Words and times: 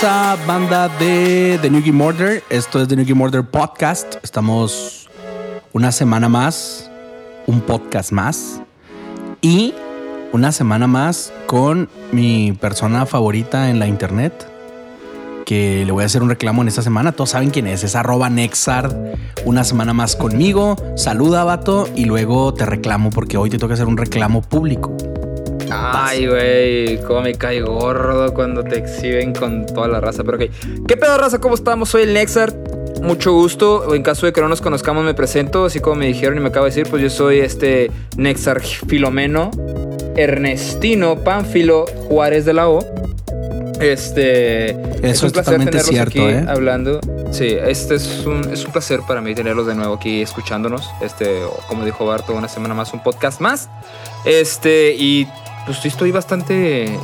¿Qué 0.00 0.06
tranza 0.06 0.46
banda 0.46 0.88
de 0.88 1.58
The 1.60 1.68
New 1.68 1.82
Game 1.84 2.02
Order? 2.02 2.42
Esto 2.48 2.80
es 2.80 2.88
The 2.88 2.96
New 2.96 3.04
Game 3.06 3.22
Order 3.22 3.44
Podcast. 3.44 4.14
Estamos 4.22 5.10
una 5.74 5.92
semana 5.92 6.26
más, 6.26 6.90
un 7.46 7.60
podcast 7.60 8.10
más 8.10 8.62
y 9.42 9.74
una 10.32 10.52
semana 10.52 10.86
más 10.86 11.34
con 11.46 11.90
mi 12.12 12.52
persona 12.52 13.04
favorita 13.04 13.68
en 13.68 13.78
la 13.78 13.88
internet. 13.88 14.32
Que 15.44 15.84
le 15.84 15.92
voy 15.92 16.04
a 16.04 16.06
hacer 16.06 16.22
un 16.22 16.30
reclamo 16.30 16.62
en 16.62 16.68
esta 16.68 16.80
semana. 16.80 17.12
Todos 17.12 17.30
saben 17.30 17.50
quién 17.50 17.66
es. 17.66 17.84
Es 17.84 17.94
arroba 17.94 18.30
Nexard. 18.30 18.96
Una 19.44 19.64
semana 19.64 19.92
más 19.92 20.16
conmigo. 20.16 20.76
Saluda, 20.96 21.44
vato. 21.44 21.86
Y 21.94 22.06
luego 22.06 22.54
te 22.54 22.64
reclamo 22.64 23.10
porque 23.10 23.36
hoy 23.36 23.50
te 23.50 23.58
toca 23.58 23.74
hacer 23.74 23.86
un 23.86 23.98
reclamo 23.98 24.40
público. 24.40 24.96
Ay, 25.70 26.26
güey, 26.26 27.00
cómo 27.02 27.22
me 27.22 27.34
cae 27.34 27.60
gordo 27.62 28.32
cuando 28.34 28.62
te 28.62 28.78
exhiben 28.78 29.32
con 29.32 29.66
toda 29.66 29.88
la 29.88 30.00
raza. 30.00 30.24
Pero 30.24 30.36
ok. 30.36 30.50
¿Qué 30.86 30.96
pedo, 30.96 31.16
raza? 31.16 31.38
¿Cómo 31.40 31.54
estamos? 31.54 31.88
Soy 31.88 32.02
el 32.02 32.14
Nexart. 32.14 32.54
Mucho 33.02 33.32
gusto. 33.32 33.94
En 33.94 34.02
caso 34.02 34.26
de 34.26 34.32
que 34.32 34.40
no 34.40 34.48
nos 34.48 34.60
conozcamos, 34.60 35.04
me 35.04 35.14
presento. 35.14 35.64
Así 35.64 35.80
como 35.80 35.96
me 35.96 36.06
dijeron 36.06 36.36
y 36.36 36.40
me 36.40 36.48
acabo 36.48 36.66
de 36.66 36.70
decir, 36.70 36.86
pues 36.90 37.02
yo 37.02 37.10
soy 37.10 37.40
este 37.40 37.90
Nexar 38.16 38.60
Filomeno 38.60 39.50
Ernestino 40.16 41.16
Pánfilo 41.16 41.86
Juárez 42.08 42.44
de 42.44 42.52
la 42.52 42.68
O. 42.68 42.84
Este. 43.80 44.70
Eso 45.02 45.26
es, 45.26 45.32
totalmente 45.32 45.80
cierto, 45.80 46.10
aquí 46.10 46.20
¿eh? 46.20 46.44
hablando. 46.46 47.00
Sí, 47.30 47.46
este 47.46 47.94
es 47.94 48.26
un, 48.26 48.50
es 48.52 48.64
un 48.64 48.72
placer 48.72 49.00
para 49.06 49.20
mí 49.20 49.34
tenerlos 49.34 49.66
de 49.66 49.74
nuevo 49.74 49.94
aquí 49.94 50.20
escuchándonos. 50.20 50.90
Este, 51.00 51.40
como 51.68 51.84
dijo 51.84 52.04
Barto, 52.04 52.34
una 52.34 52.48
semana 52.48 52.74
más, 52.74 52.92
un 52.92 53.02
podcast 53.02 53.40
más. 53.40 53.70
Este, 54.26 54.94
y 54.98 55.26
pues 55.66 55.78
sí 55.78 55.88
estoy 55.88 56.10
bastante, 56.12 56.98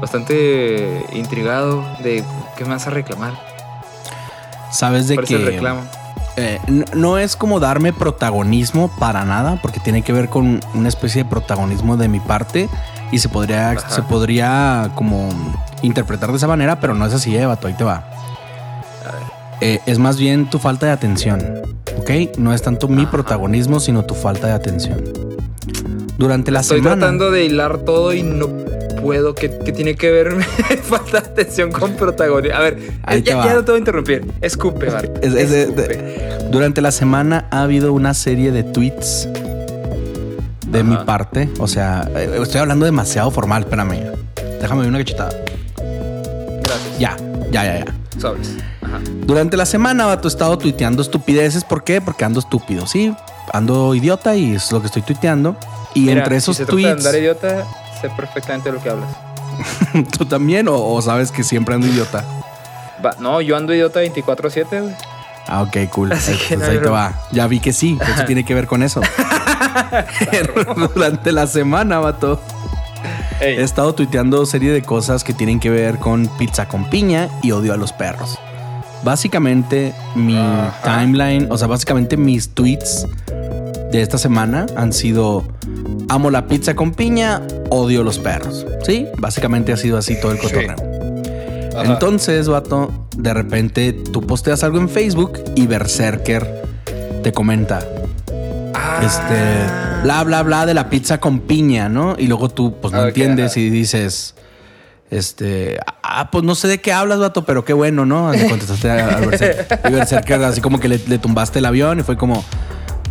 bastante 0.00 1.04
intrigado 1.12 1.84
de 2.02 2.24
qué 2.56 2.64
me 2.64 2.70
vas 2.70 2.86
a 2.86 2.90
reclamar. 2.90 3.34
Sabes 4.70 5.08
de 5.08 5.14
¿Cuál 5.16 5.24
es 5.24 5.28
que 5.30 5.36
el 5.36 5.46
reclamo? 5.46 5.80
eh, 6.36 6.58
no 6.94 7.18
es 7.18 7.36
como 7.36 7.60
darme 7.60 7.92
protagonismo 7.92 8.88
para 8.98 9.24
nada, 9.24 9.58
porque 9.60 9.80
tiene 9.80 10.02
que 10.02 10.12
ver 10.12 10.28
con 10.28 10.60
una 10.74 10.88
especie 10.88 11.24
de 11.24 11.28
protagonismo 11.28 11.96
de 11.96 12.08
mi 12.08 12.20
parte 12.20 12.68
y 13.10 13.18
se 13.18 13.28
podría, 13.28 13.70
Ajá. 13.72 13.90
se 13.90 14.02
podría 14.02 14.90
como 14.94 15.28
interpretar 15.82 16.30
de 16.30 16.36
esa 16.36 16.46
manera, 16.46 16.78
pero 16.78 16.94
no 16.94 17.04
es 17.06 17.14
así, 17.14 17.36
eh, 17.36 17.46
vato, 17.46 17.66
ahí 17.66 17.74
te 17.74 17.84
va. 17.84 17.96
A 17.96 19.12
ver. 19.12 19.22
Eh, 19.60 19.80
es 19.86 19.98
más 19.98 20.16
bien 20.18 20.48
tu 20.48 20.58
falta 20.58 20.86
de 20.86 20.92
atención, 20.92 21.42
¿ok? 21.98 22.38
No 22.38 22.54
es 22.54 22.62
tanto 22.62 22.86
mi 22.86 23.06
protagonismo, 23.06 23.80
sino 23.80 24.04
tu 24.04 24.14
falta 24.14 24.46
de 24.46 24.52
atención. 24.52 25.02
Durante 26.20 26.50
la 26.50 26.60
Estoy 26.60 26.78
semana... 26.80 26.96
tratando 26.98 27.30
de 27.30 27.44
hilar 27.46 27.78
todo 27.78 28.12
y 28.12 28.22
no 28.22 28.46
puedo. 29.00 29.34
¿Qué, 29.34 29.50
qué 29.64 29.72
tiene 29.72 29.94
que 29.94 30.10
ver 30.10 30.42
falta 30.82 31.18
atención 31.18 31.72
con 31.72 31.92
protagonismo? 31.94 32.56
A 32.58 32.60
ver, 32.60 32.78
Ahí 33.04 33.22
ya, 33.22 33.42
ya 33.44 33.54
no 33.54 33.64
te 33.64 33.72
voy 33.72 33.76
a 33.76 33.78
interrumpir. 33.78 34.26
Escupe, 34.42 34.90
Bart. 34.90 35.16
Es- 35.24 35.34
es 35.34 35.50
de- 35.50 35.62
Escupe. 35.62 35.82
de- 35.88 36.48
durante 36.50 36.82
la 36.82 36.90
semana 36.92 37.46
ha 37.50 37.62
habido 37.62 37.92
una 37.94 38.12
serie 38.12 38.52
de 38.52 38.62
tweets 38.64 39.28
de 40.66 40.84
mi 40.84 40.94
Ajá. 40.94 41.06
parte. 41.06 41.48
O 41.58 41.66
sea, 41.66 42.08
eh, 42.14 42.38
estoy 42.42 42.60
hablando 42.60 42.84
demasiado 42.84 43.30
formal, 43.30 43.62
espérame. 43.62 44.12
Déjame 44.60 44.86
una 44.86 44.98
cachetada. 44.98 45.30
Gracias. 46.62 46.98
Ya, 46.98 47.16
ya, 47.50 47.64
ya, 47.64 47.84
ya. 47.84 48.20
Sobres. 48.20 48.56
Ajá. 48.82 49.00
Durante 49.26 49.56
la 49.56 49.64
semana, 49.64 50.04
vato, 50.06 50.28
he 50.28 50.30
estado 50.30 50.58
tuiteando 50.58 51.00
estupideces. 51.02 51.64
¿Por 51.64 51.82
qué? 51.82 52.00
Porque 52.02 52.24
ando 52.26 52.40
estúpido, 52.40 52.86
¿sí? 52.86 53.14
Ando 53.54 53.94
idiota 53.94 54.36
y 54.36 54.54
es 54.54 54.70
lo 54.70 54.80
que 54.80 54.86
estoy 54.88 55.02
tuiteando. 55.02 55.56
Y 55.94 56.00
Mira, 56.02 56.20
entre 56.22 56.36
esos 56.36 56.56
si 56.56 56.62
se 56.62 56.66
trata 56.66 56.80
de 56.80 56.90
andar 56.90 57.14
idiota, 57.16 57.66
sé 58.00 58.10
perfectamente 58.10 58.70
de 58.70 58.76
lo 58.76 58.82
que 58.82 58.90
hablas. 58.90 59.10
¿tú 60.18 60.24
también 60.24 60.68
o, 60.68 60.76
o 60.76 61.02
sabes 61.02 61.32
que 61.32 61.42
siempre 61.42 61.74
ando 61.74 61.86
idiota? 61.86 62.24
Va, 63.04 63.16
no, 63.18 63.40
yo 63.40 63.56
ando 63.56 63.74
idiota 63.74 64.02
24-7, 64.02 64.82
güey. 64.82 64.94
Ah, 65.46 65.62
ok, 65.62 65.90
cool. 65.90 66.12
Así 66.12 66.36
que 66.36 66.56
no 66.56 66.64
ahí 66.64 66.78
te 66.78 66.88
va. 66.88 67.14
Ya 67.32 67.46
vi 67.46 67.60
que 67.60 67.72
sí. 67.72 67.98
Eso 68.00 68.24
tiene 68.26 68.44
que 68.44 68.54
ver 68.54 68.66
con 68.66 68.82
eso. 68.82 69.00
Durante 70.94 71.32
la 71.32 71.46
semana, 71.46 71.98
vato. 71.98 72.40
Ey, 73.40 73.56
He 73.56 73.62
estado 73.62 73.94
tuiteando 73.94 74.44
serie 74.44 74.70
de 74.70 74.82
cosas 74.82 75.24
que 75.24 75.32
tienen 75.32 75.60
que 75.60 75.70
ver 75.70 75.98
con 75.98 76.28
pizza 76.38 76.68
con 76.68 76.84
piña 76.90 77.28
y 77.42 77.52
odio 77.52 77.72
a 77.72 77.76
los 77.76 77.92
perros. 77.92 78.38
Básicamente, 79.02 79.94
mi 80.14 80.36
Ajá. 80.36 80.98
timeline, 81.00 81.50
o 81.50 81.56
sea, 81.56 81.66
básicamente 81.66 82.18
mis 82.18 82.50
tweets 82.50 83.06
de 83.92 84.02
esta 84.02 84.18
semana 84.18 84.66
han 84.76 84.92
sido 84.92 85.44
amo 86.08 86.30
la 86.30 86.46
pizza 86.46 86.74
con 86.74 86.92
piña, 86.92 87.42
odio 87.70 88.02
los 88.02 88.18
perros. 88.18 88.66
Sí, 88.84 89.06
básicamente 89.18 89.72
ha 89.72 89.76
sido 89.76 89.98
así 89.98 90.18
todo 90.20 90.32
el 90.32 90.38
cotorreo. 90.38 90.76
Entonces, 91.84 92.48
vato, 92.48 93.06
de 93.16 93.32
repente 93.32 93.92
tú 93.92 94.22
posteas 94.26 94.62
algo 94.64 94.78
en 94.78 94.88
Facebook 94.88 95.40
y 95.54 95.66
Berserker 95.66 96.62
te 97.22 97.32
comenta, 97.32 97.80
Ah. 98.74 99.00
este, 99.04 100.02
bla, 100.04 100.22
bla, 100.24 100.42
bla 100.42 100.66
de 100.66 100.74
la 100.74 100.88
pizza 100.90 101.18
con 101.18 101.40
piña, 101.40 101.88
¿no? 101.88 102.16
Y 102.18 102.26
luego 102.26 102.48
tú, 102.48 102.74
pues 102.80 102.92
no 102.92 103.06
entiendes 103.06 103.52
ajá. 103.52 103.60
y 103.60 103.70
dices, 103.70 104.34
este, 105.10 105.78
ah, 106.02 106.30
pues 106.30 106.44
no 106.44 106.54
sé 106.54 106.68
de 106.68 106.80
qué 106.80 106.92
hablas, 106.92 107.18
vato, 107.18 107.44
pero 107.44 107.64
qué 107.64 107.72
bueno, 107.72 108.06
¿no? 108.06 108.32
Le 108.32 108.48
contestaste 108.48 108.90
a, 108.90 109.16
a 109.16 109.20
Berserker. 109.20 109.80
Y 109.88 109.92
Berserker 109.92 110.42
así 110.44 110.60
como 110.60 110.80
que 110.80 110.88
le, 110.88 110.98
le 111.06 111.18
tumbaste 111.18 111.58
el 111.60 111.66
avión 111.66 112.00
y 112.00 112.02
fue 112.02 112.16
como, 112.16 112.44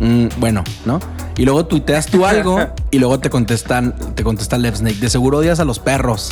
mm, 0.00 0.26
bueno, 0.38 0.64
¿no? 0.84 0.98
Y 1.36 1.44
luego 1.44 1.64
tuiteas 1.66 2.06
tú 2.06 2.26
algo 2.26 2.58
y 2.90 2.98
luego 2.98 3.18
te 3.20 3.30
contestan, 3.30 3.94
te 4.14 4.24
contesta 4.24 4.58
Lev 4.58 4.76
Snake, 4.76 4.96
de 4.98 5.08
seguro 5.08 5.38
odias 5.38 5.60
a 5.60 5.64
los 5.64 5.78
perros. 5.78 6.30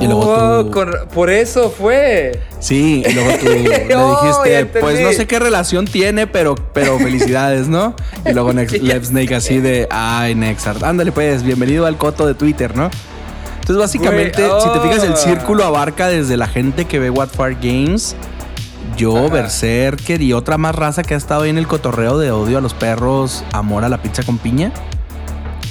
y 0.00 0.04
luego 0.04 0.20
Oh, 0.26 0.64
tú- 0.66 0.70
con- 0.70 0.92
por 1.14 1.30
eso 1.30 1.70
fue. 1.70 2.38
Sí, 2.58 3.02
y 3.08 3.12
luego 3.12 3.30
tú 3.40 3.46
le 3.48 3.94
Oh, 3.96 4.20
dijiste, 4.22 4.66
pues 4.80 5.00
no 5.00 5.10
sé 5.12 5.26
qué 5.26 5.38
relación 5.38 5.86
tiene, 5.86 6.26
pero, 6.26 6.54
pero 6.74 6.98
felicidades, 6.98 7.66
¿no? 7.66 7.94
Y 8.26 8.32
luego 8.32 8.52
Nex- 8.52 8.78
Lev 8.82 9.04
Snake 9.06 9.34
así 9.34 9.58
de, 9.58 9.88
ay, 9.90 10.34
Nexart, 10.34 10.82
ándale 10.82 11.12
pues, 11.12 11.42
bienvenido 11.42 11.86
al 11.86 11.96
coto 11.96 12.26
de 12.26 12.34
Twitter, 12.34 12.76
¿no? 12.76 12.90
Entonces 13.60 13.76
básicamente, 13.78 14.42
si 14.42 14.68
te 14.72 14.80
fijas, 14.80 15.04
el 15.04 15.12
oh. 15.12 15.16
círculo 15.16 15.64
abarca 15.64 16.08
desde 16.08 16.36
la 16.36 16.46
gente 16.48 16.84
que 16.86 16.98
ve 16.98 17.08
What 17.08 17.28
Far 17.28 17.54
Games, 17.54 18.16
yo, 18.96 19.16
Ajá. 19.26 19.34
Berserker 19.34 20.20
y 20.22 20.32
otra 20.32 20.58
más 20.58 20.74
raza 20.74 21.02
que 21.02 21.14
ha 21.14 21.16
estado 21.16 21.42
ahí 21.42 21.50
en 21.50 21.58
el 21.58 21.66
cotorreo 21.66 22.18
de 22.18 22.30
odio 22.30 22.58
a 22.58 22.60
los 22.60 22.74
perros, 22.74 23.44
amor 23.52 23.84
a 23.84 23.88
la 23.88 24.02
pizza 24.02 24.22
con 24.22 24.38
piña. 24.38 24.72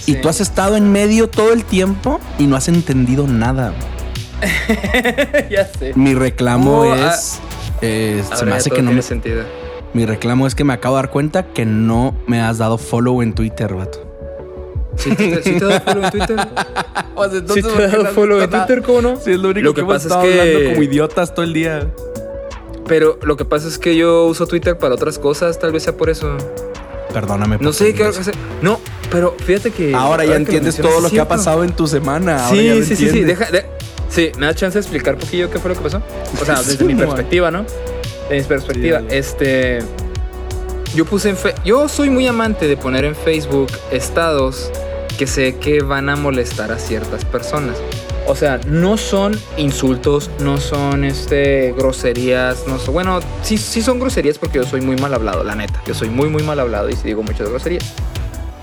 Y 0.06 0.16
tú 0.16 0.30
has 0.30 0.42
estado 0.42 0.76
en 0.76 0.92
medio 0.92 1.30
todo 1.30 1.54
el 1.54 1.64
tiempo 1.66 2.20
y 2.40 2.48
no 2.48 2.56
has 2.56 2.68
entendido 2.68 3.28
nada. 3.28 3.74
ya 5.50 5.66
sé. 5.66 5.94
Mi 5.96 6.14
reclamo 6.16 6.82
Oh, 6.82 6.94
ah. 6.94 7.14
es. 7.14 7.40
eh, 7.82 8.24
se 8.34 8.46
me 8.46 8.54
hace 8.54 8.70
que 8.70 8.78
no 8.82 8.90
tiene 8.90 8.96
me. 8.96 9.02
sentido. 9.02 9.44
Mi 9.94 10.06
reclamo 10.06 10.48
es 10.48 10.56
que 10.56 10.64
me 10.64 10.74
acabo 10.74 10.96
de 10.96 11.02
dar 11.04 11.12
cuenta 11.12 11.44
que 11.44 11.66
no 11.66 12.16
me 12.28 12.42
has 12.42 12.58
dado 12.60 12.78
follow 12.78 13.22
en 13.22 13.34
Twitter, 13.34 13.74
vato. 13.74 14.06
¿Sí 14.96 15.16
te, 15.16 15.42
sí 15.44 15.54
te 15.54 15.66
dado 15.66 15.80
follow 15.82 16.04
en 16.04 16.12
Twitter? 16.12 16.38
¿Sí 17.54 17.62
te 17.62 18.08
follow 18.14 18.42
en 18.42 18.50
Twitter? 18.50 18.82
¿Cómo 18.84 19.02
no? 19.02 19.16
Sí, 19.18 19.32
es 19.32 19.40
lo 19.40 19.50
único 19.50 19.66
Lo 19.66 19.74
que, 19.74 19.76
que 19.76 19.82
hemos 19.82 19.94
pasa 19.94 20.06
es 20.08 20.12
estado 20.12 20.24
que- 20.24 20.40
hablando 20.42 20.70
como 20.72 20.84
idiotas 20.84 21.34
todo 21.34 21.44
el 21.44 21.54
día. 21.54 21.88
Pero 22.90 23.18
lo 23.22 23.38
que 23.38 23.46
pasa 23.46 23.68
es 23.70 23.78
que 23.78 23.96
yo 23.96 24.26
uso 24.26 24.48
Twitter 24.48 24.78
para 24.78 24.96
otras 24.96 25.18
cosas, 25.20 25.58
tal 25.60 25.72
vez 25.72 25.84
sea 25.84 25.96
por 25.96 26.10
eso. 26.10 26.36
Perdóname. 27.14 27.58
No 27.62 27.72
sé 27.72 27.94
qué 27.94 28.04
hacer. 28.04 28.36
No, 28.62 28.80
pero 29.12 29.36
fíjate 29.46 29.72
que. 29.72 29.96
Ahora 29.96 30.26
ya 30.26 30.32
lo 30.32 30.36
entiendes 30.38 30.76
todo 30.76 31.00
lo 31.00 31.10
que 31.10 31.20
ha 31.22 31.28
pasado 31.28 31.64
en 31.64 31.72
tu 31.74 31.88
semana. 31.88 32.46
ahora 32.48 32.62
ya 32.62 32.74
Sí, 32.74 32.80
lo 32.80 32.86
sí, 32.86 32.96
sí, 32.96 33.10
sí. 33.10 33.24
Deja, 33.24 33.50
de- 33.52 33.66
sí, 34.10 34.32
me 34.38 34.48
da 34.48 34.54
chance 34.56 34.78
de 34.78 34.82
explicar 34.82 35.14
un 35.16 35.22
poquillo 35.22 35.50
qué 35.50 35.60
fue 35.60 35.70
lo 35.70 35.76
que 35.78 35.84
pasó. 35.84 36.02
O 36.42 36.46
sea, 36.46 36.56
desde 36.64 36.84
mi 36.84 36.96
perspectiva, 36.96 37.52
¿no? 37.52 37.66
De 38.30 38.38
mi 38.38 38.44
perspectiva. 38.44 39.02
este. 39.10 39.80
Yo 40.96 41.06
puse 41.06 41.30
en 41.30 41.38
fe 41.38 41.54
Yo 41.64 41.88
soy 41.88 42.10
muy 42.10 42.26
amante 42.26 42.68
de 42.68 42.76
poner 42.76 43.06
en 43.06 43.16
Facebook 43.16 43.68
estados 43.92 44.72
que 45.20 45.28
sé 45.28 45.58
que 45.58 45.84
van 45.84 46.10
a 46.10 46.16
molestar 46.16 46.72
a 46.72 46.80
ciertas 46.80 47.24
personas. 47.26 47.78
O 48.30 48.36
sea, 48.36 48.60
no 48.68 48.96
son 48.98 49.36
insultos, 49.58 50.30
no 50.40 50.60
son 50.60 51.04
este 51.04 51.74
groserías, 51.76 52.68
no 52.68 52.78
son, 52.78 52.94
bueno, 52.94 53.22
sí, 53.42 53.58
sí 53.58 53.82
son 53.82 54.00
groserías 54.00 54.38
porque 54.38 54.60
yo 54.60 54.66
soy 54.66 54.82
muy 54.82 54.98
mal 54.98 55.16
hablado, 55.16 55.44
la 55.44 55.56
neta. 55.56 55.82
Yo 55.88 55.96
soy 55.96 56.12
muy, 56.12 56.30
muy 56.30 56.44
mal 56.44 56.60
hablado 56.60 56.92
y 56.92 56.94
sí 56.94 57.02
digo 57.06 57.24
muchas 57.24 57.50
groserías. 57.50 57.92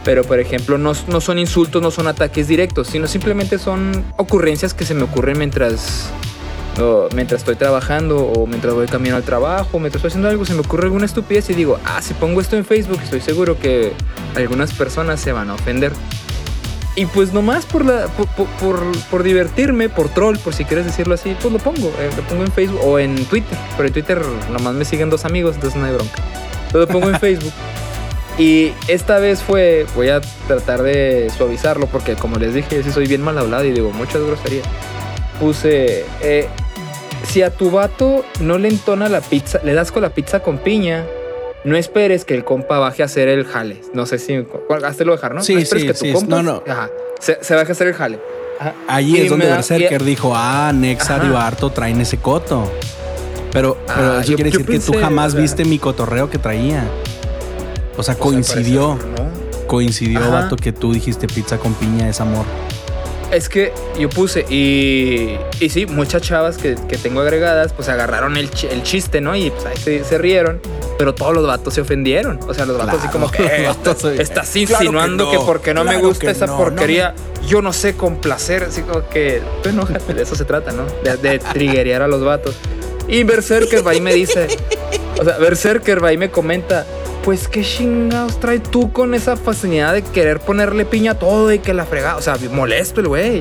Pero, 0.04 0.22
por 0.22 0.38
ejemplo, 0.38 0.78
no, 0.78 0.92
no 1.08 1.20
son 1.20 1.40
insultos, 1.40 1.82
no 1.82 1.90
son 1.90 2.06
ataques 2.06 2.46
directos, 2.46 2.86
sino 2.86 3.08
simplemente 3.08 3.58
son 3.58 4.04
ocurrencias 4.16 4.72
que 4.72 4.84
se 4.84 4.94
me 4.94 5.02
ocurren 5.02 5.36
mientras, 5.36 6.10
mientras 7.16 7.40
estoy 7.40 7.56
trabajando 7.56 8.18
o 8.18 8.46
mientras 8.46 8.72
voy 8.72 8.86
camino 8.86 9.16
al 9.16 9.24
trabajo, 9.24 9.80
mientras 9.80 9.96
estoy 9.96 10.10
haciendo 10.10 10.28
algo, 10.28 10.44
se 10.44 10.54
me 10.54 10.60
ocurre 10.60 10.84
alguna 10.84 11.06
estupidez 11.06 11.50
y 11.50 11.54
digo, 11.54 11.80
ah, 11.84 12.00
si 12.02 12.14
pongo 12.14 12.40
esto 12.40 12.56
en 12.56 12.64
Facebook, 12.64 13.00
estoy 13.02 13.20
seguro 13.20 13.58
que 13.58 13.94
algunas 14.36 14.72
personas 14.72 15.18
se 15.18 15.32
van 15.32 15.50
a 15.50 15.54
ofender. 15.54 15.90
Y 16.98 17.04
pues 17.06 17.32
nomás 17.34 17.66
por, 17.66 17.84
la, 17.84 18.06
por, 18.08 18.26
por, 18.28 18.46
por- 18.58 18.98
por 19.10 19.22
divertirme, 19.22 19.88
por 19.90 20.08
troll, 20.08 20.38
por 20.38 20.54
si 20.54 20.64
quieres 20.64 20.86
decirlo 20.86 21.14
así, 21.14 21.36
pues 21.40 21.52
lo 21.52 21.58
pongo. 21.58 21.88
eh, 22.00 22.10
lo 22.16 22.22
pongo 22.22 22.42
en 22.42 22.50
Facebook 22.50 22.80
o 22.82 22.98
en 22.98 23.14
Twitter. 23.26 23.56
Pero 23.76 23.86
en 23.86 23.92
Twitter 23.92 24.22
nomás 24.50 24.74
me 24.74 24.84
siguen 24.86 25.10
dos 25.10 25.24
amigos, 25.26 25.56
entonces 25.56 25.78
no 25.78 25.86
hay 25.86 25.92
bronca. 25.92 26.14
Entonces 26.66 26.80
lo 26.80 26.88
pongo 26.88 27.10
en 27.10 27.20
Facebook. 27.20 27.52
Y 28.38 28.72
esta 28.88 29.18
vez 29.18 29.42
fue, 29.42 29.86
voy 29.94 30.08
a 30.08 30.20
tratar 30.46 30.82
de 30.82 31.30
suavizarlo 31.36 31.86
porque 31.86 32.14
como 32.16 32.36
les 32.38 32.52
dije, 32.54 32.76
yo 32.76 32.82
sí 32.82 32.90
soy 32.90 33.06
bien 33.06 33.22
mal 33.22 33.36
hablado 33.38 33.64
y 33.64 33.72
digo 33.72 33.92
muchas 33.92 34.22
groserías. 34.22 34.66
Puse, 35.40 36.04
eh, 36.22 36.48
si 37.26 37.42
a 37.42 37.50
tu 37.50 37.70
vato 37.70 38.24
no 38.40 38.56
le 38.58 38.68
entona 38.68 39.08
la 39.08 39.20
pizza, 39.20 39.60
le 39.64 39.74
das 39.74 39.92
con 39.92 40.02
la 40.02 40.10
pizza 40.10 40.40
con 40.40 40.58
piña, 40.58 41.04
no 41.66 41.76
esperes 41.76 42.24
que 42.24 42.34
el 42.34 42.44
compa 42.44 42.78
baje 42.78 43.02
a 43.02 43.06
hacer 43.06 43.28
el 43.28 43.44
jale. 43.44 43.82
No 43.92 44.06
sé 44.06 44.18
si. 44.18 44.42
Hazte 44.84 45.04
lo 45.04 45.12
dejar, 45.12 45.34
¿no? 45.34 45.42
Sí, 45.42 45.54
no 45.54 45.60
esperes 45.60 45.82
sí, 45.82 45.86
que 45.88 45.94
tu 45.94 46.04
sí, 46.06 46.12
compa 46.12 46.36
no, 46.36 46.42
no. 46.42 46.62
ajá, 46.66 46.90
se, 47.20 47.38
se 47.42 47.54
baje 47.54 47.68
a 47.68 47.72
hacer 47.72 47.88
el 47.88 47.94
jale. 47.94 48.18
Ajá. 48.58 48.72
Allí 48.88 49.18
Y 49.18 49.20
es 49.22 49.30
donde 49.30 49.46
Berserker 49.46 50.00
y- 50.00 50.04
dijo, 50.04 50.32
ah, 50.34 50.72
Nexar 50.74 51.24
y. 51.24 51.28
Barto 51.28 51.68
traen 51.70 52.00
ese 52.00 52.16
coto. 52.16 52.70
Pero, 53.52 53.76
pero 53.86 54.12
Ah, 54.12 54.18
eso 54.20 54.30
yo- 54.30 54.36
quiere 54.36 54.50
yo 54.50 54.58
decir 54.60 54.80
que 54.80 54.92
tú 54.92 54.98
jamás 54.98 55.28
o 55.28 55.30
sea- 55.32 55.40
viste 55.42 55.64
mi 55.64 55.78
cotorreo 55.78 56.30
que 56.30 56.38
traía. 56.38 56.84
O 57.98 58.02
sea, 58.02 58.14
O 58.14 58.14
sea, 58.14 58.14
coincidió, 58.16 58.98
coincidió, 59.66 60.20
Ajá. 60.20 60.28
vato, 60.30 60.56
que 60.56 60.72
tú 60.72 60.92
dijiste 60.92 61.26
pizza 61.26 61.58
con 61.58 61.74
piña 61.74 62.08
es 62.08 62.20
amor. 62.20 62.44
Es 63.32 63.48
que 63.48 63.72
yo 63.98 64.08
puse, 64.08 64.46
y, 64.48 65.36
y 65.58 65.68
sí, 65.68 65.84
muchas 65.86 66.22
chavas 66.22 66.56
que, 66.58 66.76
que 66.88 66.96
tengo 66.96 67.20
agregadas, 67.20 67.72
pues 67.72 67.88
agarraron 67.88 68.36
el, 68.36 68.48
el 68.70 68.82
chiste, 68.84 69.20
¿no? 69.20 69.34
Y 69.34 69.50
pues 69.50 69.66
ahí 69.66 69.76
se, 69.76 70.04
se 70.04 70.16
rieron, 70.16 70.60
pero 70.96 71.12
todos 71.14 71.34
los 71.34 71.44
vatos 71.46 71.74
se 71.74 71.80
ofendieron. 71.80 72.38
O 72.46 72.54
sea, 72.54 72.66
los 72.66 72.78
vatos 72.78 72.94
así 73.00 73.08
Claro, 73.08 73.12
como 73.12 73.30
que 73.30 73.42
los 73.84 74.04
"Eh, 74.04 74.22
estás 74.22 74.48
Claro 74.50 74.52
que 74.52 74.58
insinuando 74.60 75.30
que, 75.30 75.36
no, 75.38 75.44
porque 75.46 75.74
no 75.74 75.84
me 75.84 75.96
gusta 75.98 76.30
esa 76.30 76.46
no, 76.46 76.52
no 76.52 76.58
porquería, 76.58 77.14
yo 77.48 77.62
no 77.62 77.72
sé 77.72 77.96
complacer. 77.96 78.62
Así 78.64 78.82
como 78.82 79.08
que 79.08 79.42
tú 79.62 79.70
enójate, 79.70 80.14
de 80.14 80.22
eso 80.22 80.36
se 80.36 80.44
trata, 80.44 80.70
¿no? 80.72 80.84
De, 81.02 81.16
de 81.16 81.38
triggerear 81.40 82.02
a 82.02 82.08
los 82.08 82.22
vatos. 82.24 82.54
Y 83.08 83.24
Berserker 83.24 83.84
va 83.86 83.94
y 83.94 84.00
me 84.00 84.14
dice, 84.14 84.46
o 85.20 85.24
sea, 85.24 85.36
Berserker 85.38 86.02
va 86.02 86.12
y 86.12 86.16
me 86.16 86.30
comenta, 86.30 86.86
pues 87.26 87.48
qué 87.48 87.62
chingados 87.62 88.38
trae 88.40 88.60
tú 88.60 88.92
con 88.92 89.12
esa 89.12 89.36
facilidad 89.36 89.92
de 89.92 90.02
querer 90.02 90.38
ponerle 90.40 90.84
piña 90.86 91.10
a 91.12 91.18
todo 91.18 91.52
y 91.52 91.58
que 91.58 91.74
la 91.74 91.84
fregada. 91.84 92.16
O 92.16 92.22
sea, 92.22 92.36
molesto 92.52 93.00
el 93.00 93.08
güey. 93.08 93.40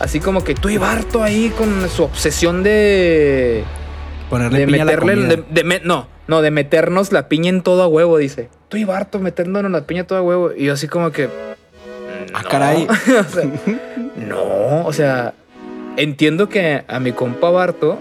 Así 0.00 0.20
como 0.20 0.42
que 0.42 0.54
tú 0.54 0.70
y 0.70 0.78
Barto 0.78 1.22
ahí 1.22 1.50
con 1.56 1.88
su 1.90 2.02
obsesión 2.04 2.62
de. 2.62 3.62
Ponerle 4.30 4.60
De 4.60 4.66
piña 4.66 4.82
a 4.82 4.84
la 4.86 4.92
meterle. 4.92 5.14
comida. 5.14 5.36
de- 5.36 5.44
de 5.50 5.64
me- 5.64 5.80
no, 5.84 6.08
no, 6.26 6.40
de 6.42 6.50
meternos 6.50 7.12
la 7.12 7.28
piña 7.28 7.50
en 7.50 7.60
todo 7.62 7.82
a 7.82 7.86
huevo, 7.88 8.16
dice. 8.18 8.48
Tú 8.68 8.78
y 8.78 8.84
Barto 8.84 9.18
metiéndonos 9.20 9.70
la 9.70 9.82
piña 9.86 10.04
todo 10.06 10.18
a 10.18 10.22
huevo. 10.22 10.50
Y 10.56 10.64
yo 10.64 10.72
así 10.72 10.88
como 10.88 11.12
que. 11.12 11.28
Ah, 12.34 12.40
no. 12.42 12.48
caray. 12.48 12.86
o 13.20 13.24
sea, 13.32 13.50
no, 14.16 14.86
o 14.86 14.92
sea, 14.94 15.34
entiendo 15.98 16.48
que 16.48 16.84
a 16.88 17.00
mi 17.00 17.12
compa 17.12 17.50
Barto 17.50 17.98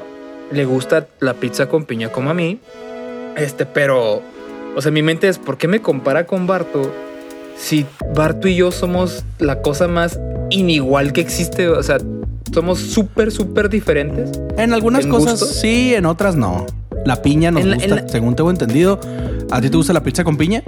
le 0.51 0.63
gusta 0.65 1.07
la 1.19 1.33
pizza 1.33 1.67
con 1.67 1.83
piña 1.85 2.09
como 2.09 2.29
a 2.29 2.33
mí. 2.33 2.59
Este, 3.35 3.65
pero, 3.65 4.21
o 4.75 4.81
sea, 4.81 4.91
mi 4.91 5.01
mente 5.01 5.27
es, 5.27 5.37
¿por 5.37 5.57
qué 5.57 5.67
me 5.67 5.81
compara 5.81 6.25
con 6.25 6.47
Barto 6.47 6.91
si 7.57 7.85
Barto 8.13 8.47
y 8.47 8.55
yo 8.55 8.71
somos 8.71 9.23
la 9.39 9.61
cosa 9.61 9.87
más 9.87 10.19
inigual 10.49 11.13
que 11.13 11.21
existe? 11.21 11.67
O 11.69 11.81
sea, 11.83 11.97
somos 12.53 12.79
súper, 12.79 13.31
súper 13.31 13.69
diferentes. 13.69 14.31
En 14.57 14.73
algunas 14.73 15.05
¿En 15.05 15.11
cosas 15.11 15.39
sí, 15.39 15.93
en 15.95 16.05
otras 16.05 16.35
no. 16.35 16.65
La 17.05 17.21
piña 17.21 17.51
nos 17.51 17.63
En 17.63 17.69
la- 17.71 17.75
gusta, 17.77 17.95
la- 17.95 18.07
según 18.07 18.35
tengo 18.35 18.49
entendido. 18.49 18.99
¿A 19.51 19.61
ti 19.61 19.69
te 19.69 19.77
gusta 19.77 19.93
la 19.93 20.01
pizza 20.03 20.23
con 20.23 20.37
piña? 20.37 20.63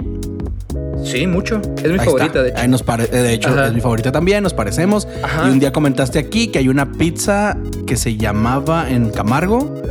Sí, 1.10 1.26
mucho. 1.26 1.60
Es 1.76 1.84
mi 1.90 1.98
Ahí 1.98 2.04
favorita, 2.04 2.26
está. 2.26 2.42
de 2.42 2.48
hecho. 2.50 2.58
Ahí 2.60 2.68
nos 2.68 2.82
pare- 2.82 3.04
eh, 3.10 3.16
de 3.16 3.32
hecho, 3.32 3.48
Ajá. 3.50 3.66
es 3.66 3.72
mi 3.72 3.80
favorita 3.80 4.12
también, 4.12 4.42
nos 4.42 4.54
parecemos. 4.54 5.08
Ajá. 5.22 5.48
Y 5.48 5.50
un 5.50 5.58
día 5.58 5.72
comentaste 5.72 6.18
aquí 6.18 6.48
que 6.48 6.58
hay 6.58 6.68
una 6.68 6.92
pizza 6.92 7.56
que 7.86 7.96
se 7.96 8.16
llamaba 8.16 8.88
en 8.90 9.10
Camargo 9.10 9.82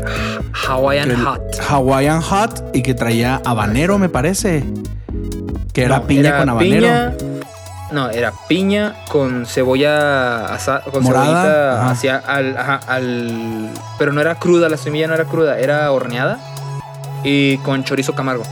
Hawaiian 0.67 1.11
el- 1.11 1.17
Hot. 1.17 1.41
Hawaiian 1.69 2.21
Hot 2.21 2.63
y 2.73 2.81
que 2.83 2.93
traía 2.93 3.41
habanero, 3.45 3.97
me 3.97 4.09
parece. 4.09 4.63
Que 5.73 5.83
era 5.83 5.99
No, 5.99 6.07
piña 6.07 6.29
era 6.29 6.37
con 6.39 6.49
habanero. 6.49 6.87
piña- 6.87 7.13
no, 7.91 8.09
era 8.09 8.33
piña 8.49 8.95
con 9.09 9.45
cebolla 9.45 10.45
asa- 10.53 10.81
con 10.91 11.03
Morada, 11.03 11.81
ajá. 11.81 11.91
hacia 11.91 12.17
al, 12.17 12.57
ajá, 12.57 12.79
al 12.87 13.69
pero 13.97 14.11
no 14.11 14.19
era 14.21 14.35
cruda, 14.35 14.67
la 14.69 14.77
semilla 14.77 15.07
no 15.07 15.13
era 15.13 15.23
cruda, 15.25 15.57
era 15.59 15.89
horneada 15.91 16.37
y 17.23 17.57
con 17.59 17.83
chorizo 17.83 18.13
camargo. 18.13 18.43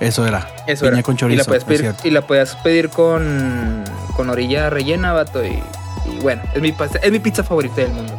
Eso 0.00 0.26
era. 0.26 0.48
Eso 0.66 0.84
piña 0.86 0.94
era. 0.94 1.02
con 1.02 1.14
y 1.14 1.18
chorizo. 1.18 1.38
la 1.38 1.44
puedes 1.44 1.62
es 1.62 1.68
pedir 1.68 1.94
y 2.04 2.10
la 2.10 2.26
puedes 2.26 2.54
pedir 2.56 2.88
con 2.88 3.84
con 4.16 4.28
orilla 4.30 4.68
rellena, 4.70 5.12
vato 5.12 5.44
y, 5.44 5.48
y 5.50 6.18
bueno, 6.22 6.42
es 6.54 6.60
mi 6.62 6.74
es 7.02 7.12
mi 7.12 7.18
pizza 7.20 7.42
favorita 7.44 7.76
del 7.76 7.92
mundo. 7.92 8.12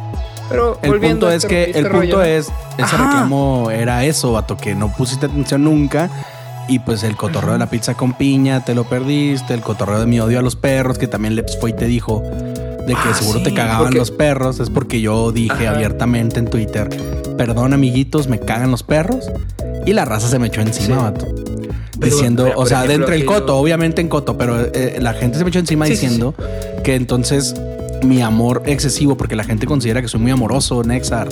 Pero 0.48 0.78
El 0.82 1.00
punto 1.00 1.30
es 1.30 1.36
este- 1.44 1.48
que 1.48 1.62
este 1.64 1.78
el 1.78 1.84
punto 1.86 1.98
rollo, 1.98 2.16
¿no? 2.18 2.22
es 2.24 2.46
ese 2.76 2.82
Ajá. 2.82 3.04
reclamo 3.04 3.70
era 3.70 4.04
eso, 4.04 4.32
vato, 4.32 4.56
que 4.56 4.74
no 4.74 4.92
pusiste 4.92 5.26
atención 5.26 5.64
nunca 5.64 6.10
y 6.68 6.78
pues 6.80 7.02
el 7.04 7.16
cotorreo 7.16 7.52
de 7.54 7.58
la 7.58 7.66
pizza 7.70 7.94
con 7.94 8.12
piña 8.12 8.64
te 8.64 8.74
lo 8.74 8.84
perdiste, 8.84 9.54
el 9.54 9.60
cotorreo 9.62 9.98
de 10.00 10.06
mi 10.06 10.20
odio 10.20 10.38
a 10.38 10.42
los 10.42 10.54
perros 10.56 10.98
que 10.98 11.08
también 11.08 11.34
Leps 11.36 11.58
fue 11.58 11.70
y 11.70 11.72
te 11.72 11.86
dijo 11.86 12.22
de 12.22 12.86
que 12.94 12.94
Ah, 13.10 13.14
seguro 13.14 13.38
sí, 13.38 13.44
te 13.44 13.54
cagaban 13.54 13.84
porque- 13.84 13.98
los 13.98 14.10
perros, 14.10 14.60
es 14.60 14.68
porque 14.70 15.00
yo 15.00 15.32
dije 15.32 15.66
Ajá. 15.68 15.70
abiertamente 15.76 16.38
en 16.40 16.46
Twitter, 16.50 16.88
perdón 17.38 17.72
amiguitos, 17.72 18.26
me 18.28 18.38
cagan 18.38 18.70
los 18.70 18.82
perros 18.82 19.30
y 19.86 19.92
la 19.92 20.04
raza 20.04 20.28
se 20.28 20.38
me 20.38 20.48
echó 20.48 20.60
encima, 20.60 20.96
Sí. 20.96 21.02
vato. 21.02 21.26
Pero, 22.02 22.14
diciendo, 22.16 22.44
pero, 22.44 22.58
o 22.58 22.66
sea, 22.66 22.78
ejemplo, 22.84 22.98
dentro 22.98 23.14
del 23.14 23.24
coto, 23.24 23.56
obviamente 23.56 24.00
en 24.00 24.08
coto, 24.08 24.36
pero 24.36 24.60
eh, 24.60 24.98
la 25.00 25.14
gente 25.14 25.38
se 25.38 25.44
me 25.44 25.50
echó 25.50 25.58
encima 25.60 25.86
Sí, 25.86 25.96
sí, 25.96 26.02
diciendo 26.06 26.34
que 26.84 26.94
entonces 26.94 27.54
mi 28.02 28.20
amor 28.22 28.62
excesivo, 28.66 29.16
porque 29.16 29.36
la 29.36 29.44
gente 29.44 29.66
considera 29.66 30.02
que 30.02 30.08
soy 30.08 30.20
muy 30.20 30.30
amoroso, 30.32 30.82
Nexar. 30.82 31.28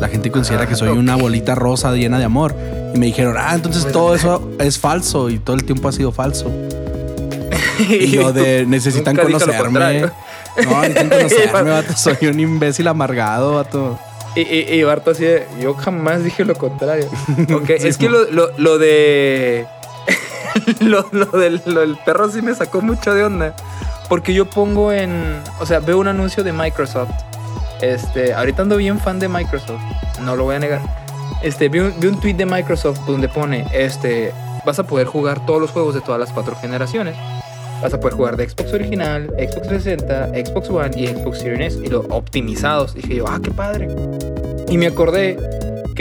La 0.00 0.08
gente 0.08 0.30
considera 0.30 0.64
Ah, 0.64 0.66
que 0.66 0.74
soy 0.74 0.88
ok. 0.88 0.96
una 0.98 1.14
bolita 1.16 1.54
rosa 1.54 1.92
llena 1.92 2.18
de 2.18 2.24
amor. 2.24 2.54
Y 2.94 2.98
me 2.98 3.06
dijeron, 3.06 3.36
ah, 3.38 3.52
entonces 3.54 3.90
todo 3.92 4.14
eso 4.14 4.50
es 4.58 4.78
falso 4.78 5.30
y 5.30 5.38
todo 5.38 5.54
el 5.54 5.64
tiempo 5.64 5.88
ha 5.88 5.92
sido 5.92 6.10
falso. 6.12 6.50
Y 7.88 8.10
yo 8.10 8.32
de, 8.32 8.64
necesitan 8.66 9.16
lo 9.16 9.22
conocerme. 9.24 10.00
No, 10.00 10.82
necesitan 10.82 11.08
conocerme, 11.10 11.70
vato. 11.70 11.92
Soy 11.96 12.26
un 12.28 12.40
imbécil 12.40 12.86
amargado, 12.88 13.54
vato. 13.54 13.98
Y, 14.34 14.40
y, 14.40 14.60
y 14.72 14.82
Barto 14.82 15.10
así 15.10 15.24
de, 15.24 15.44
yo 15.60 15.74
jamás 15.74 16.24
dije 16.24 16.44
lo 16.44 16.54
contrario. 16.54 17.06
Ok, 17.54 17.72
Sí, 17.78 17.88
es 17.88 17.98
que 17.98 18.08
lo, 18.08 18.30
lo, 18.30 18.50
lo 18.56 18.78
de... 18.78 19.66
lo, 20.80 21.02
del, 21.02 21.98
perro 22.04 22.30
sí 22.30 22.42
me 22.42 22.54
sacó 22.54 22.80
mucho 22.80 23.14
de 23.14 23.24
onda. 23.24 23.54
Porque 24.08 24.34
yo 24.34 24.48
pongo 24.48 24.92
en... 24.92 25.40
O 25.60 25.66
sea, 25.66 25.80
veo 25.80 25.98
un 25.98 26.08
anuncio 26.08 26.44
de 26.44 26.52
Microsoft. 26.52 27.10
Este, 27.80 28.34
ahorita 28.34 28.62
ando 28.62 28.76
bien 28.76 28.98
fan 28.98 29.18
de 29.18 29.28
Microsoft. 29.28 29.80
No 30.22 30.36
lo 30.36 30.44
voy 30.44 30.56
a 30.56 30.58
negar. 30.58 30.80
Este, 31.42 31.68
vi 31.68 31.80
un, 31.80 31.98
vi 31.98 32.08
tweet 32.12 32.34
de 32.34 32.46
Microsoft 32.46 33.00
donde 33.06 33.28
pone, 33.28 33.66
este, 33.72 34.32
vas 34.64 34.78
a 34.78 34.86
poder 34.86 35.08
jugar 35.08 35.44
todos 35.44 35.60
los 35.60 35.70
juegos 35.70 35.94
de 35.94 36.00
todas 36.00 36.20
las 36.20 36.30
cuatro 36.30 36.54
generaciones. 36.54 37.16
Vas 37.82 37.92
a 37.92 37.98
poder 37.98 38.14
jugar 38.14 38.36
de 38.36 38.48
Xbox 38.48 38.72
original, 38.72 39.26
Xbox 39.36 39.66
360, 39.66 40.28
Xbox 40.46 40.70
One 40.70 40.90
y 40.94 41.08
Xbox 41.08 41.40
Series 41.40 41.74
S 41.74 41.84
y 41.84 41.88
lo 41.88 42.00
optimizados. 42.10 42.94
Dije 42.94 43.16
yo, 43.16 43.24
ah, 43.26 43.40
qué 43.42 43.50
padre. 43.50 43.88
Y 44.68 44.78
me 44.78 44.86
acordé 44.86 45.36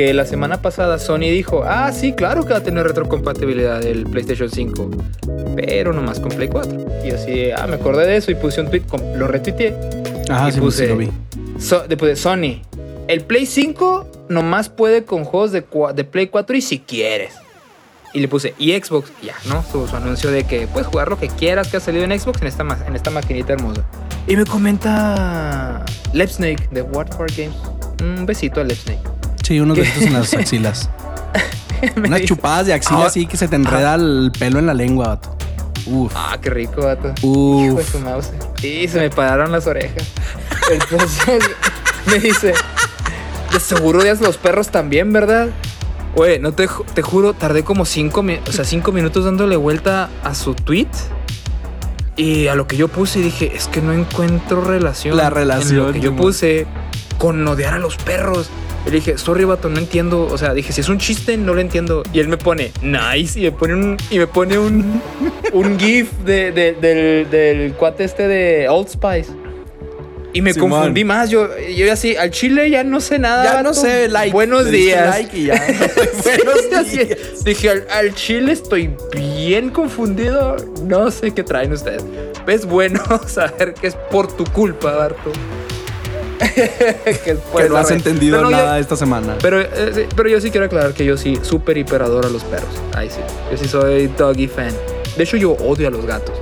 que 0.05 0.15
la 0.15 0.25
semana 0.25 0.63
pasada 0.63 0.97
Sony 0.97 1.29
dijo, 1.29 1.63
ah, 1.63 1.91
sí, 1.91 2.13
claro 2.13 2.43
que 2.43 2.53
va 2.53 2.57
a 2.59 2.63
tener 2.63 2.83
retrocompatibilidad 2.87 3.81
del 3.81 4.05
PlayStation 4.07 4.49
5, 4.49 4.89
pero 5.55 5.93
nomás 5.93 6.19
con 6.19 6.29
Play 6.29 6.47
4. 6.47 6.85
Y 7.05 7.11
así, 7.11 7.51
ah, 7.55 7.67
me 7.67 7.75
acordé 7.75 8.07
de 8.07 8.15
eso 8.17 8.31
y 8.31 8.35
puse 8.35 8.61
un 8.61 8.69
tweet, 8.71 8.81
lo 9.15 9.27
retuiteé. 9.27 9.75
Ajá, 10.27 10.49
Y 10.49 10.53
sí, 10.53 10.59
puse- 10.59 10.85
sí 10.85 10.87
lo 10.87 10.97
vi. 10.97 11.11
So- 11.59 11.83
después 11.87 12.09
de 12.09 12.15
Sony, 12.15 12.63
el 13.07 13.21
Play 13.21 13.45
5 13.45 14.07
nomás 14.27 14.69
puede 14.69 15.03
con 15.05 15.23
juegos 15.23 15.51
de, 15.51 15.61
Play 15.61 16.27
4 16.29 16.57
y 16.57 16.61
si 16.61 16.79
quieres. 16.79 17.35
Y 18.15 18.21
le 18.21 18.27
puse, 18.27 18.55
y 18.57 18.71
Xbox, 18.71 19.11
ya, 19.21 19.35
¿no? 19.45 19.63
Su, 19.71 19.87
su 19.87 19.95
anuncio 19.95 20.31
de 20.31 20.45
que 20.45 20.65
puedes 20.65 20.87
jugar 20.87 21.09
lo 21.09 21.19
que 21.19 21.27
quieras 21.27 21.67
que 21.67 21.77
ha 21.77 21.79
salido 21.79 22.05
en 22.05 22.19
Xbox 22.19 22.41
en 22.41 22.47
esta, 22.47 22.65
en 22.87 22.95
esta 22.95 23.11
maquinita 23.11 23.53
hermosa. 23.53 23.85
Y 24.25 24.35
me 24.35 24.45
comenta 24.45 25.85
Lepsnake 26.11 26.69
de 26.71 26.81
Warfare 26.81 27.31
Games. 27.37 27.55
Un 28.01 28.25
besito 28.25 28.61
a 28.61 28.63
Lepsnake. 28.63 29.10
Sí, 29.51 29.59
unos 29.59 29.77
besitos 29.77 30.03
en 30.03 30.13
las 30.13 30.33
axilas. 30.33 30.89
Unas 31.97 32.21
dice, 32.21 32.25
chupadas 32.25 32.67
de 32.67 32.73
axila 32.73 33.01
Ah, 33.01 33.07
así 33.07 33.25
que 33.25 33.35
se 33.35 33.49
te 33.49 33.57
enreda 33.57 33.95
el 33.95 34.31
pelo 34.39 34.59
en 34.59 34.65
la 34.65 34.73
lengua, 34.73 35.07
vato. 35.09 35.35
Uf. 35.87 36.13
Ah, 36.15 36.37
qué 36.41 36.49
rico, 36.51 36.83
vato. 36.83 37.13
Hijo 37.17 37.65
de 37.65 37.73
Uf. 37.73 37.91
su 37.91 37.99
mouse. 37.99 38.29
Y 38.63 38.87
se 38.87 38.97
me 38.97 39.09
pararon 39.09 39.51
las 39.51 39.67
orejas. 39.67 40.07
Entonces 40.71 41.43
me 42.05 42.19
dice, 42.19 42.53
de 43.51 43.59
seguro 43.59 43.99
odias 43.99 44.21
los 44.21 44.37
perros 44.37 44.69
también, 44.69 45.11
¿verdad? 45.11 45.49
Oye, 46.15 46.39
no 46.39 46.53
te, 46.53 46.69
te 46.93 47.01
juro, 47.01 47.33
tardé 47.33 47.65
como 47.65 47.83
cinco, 47.83 48.23
o 48.47 48.51
sea, 48.53 48.63
cinco 48.63 48.93
minutos 48.93 49.25
dándole 49.25 49.57
vuelta 49.57 50.09
a 50.23 50.33
su 50.33 50.53
tweet. 50.53 50.87
Y 52.15 52.47
a 52.47 52.55
lo 52.55 52.67
que 52.67 52.77
yo 52.77 52.87
puse 52.87 53.19
y 53.19 53.23
dije, 53.23 53.51
es 53.53 53.67
que 53.67 53.81
no 53.81 53.91
encuentro 53.91 54.61
relación. 54.61 55.17
La 55.17 55.27
en 55.27 55.31
relación, 55.31 55.87
lo 55.87 55.91
que 55.91 55.99
yo 55.99 56.15
puse 56.15 56.67
con 57.17 57.45
odiar 57.45 57.73
a 57.73 57.79
los 57.79 57.97
perros. 57.97 58.49
Y 58.85 58.89
le 58.89 58.95
dije, 58.95 59.17
sorry, 59.17 59.43
vato, 59.45 59.69
no 59.69 59.77
entiendo. 59.77 60.23
O 60.31 60.37
sea, 60.37 60.53
dije, 60.53 60.73
si 60.73 60.81
es 60.81 60.89
un 60.89 60.97
chiste, 60.97 61.37
no 61.37 61.53
lo 61.53 61.61
entiendo. 61.61 62.03
Y 62.13 62.19
él 62.19 62.27
me 62.27 62.37
pone, 62.37 62.71
nice. 62.81 63.39
Y 63.39 63.43
me 63.43 63.51
pone 63.51 63.73
un, 63.75 63.97
y 64.09 64.17
me 64.17 64.27
pone 64.27 64.57
un, 64.57 65.01
un 65.53 65.79
GIF 65.79 66.11
de, 66.25 66.51
de- 66.51 66.73
del, 66.73 67.29
del 67.29 67.73
cuate 67.73 68.03
este 68.05 68.27
de 68.27 68.67
Old 68.69 68.87
Spice. 68.89 69.31
Y 70.33 70.41
me 70.41 70.53
Simón. 70.53 70.69
confundí 70.71 71.03
más. 71.03 71.29
Yo, 71.29 71.49
yo 71.75 71.91
así, 71.91 72.15
al 72.15 72.31
chile 72.31 72.69
ya 72.69 72.85
no 72.85 73.01
sé 73.01 73.19
nada. 73.19 73.43
Ya 73.43 73.61
no 73.63 73.69
vato. 73.71 73.81
sé, 73.81 74.07
like. 74.07 74.31
Buenos 74.31 74.71
días. 74.71 75.09
like 75.19 75.37
y 75.37 75.45
ya. 75.47 75.55
Buenos 76.23 76.69
días. 76.69 76.91
días. 76.91 77.43
Dije, 77.43 77.69
al, 77.69 77.87
al 77.91 78.15
chile 78.15 78.53
estoy 78.53 78.89
bien 79.13 79.69
confundido. 79.71 80.55
No 80.85 81.11
sé 81.11 81.31
qué 81.31 81.43
traen 81.43 81.73
ustedes. 81.73 82.03
Es 82.47 82.65
bueno 82.65 83.01
saber 83.27 83.73
que 83.73 83.87
es 83.87 83.95
por 84.09 84.31
tu 84.35 84.45
culpa, 84.45 84.91
Barto. 84.95 85.31
que, 87.05 87.37
que 87.55 87.69
no 87.69 87.77
has 87.77 87.91
entendido 87.91 88.49
nada 88.49 88.79
esta 88.79 88.95
semana. 88.95 89.37
Pero, 89.41 89.61
eh, 89.61 90.07
pero 90.15 90.29
yo 90.29 90.41
sí 90.41 90.51
quiero 90.51 90.65
aclarar 90.65 90.93
que 90.93 91.05
yo 91.05 91.17
sí 91.17 91.39
súper 91.41 91.77
hiper 91.77 92.01
adoro 92.01 92.27
a 92.27 92.31
los 92.31 92.43
perros. 92.43 92.69
Ahí 92.95 93.09
sí. 93.09 93.19
Yo 93.51 93.57
sí 93.57 93.67
soy 93.67 94.07
doggy 94.07 94.47
fan. 94.47 94.73
De 95.17 95.23
hecho, 95.23 95.37
yo 95.37 95.51
odio 95.53 95.87
a 95.87 95.91
los 95.91 96.05
gatos. 96.05 96.35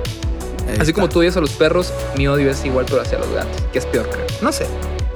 Así 0.78 0.92
como 0.92 1.08
tú 1.08 1.18
odias 1.18 1.36
a 1.36 1.40
los 1.40 1.50
perros, 1.50 1.92
mi 2.16 2.28
odio 2.28 2.50
es 2.50 2.64
igual, 2.64 2.86
pero 2.88 3.02
hacia 3.02 3.18
los 3.18 3.30
gatos, 3.32 3.60
que 3.72 3.80
es 3.80 3.86
peor, 3.86 4.08
creo. 4.08 4.24
No 4.40 4.52
sé. 4.52 4.66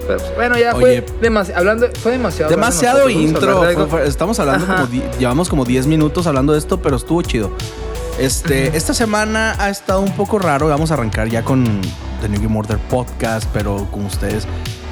Pero 0.06 0.18
pues, 0.18 0.34
bueno, 0.34 0.58
ya 0.58 0.74
fue 0.74 1.04
demasiado. 1.20 1.60
Hablando, 1.60 1.88
fue 2.00 2.12
demasiado. 2.12 2.50
Demasiado 2.50 3.08
intro. 3.08 3.68
estamos 4.00 4.38
hablando 4.38 4.66
como. 4.66 4.88
Llevamos 5.18 5.48
como 5.48 5.64
10 5.64 5.86
minutos 5.86 6.26
hablando 6.26 6.52
de 6.52 6.58
esto, 6.58 6.80
pero 6.82 6.96
estuvo 6.96 7.22
chido. 7.22 7.52
Este, 8.18 8.76
esta 8.76 8.94
semana 8.94 9.56
ha 9.58 9.70
estado 9.70 10.00
un 10.00 10.12
poco 10.12 10.38
raro. 10.38 10.68
Vamos 10.68 10.90
a 10.90 10.94
arrancar 10.94 11.28
ya 11.28 11.42
con 11.42 11.64
The 12.20 12.28
New 12.28 12.40
Game 12.40 12.56
Order 12.56 12.78
Podcast, 12.78 13.48
pero 13.52 13.88
con 13.90 14.06
ustedes, 14.06 14.46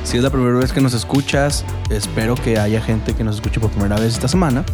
si 0.05 0.17
es 0.17 0.23
la 0.23 0.31
primera 0.31 0.59
vez 0.59 0.73
que 0.73 0.81
nos 0.81 0.93
escuchas, 0.93 1.64
espero 1.88 2.35
que 2.35 2.59
haya 2.59 2.81
gente 2.81 3.14
que 3.14 3.23
nos 3.23 3.37
escuche 3.37 3.61
por 3.61 3.71
primera 3.71 3.97
vez 3.97 4.14
esta 4.14 4.29
semana. 4.29 4.64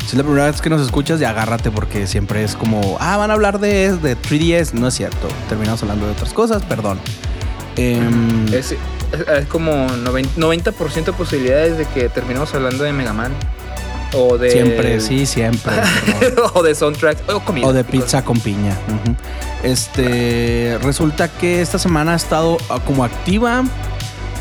Si 0.00 0.12
es 0.12 0.14
la 0.14 0.22
primera 0.22 0.46
vez 0.46 0.60
que 0.60 0.70
nos 0.70 0.80
escuchas, 0.82 1.20
ya 1.20 1.30
agárrate 1.30 1.70
porque 1.70 2.06
siempre 2.06 2.42
es 2.42 2.56
como, 2.56 2.96
ah, 3.00 3.16
van 3.16 3.30
a 3.30 3.34
hablar 3.34 3.58
de, 3.58 3.96
de 3.96 4.16
3DS. 4.16 4.72
No 4.72 4.88
es 4.88 4.94
cierto. 4.94 5.28
Terminamos 5.48 5.82
hablando 5.82 6.06
de 6.06 6.12
otras 6.12 6.32
cosas, 6.32 6.62
perdón. 6.62 6.98
Em, 7.76 8.46
es, 8.52 8.74
como 9.48 9.70
90%, 9.88 11.04
de 11.04 11.12
posibilidades 11.12 11.78
de 11.78 11.86
que 11.86 12.08
terminemos 12.08 12.54
hablando 12.54 12.84
de 12.84 12.92
Mega 12.92 13.12
Man. 13.12 13.32
O 14.16 14.38
de. 14.38 14.50
Siempre, 14.50 15.00
sí, 15.00 15.26
siempre. 15.26 15.72
o 16.54 16.62
de 16.62 16.74
soundtracks. 16.74 17.22
O, 17.32 17.40
comida, 17.40 17.66
o 17.66 17.72
de 17.72 17.84
pizza 17.84 18.24
con 18.24 18.38
piña. 18.40 18.76
Este. 19.62 20.78
Resulta 20.82 21.28
que 21.28 21.60
esta 21.60 21.78
semana 21.78 22.12
ha 22.12 22.16
estado 22.16 22.56
ah, 22.68 22.80
como 22.84 23.04
activa 23.04 23.64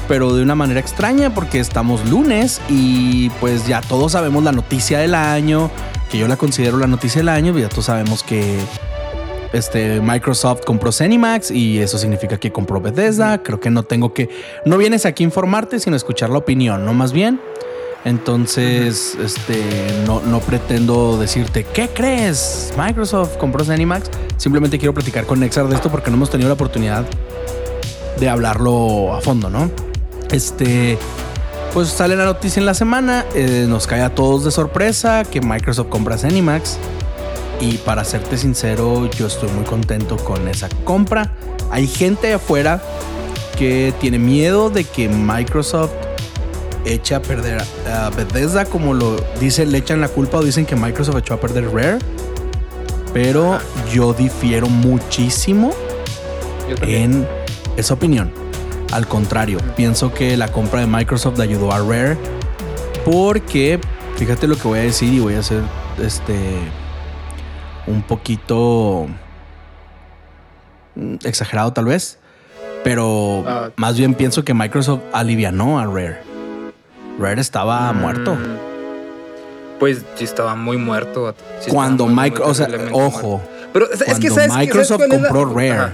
pero 0.05 0.33
de 0.33 0.43
una 0.43 0.53
manera 0.53 0.81
extraña 0.81 1.33
porque 1.33 1.59
estamos 1.61 2.07
lunes 2.09 2.61
y 2.67 3.29
pues 3.39 3.65
ya 3.67 3.79
todos 3.79 4.11
sabemos 4.11 4.43
la 4.43 4.51
noticia 4.51 4.99
del 4.99 5.15
año, 5.15 5.71
que 6.11 6.17
yo 6.17 6.27
la 6.27 6.35
considero 6.35 6.77
la 6.77 6.87
noticia 6.87 7.19
del 7.19 7.29
año, 7.29 7.57
ya 7.57 7.69
todos 7.69 7.85
sabemos 7.85 8.21
que 8.21 8.59
este, 9.53 10.01
Microsoft 10.01 10.61
compró 10.65 10.91
Cenimax 10.91 11.51
y 11.51 11.79
eso 11.79 11.97
significa 11.97 12.37
que 12.37 12.51
compró 12.51 12.81
Bethesda. 12.81 13.43
Creo 13.43 13.59
que 13.59 13.69
no 13.69 13.83
tengo 13.83 14.13
que, 14.13 14.29
no 14.65 14.77
vienes 14.77 15.05
aquí 15.05 15.23
a 15.23 15.25
informarte, 15.25 15.79
sino 15.79 15.93
a 15.93 15.97
escuchar 15.97 16.31
la 16.31 16.39
opinión, 16.39 16.85
¿no? 16.85 16.93
Más 16.93 17.13
bien. 17.13 17.39
Entonces, 18.05 19.15
este, 19.23 20.03
no, 20.05 20.21
no 20.21 20.39
pretendo 20.39 21.17
decirte, 21.17 21.63
¿qué 21.63 21.89
crees? 21.89 22.73
Microsoft 22.77 23.37
compró 23.37 23.63
Cenimax. 23.63 24.09
Simplemente 24.37 24.77
quiero 24.77 24.93
platicar 24.93 25.25
con 25.25 25.39
Nexar 25.39 25.67
de 25.67 25.75
esto 25.75 25.89
porque 25.89 26.09
no 26.09 26.17
hemos 26.17 26.29
tenido 26.29 26.49
la 26.49 26.55
oportunidad 26.55 27.05
de 28.19 28.29
hablarlo 28.29 29.13
a 29.13 29.21
fondo, 29.21 29.49
¿no? 29.49 29.71
Este, 30.31 30.97
pues 31.73 31.89
sale 31.89 32.15
la 32.15 32.25
noticia 32.25 32.59
en 32.59 32.65
la 32.65 32.73
semana, 32.73 33.25
eh, 33.35 33.65
nos 33.69 33.87
cae 33.87 34.01
a 34.01 34.13
todos 34.13 34.43
de 34.43 34.51
sorpresa 34.51 35.23
que 35.23 35.39
Microsoft 35.41 35.87
compra 35.87 36.17
Zenimax. 36.17 36.77
Y 37.61 37.77
para 37.77 38.03
serte 38.03 38.37
sincero, 38.37 39.09
yo 39.11 39.27
estoy 39.27 39.49
muy 39.51 39.63
contento 39.63 40.17
con 40.17 40.47
esa 40.49 40.67
compra. 40.83 41.33
Hay 41.71 41.87
gente 41.87 42.33
afuera 42.33 42.81
que 43.57 43.93
tiene 44.01 44.19
miedo 44.19 44.69
de 44.69 44.83
que 44.83 45.07
Microsoft 45.07 45.91
eche 46.85 47.15
a 47.15 47.21
perder 47.21 47.63
a 47.87 48.09
Bethesda, 48.09 48.65
como 48.65 48.93
lo 48.93 49.15
dicen, 49.39 49.71
le 49.71 49.79
echan 49.79 50.01
la 50.01 50.07
culpa 50.07 50.37
o 50.37 50.43
dicen 50.43 50.65
que 50.65 50.75
Microsoft 50.75 51.17
echó 51.17 51.35
a 51.35 51.39
perder 51.39 51.71
Rare. 51.71 51.99
Pero 53.13 53.59
yo 53.91 54.13
difiero 54.13 54.67
muchísimo 54.67 55.71
en 56.81 57.27
esa 57.77 57.93
opinión. 57.93 58.31
Al 58.91 59.07
contrario, 59.07 59.59
pienso 59.75 60.13
que 60.13 60.37
la 60.37 60.51
compra 60.51 60.81
de 60.81 60.87
Microsoft 60.87 61.39
ayudó 61.39 61.71
a 61.71 61.79
Rare 61.79 62.17
porque, 63.05 63.79
fíjate 64.15 64.47
lo 64.47 64.55
que 64.55 64.67
voy 64.67 64.79
a 64.79 64.83
decir 64.83 65.13
y 65.13 65.19
voy 65.19 65.35
a 65.35 65.39
hacer 65.39 65.61
este 66.01 66.35
un 67.85 68.01
poquito 68.01 69.07
mm, 70.95 71.15
exagerado 71.23 71.73
tal 71.73 71.85
vez, 71.85 72.19
pero 72.83 73.43
ah. 73.47 73.71
más 73.75 73.97
bien 73.97 74.13
pienso 74.13 74.45
que 74.45 74.53
Microsoft 74.53 75.01
alivianó 75.11 75.79
a 75.79 75.85
Rare. 75.85 76.32
Rare 77.19 77.41
estaba 77.41 77.91
mm. 77.91 77.97
muerto. 77.97 78.37
Pues 79.79 80.03
sí 80.15 80.23
estaba 80.23 80.55
muy 80.55 80.77
muerto. 80.77 81.35
cuando 81.69 82.07
Microsoft, 82.07 82.49
o 82.49 82.53
sea, 82.53 82.67
ojo. 82.91 83.41
Pero 83.73 83.91
es, 83.91 84.19
que 84.19 84.29
Microsoft 84.29 85.01
compró 85.09 85.45
Rare. 85.45 85.93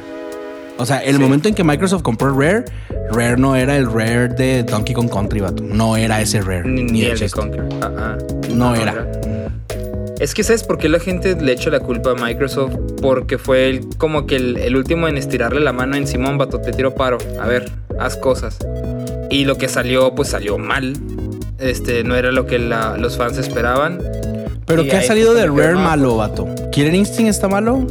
O 0.77 0.85
sea, 0.85 0.99
el 0.99 1.19
momento 1.19 1.49
en 1.49 1.55
que 1.55 1.63
Microsoft 1.63 2.03
compró 2.03 2.37
Rare, 2.37 2.63
Rare 3.11 3.35
no 3.35 3.55
era 3.55 3.75
el 3.75 3.91
Rare 3.91 4.29
de 4.29 4.63
Donkey 4.63 4.95
Kong 4.95 5.09
Country, 5.09 5.41
vato. 5.41 5.61
No 5.61 5.97
era 5.97 6.21
ese 6.21 6.39
Rare. 6.41 6.63
Ni, 6.63 7.03
el 7.03 7.19
de 7.19 7.29
Conquer. 7.29 7.65
No, 8.49 8.75
era. 8.75 9.05
Es 10.19 10.33
que 10.33 10.43
¿sabes 10.43 10.63
por 10.63 10.77
qué 10.77 10.89
la 10.89 10.99
gente 10.99 11.35
le 11.35 11.51
echa 11.53 11.69
la 11.69 11.79
culpa 11.79 12.11
a 12.11 12.15
Microsoft? 12.15 12.75
Porque 13.01 13.37
fue 13.37 13.81
como 13.97 14.25
que 14.25 14.35
el, 14.35 14.75
último 14.75 15.07
en 15.07 15.17
estirarle 15.17 15.61
la 15.61 15.73
mano 15.73 15.95
en 15.95 16.07
Simón, 16.07 16.37
vato, 16.37 16.59
te 16.59 16.71
tiro 16.71 16.95
paro. 16.95 17.17
A 17.41 17.47
ver, 17.47 17.71
haz 17.99 18.15
cosas. 18.15 18.57
Y 19.29 19.45
lo 19.45 19.57
que 19.57 19.67
salió, 19.67 20.15
pues 20.15 20.29
salió 20.29 20.57
mal. 20.57 20.97
Este, 21.59 22.03
no 22.03 22.15
era 22.15 22.31
lo 22.31 22.45
que 22.45 22.57
los 22.59 23.17
fans 23.17 23.37
esperaban. 23.37 24.01
¿Pero 24.65 24.83
qué 24.83 24.97
ha 24.97 25.03
salido 25.03 25.33
de 25.33 25.47
Rare 25.47 25.75
malo, 25.75 26.17
vato? 26.17 26.47
¿Killer 26.71 26.93
Instinct 26.93 27.29
está 27.29 27.47
malo? 27.47 27.85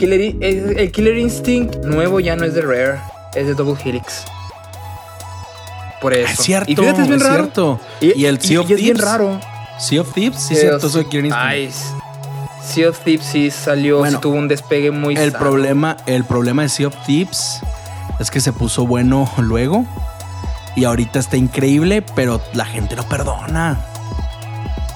el 0.00 0.90
Killer 0.92 1.16
Instinct 1.16 1.84
nuevo 1.84 2.18
ya 2.18 2.34
no 2.34 2.44
es 2.44 2.54
de 2.54 2.62
Rare, 2.62 2.98
es 3.34 3.46
de 3.46 3.54
Double 3.54 3.80
Helix. 3.84 4.24
Por 6.00 6.12
eso. 6.12 6.32
Es 6.32 6.38
cierto. 6.38 6.70
Y 6.70 6.74
fíjate, 6.74 7.02
es 7.02 7.08
bien 7.08 7.20
raro. 7.20 7.44
Cierto. 7.44 7.80
Y, 8.00 8.24
el 8.24 8.40
Sea 8.40 8.60
of 8.60 8.66
Thieves. 8.66 8.80
Es 8.80 8.84
bien 8.84 8.98
raro. 8.98 9.40
Sea 9.78 10.00
of 10.00 10.12
Thieves, 10.12 10.40
sí, 10.40 10.56
cierto, 10.56 10.88
soy 10.88 11.04
Killer 11.04 11.26
Instinct. 11.26 12.02
Sea 12.64 12.88
of 12.88 12.98
Thieves 13.00 13.26
sí 13.26 13.50
salió, 13.50 14.02
tuvo 14.20 14.36
un 14.36 14.48
despegue 14.48 14.92
muy 14.92 15.16
el 15.16 15.32
problema 15.32 15.96
El 16.06 16.24
problema 16.24 16.62
de 16.62 16.68
Sea 16.68 16.86
of 16.86 16.94
Thieves 17.04 17.60
es 18.20 18.30
que 18.30 18.40
se 18.40 18.52
puso 18.52 18.86
bueno 18.86 19.30
luego. 19.38 19.84
Y 20.76 20.84
ahorita 20.84 21.18
está 21.18 21.36
increíble, 21.36 22.02
pero 22.14 22.40
la 22.54 22.64
gente 22.64 22.96
no 22.96 23.02
perdona. 23.04 23.78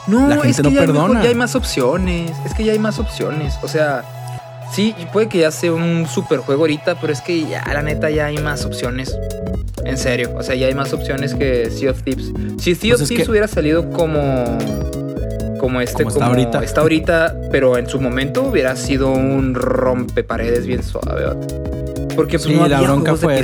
No, 0.07 0.29
la 0.29 0.37
gente 0.37 0.51
es 0.51 0.57
que 0.57 0.63
no 0.63 0.71
ya 0.71 0.81
perdona. 0.81 1.21
Hay, 1.21 1.25
ya 1.25 1.31
hay 1.31 1.35
más 1.35 1.55
opciones. 1.55 2.33
Es 2.45 2.55
que 2.55 2.65
ya 2.65 2.73
hay 2.73 2.79
más 2.79 2.99
opciones. 2.99 3.59
O 3.63 3.69
sea, 3.69 4.05
Sí, 4.73 4.95
puede 5.13 5.29
que 5.29 5.39
ya 5.39 5.51
sea 5.51 5.73
un 5.73 6.07
super 6.07 6.41
juego 6.41 6.63
ahorita, 6.63 6.97
pero 7.01 7.13
es 7.13 7.21
que 7.21 7.47
ya, 7.47 7.65
la 7.73 7.83
neta, 7.83 8.11
ya 8.11 8.27
hay 8.27 8.39
más 8.39 8.65
opciones. 8.65 9.17
En 9.85 9.97
serio, 9.97 10.35
o 10.37 10.43
sea, 10.43 10.55
ya 10.55 10.67
hay 10.67 10.75
más 10.75 10.93
opciones 10.93 11.35
que 11.35 11.71
Sea 11.71 11.93
of 11.93 12.03
Thieves. 12.03 12.33
Si 12.59 12.75
Sea 12.75 12.91
pues 12.91 13.03
of 13.03 13.09
Thieves 13.09 13.29
hubiera 13.29 13.49
salido 13.49 13.91
como. 13.91 14.59
Como 15.61 15.81
este, 15.81 16.05
como, 16.05 16.11
está, 16.15 16.27
ahorita. 16.27 16.63
está 16.63 16.81
ahorita, 16.83 17.35
pero 17.51 17.79
en 17.79 17.89
su 17.89 17.99
momento 17.99 18.43
hubiera 18.43 18.77
sido 18.77 19.11
un 19.11 19.55
rompeparedes 19.55 20.67
bien 20.67 20.83
suave. 20.83 21.25
Porque 22.17 22.39
pues, 22.39 22.57
no 22.57 22.67
la 22.67 22.81
bronca 22.81 23.15
fue 23.15 23.41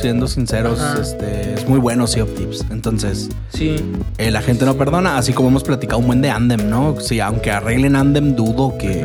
siendo 0.00 0.28
sinceros, 0.28 0.78
este, 1.00 1.54
es 1.54 1.68
muy 1.68 1.80
bueno 1.80 2.06
Sea 2.06 2.24
of 2.24 2.34
Thieves. 2.34 2.64
Entonces, 2.70 3.30
sí. 3.52 3.76
Eh, 4.18 4.30
la 4.30 4.42
gente 4.42 4.64
no 4.64 4.76
perdona, 4.76 5.18
así 5.18 5.32
como 5.32 5.48
hemos 5.48 5.64
platicado 5.64 5.98
un 5.98 6.06
buen 6.06 6.20
de 6.20 6.30
Andem, 6.30 6.68
¿no? 6.68 7.00
Sí, 7.00 7.18
aunque 7.18 7.50
arreglen 7.50 7.96
Andem, 7.96 8.36
dudo 8.36 8.76
que 8.78 9.04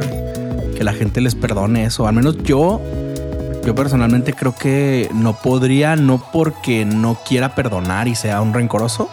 que 0.74 0.84
la 0.84 0.94
gente 0.94 1.22
les 1.22 1.36
perdone 1.36 1.86
eso. 1.86 2.08
Al 2.08 2.14
menos 2.14 2.38
yo, 2.44 2.82
yo 3.66 3.76
personalmente 3.76 4.34
creo 4.34 4.56
que 4.56 5.10
no 5.14 5.34
podría, 5.34 5.96
no 5.96 6.24
porque 6.32 6.86
no 6.86 7.18
quiera 7.28 7.56
perdonar 7.56 8.08
y 8.08 8.16
sea 8.16 8.42
un 8.42 8.54
rencoroso, 8.54 9.10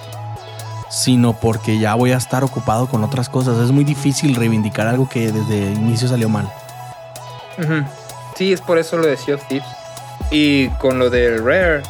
sino 0.89 1.39
porque 1.39 1.79
ya 1.79 1.95
voy 1.95 2.13
a 2.13 2.17
estar 2.17 2.43
ocupado 2.45 2.89
con 2.89 3.05
otras 3.05 3.29
cosas. 3.29 3.59
Es 3.59 3.71
muy 3.71 3.85
difícil 3.85 4.35
reivindicar 4.35 4.89
algo 4.89 5.09
que 5.09 5.33
desde 5.33 5.73
el 5.73 5.79
inicio 5.79 6.09
salió 6.09 6.29
mal. 6.29 6.51
Sí, 8.37 8.53
es 8.53 8.61
por 8.61 8.79
eso 8.79 8.97
lo 8.97 9.07
de 9.07 9.17
Sea. 9.17 9.39
Y 10.31 10.69
con 10.79 10.99
lo 10.99 11.11
de 11.11 11.39
Rare, 11.39 11.83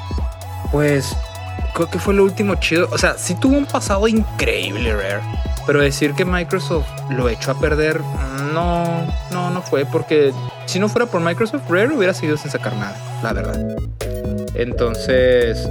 pues 0.72 1.16
creo 1.74 1.90
que 1.90 1.98
fue 1.98 2.14
lo 2.14 2.24
último 2.24 2.54
chido. 2.56 2.88
O 2.90 2.98
sea, 2.98 3.16
sí 3.18 3.34
tuvo 3.34 3.56
un 3.56 3.66
pasado 3.66 4.08
increíble 4.08 4.94
Rare. 4.94 5.20
Pero 5.66 5.80
decir 5.80 6.14
que 6.14 6.24
Microsoft 6.24 6.88
lo 7.10 7.28
echó 7.28 7.52
a 7.52 7.60
perder, 7.60 8.00
no, 8.52 9.06
no, 9.30 9.50
no 9.50 9.62
fue. 9.62 9.84
Porque 9.84 10.32
si 10.66 10.78
no 10.78 10.88
fuera 10.88 11.06
por 11.06 11.20
Microsoft, 11.20 11.68
Rare 11.68 11.94
hubiera 11.94 12.14
seguido 12.14 12.36
sin 12.36 12.50
sacar 12.50 12.74
nada, 12.76 12.96
la 13.22 13.32
verdad. 13.32 13.76
Entonces, 14.54 15.68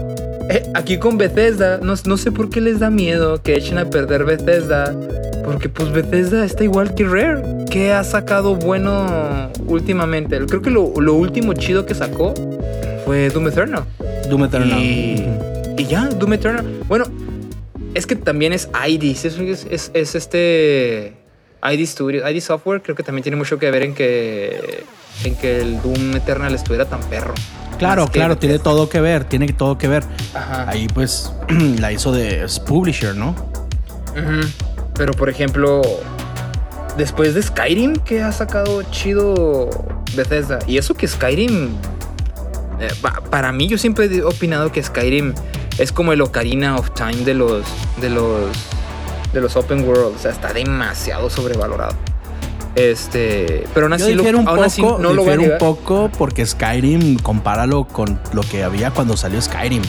eh, 0.50 0.72
aquí 0.74 0.98
con 0.98 1.18
Bethesda, 1.18 1.80
no, 1.82 1.96
no, 2.06 2.18
sé 2.18 2.32
por 2.32 2.50
qué 2.50 2.62
les 2.62 2.80
da 2.80 2.90
miedo 2.90 3.42
que 3.42 3.56
echen 3.56 3.78
a 3.78 3.86
perder 3.86 4.26
Bethesda. 4.26 4.96
Porque 5.44 5.70
pues 5.70 5.92
Bethesda 5.92 6.46
está 6.46 6.64
igual 6.64 6.94
que 6.94 7.06
Rare. 7.06 7.59
Que 7.70 7.94
ha 7.94 8.04
sacado 8.04 8.56
bueno 8.56 9.52
últimamente? 9.68 10.40
Creo 10.46 10.62
que 10.62 10.72
lo, 10.72 10.82
último 11.14 11.54
chido 11.54 11.86
que 11.86 11.94
sacó 11.94 12.34
fue 13.06 13.30
Doom 13.30 13.48
Eternal. 13.48 13.84
Doom 14.30 14.46
Eternal. 14.46 14.80
Y, 14.80 15.26
y 15.78 15.86
ya, 15.86 16.08
Doom 16.08 16.34
Eternal. 16.34 16.66
Bueno, 16.88 17.06
es 17.94 18.06
que 18.06 18.16
también 18.16 18.54
es 18.54 18.70
ID, 18.88 19.04
es, 19.04 19.86
es, 19.94 20.16
este 20.16 21.14
ID 21.64 21.86
Studio, 21.86 22.28
ID 22.28 22.40
Software, 22.42 22.82
creo 22.82 22.96
que 22.96 23.04
también 23.04 23.24
tiene 23.24 23.36
mucho 23.36 23.58
que 23.60 23.70
ver 23.72 23.84
en 23.84 23.94
que, 23.94 24.84
en 25.24 25.36
que 25.36 25.62
el 25.62 25.82
Doom 25.82 26.16
Eternal 26.16 26.54
estuviera 26.54 26.86
tan 26.86 27.02
perro. 27.02 27.34
claro, 27.78 28.04
Más 28.04 28.12
claro, 28.12 28.38
tiene 28.38 28.60
todo 28.60 28.90
que 28.90 29.02
ver, 29.02 29.26
tiene 29.26 29.52
todo 29.54 29.78
que 29.78 29.88
ver. 29.88 30.04
Ajá. 30.34 30.70
Ahí 30.70 30.88
pues 30.88 31.34
la 31.80 31.92
hizo 31.92 32.12
de 32.12 32.46
publisher, 32.66 33.16
¿no? 33.16 33.36
Pero 34.96 35.14
por 35.14 35.30
ejemplo, 35.30 35.82
después 36.98 37.34
de 37.34 37.42
Skyrim, 37.44 37.96
que 37.98 38.22
ha 38.22 38.32
sacado 38.32 38.84
chido 38.84 39.70
Bethesda. 40.16 40.60
Y 40.68 40.78
eso 40.78 40.94
que 40.96 41.08
Skyrim, 41.08 41.70
eh, 42.80 42.88
pa- 43.02 43.22
para 43.30 43.52
mí 43.52 43.68
yo 43.68 43.78
siempre 43.78 44.06
he 44.06 44.24
opinado 44.24 44.72
que 44.72 44.82
Skyrim 44.84 45.34
es 45.78 45.92
como 45.92 46.12
el 46.14 46.22
Ocarina 46.22 46.76
of 46.76 46.92
Time 46.92 47.18
de 47.24 47.34
los 47.34 47.64
de 48.02 48.10
los 48.10 48.50
de 49.34 49.42
los 49.42 49.56
open 49.56 49.88
world, 49.88 50.16
o 50.16 50.20
sea, 50.20 50.32
está 50.32 50.52
demasiado 50.54 51.30
sobrevalorado. 51.30 51.96
Este, 52.76 53.66
pero 53.74 53.88
aún 53.88 53.98
Yo 53.98 54.06
así, 54.06 54.14
lo, 54.14 54.18
difiero 54.22 54.40
un 54.40 54.48
aún 54.48 54.56
poco, 54.58 54.68
así 54.68 54.82
no 54.82 55.14
lo 55.14 55.24
voy 55.24 55.34
a 55.34 55.40
un 55.54 55.58
poco 55.60 56.10
porque 56.18 56.46
Skyrim, 56.46 57.18
compáralo 57.20 57.86
con 57.86 58.20
lo 58.34 58.42
que 58.42 58.64
había 58.64 58.92
cuando 58.92 59.18
salió 59.18 59.42
Skyrim. 59.42 59.82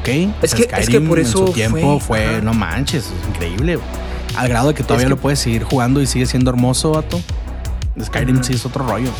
¿Ok? 0.00 0.08
Es 0.42 0.54
que- 0.54 0.68
es 0.78 0.88
que 0.88 1.00
por 1.00 1.18
en 1.18 1.26
eso 1.26 1.46
su 1.46 1.52
tiempo 1.52 2.00
fue- 2.00 2.40
no 2.42 2.54
manches, 2.54 3.04
es 3.06 3.28
increíble. 3.28 3.78
Al 4.36 4.48
grado 4.48 4.68
de 4.68 4.74
que 4.74 4.82
todavía 4.82 5.06
que- 5.06 5.10
lo 5.10 5.16
puedes 5.16 5.38
seguir 5.38 5.64
jugando 5.64 6.00
y 6.00 6.06
sigue 6.06 6.26
siendo 6.26 6.50
hermoso, 6.50 6.92
vato. 6.92 7.20
Skyrim 8.00 8.36
Ujú. 8.36 8.44
sí 8.44 8.54
es 8.54 8.64
otro 8.64 8.86
rollo. 8.86 9.10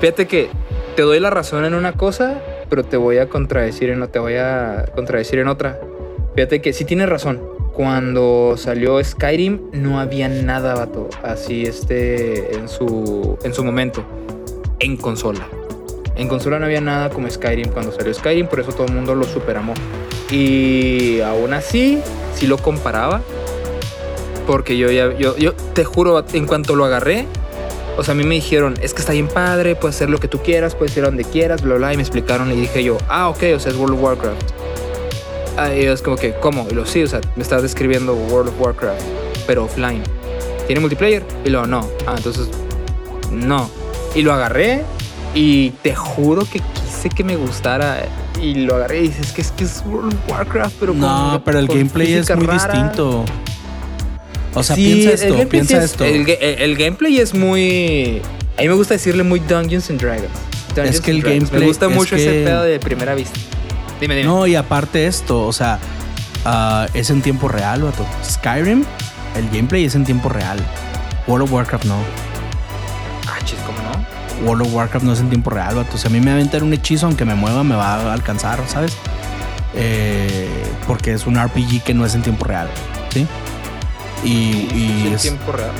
Fíjate 0.00 0.26
que 0.26 0.50
te 0.96 1.02
doy 1.02 1.20
la 1.20 1.30
razón 1.30 1.64
en 1.64 1.74
una 1.74 1.92
cosa, 1.92 2.40
pero 2.68 2.84
te 2.84 2.96
voy 2.96 3.18
a 3.18 3.28
contradecir 3.28 3.90
en, 3.90 4.06
te 4.08 4.18
voy 4.18 4.34
a 4.34 4.86
contradecir 4.94 5.38
en 5.38 5.48
otra. 5.48 5.80
Fíjate 6.34 6.60
que 6.60 6.72
sí 6.72 6.84
tienes 6.84 7.08
razón. 7.08 7.40
Cuando 7.72 8.56
salió 8.58 9.02
Skyrim 9.02 9.60
no 9.72 10.00
había 10.00 10.28
nada, 10.28 10.74
vato, 10.74 11.08
así 11.22 11.62
este 11.64 12.56
en 12.56 12.68
su 12.68 13.38
en 13.44 13.54
su 13.54 13.64
momento 13.64 14.02
en 14.80 14.96
consola. 14.96 15.46
En 16.16 16.26
consola 16.26 16.58
no 16.58 16.66
había 16.66 16.80
nada 16.80 17.10
como 17.10 17.30
Skyrim 17.30 17.68
cuando 17.68 17.92
salió 17.92 18.12
Skyrim, 18.12 18.48
por 18.48 18.58
eso 18.58 18.72
todo 18.72 18.86
el 18.88 18.92
mundo 18.92 19.14
lo 19.14 19.24
superamó. 19.24 19.74
Y 20.32 21.20
aún 21.20 21.54
así, 21.54 22.00
sí 22.34 22.48
lo 22.48 22.58
comparaba. 22.58 23.20
Porque 24.48 24.78
yo 24.78 24.90
ya, 24.90 25.14
yo, 25.18 25.36
yo 25.36 25.52
te 25.52 25.84
juro, 25.84 26.24
en 26.32 26.46
cuanto 26.46 26.74
lo 26.74 26.86
agarré, 26.86 27.26
o 27.98 28.02
sea, 28.02 28.12
a 28.12 28.14
mí 28.14 28.24
me 28.24 28.36
dijeron, 28.36 28.76
es 28.80 28.94
que 28.94 29.00
está 29.00 29.12
bien 29.12 29.28
padre, 29.28 29.76
puedes 29.76 29.96
hacer 29.96 30.08
lo 30.08 30.18
que 30.18 30.26
tú 30.26 30.38
quieras, 30.42 30.74
puedes 30.74 30.96
ir 30.96 31.02
a 31.02 31.06
donde 31.08 31.24
quieras, 31.24 31.60
bla, 31.60 31.74
bla, 31.74 31.92
y 31.92 31.96
me 31.96 32.02
explicaron 32.02 32.50
y 32.50 32.56
dije 32.56 32.82
yo, 32.82 32.96
ah, 33.10 33.28
ok, 33.28 33.42
o 33.56 33.60
sea, 33.60 33.70
es 33.72 33.76
World 33.76 33.96
of 33.96 34.02
Warcraft. 34.02 34.42
Ah, 35.58 35.74
y 35.74 35.84
es 35.84 36.00
como 36.00 36.16
que, 36.16 36.32
¿cómo? 36.40 36.66
Y 36.70 36.74
lo 36.74 36.86
sí, 36.86 37.02
o 37.02 37.06
sea, 37.06 37.20
me 37.36 37.42
estás 37.42 37.60
describiendo 37.60 38.14
World 38.14 38.48
of 38.48 38.58
Warcraft, 38.58 39.02
pero 39.46 39.64
offline. 39.64 40.02
¿Tiene 40.66 40.80
multiplayer? 40.80 41.22
Y 41.44 41.50
luego, 41.50 41.66
no. 41.66 41.86
Ah, 42.06 42.14
entonces, 42.16 42.48
no. 43.30 43.68
Y 44.14 44.22
lo 44.22 44.32
agarré 44.32 44.82
y 45.34 45.70
te 45.82 45.94
juro 45.94 46.46
que 46.50 46.60
quise 46.60 47.10
que 47.10 47.22
me 47.22 47.36
gustara 47.36 48.06
y 48.40 48.54
lo 48.54 48.76
agarré 48.76 49.00
y 49.00 49.08
dices 49.08 49.32
que 49.32 49.42
es 49.42 49.50
que 49.50 49.64
es 49.64 49.82
World 49.86 50.14
of 50.14 50.30
Warcraft, 50.30 50.76
pero 50.80 50.94
No, 50.94 51.42
pero 51.44 51.58
el 51.58 51.66
gameplay 51.66 52.14
es 52.14 52.34
muy 52.34 52.46
rara. 52.46 52.72
distinto. 52.72 53.24
O 54.54 54.62
sea, 54.62 54.76
Sí, 54.76 54.84
piensa 54.86 55.08
el 55.08 55.14
esto, 55.14 55.26
gameplay 55.34 55.46
piensa 55.46 55.78
es- 55.78 55.84
esto. 55.84 56.04
El, 56.04 56.26
ga- 56.26 56.38
el- 56.40 56.62
el 56.62 56.76
gameplay 56.76 57.18
es 57.18 57.34
muy. 57.34 58.22
A 58.56 58.62
mí 58.62 58.68
me 58.68 58.74
gusta 58.74 58.94
decirle 58.94 59.22
muy 59.22 59.40
Dungeons 59.40 59.90
and 59.90 60.00
Dragons. 60.00 60.30
Dungeons 60.68 60.94
Es 60.96 61.00
que 61.00 61.10
el 61.10 61.20
Dragons. 61.20 61.40
gameplay 61.44 61.60
Me 61.60 61.66
gusta 61.68 61.86
es 61.86 61.94
mucho 61.94 62.16
ese 62.16 62.44
pedo 62.44 62.62
de 62.62 62.78
primera 62.80 63.14
vista. 63.14 63.38
Dime, 64.00 64.14
dime. 64.16 64.26
No, 64.26 64.46
y 64.46 64.54
aparte 64.56 65.06
esto, 65.06 65.46
o 65.46 65.52
sea, 65.52 65.78
ah, 66.44 66.86
es 66.94 67.10
en 67.10 67.20
tiempo 67.22 67.48
real, 67.48 67.82
vato. 67.82 68.06
Skyrim, 68.24 68.84
el 69.36 69.48
gameplay 69.50 69.84
es 69.84 69.94
en 69.94 70.04
tiempo 70.04 70.28
real. 70.28 70.58
World 71.26 71.44
of 71.44 71.52
Warcraft 71.52 71.84
no. 71.84 71.96
Ah, 73.26 73.38
chis, 73.44 73.58
¿cómo 73.66 73.78
no? 73.82 74.46
World 74.48 74.62
of 74.66 74.74
Warcraft 74.74 75.04
no 75.04 75.12
es 75.12 75.20
en 75.20 75.28
tiempo 75.28 75.50
real, 75.50 75.74
vato. 75.74 75.98
Si 75.98 76.06
a 76.06 76.10
mí 76.10 76.20
me 76.20 76.30
aventan 76.30 76.62
un 76.62 76.72
hechizo, 76.72 77.06
aunque 77.06 77.24
me 77.24 77.34
mueva, 77.34 77.62
me 77.64 77.74
va 77.74 77.94
a 77.96 78.12
alcanzar, 78.12 78.60
¿sabes? 78.66 78.92
Eh, 79.74 80.48
porque 80.86 81.12
es 81.12 81.26
un 81.26 81.36
RPG 81.36 81.82
que 81.84 81.92
no 81.94 82.06
es 82.06 82.14
en 82.14 82.22
tiempo 82.22 82.44
real. 82.44 82.68
Y, 84.24 84.68
y 84.74 85.00
es 85.02 85.06
en 85.06 85.14
es- 85.14 85.22
tiempo 85.22 85.52
real. 85.52 85.70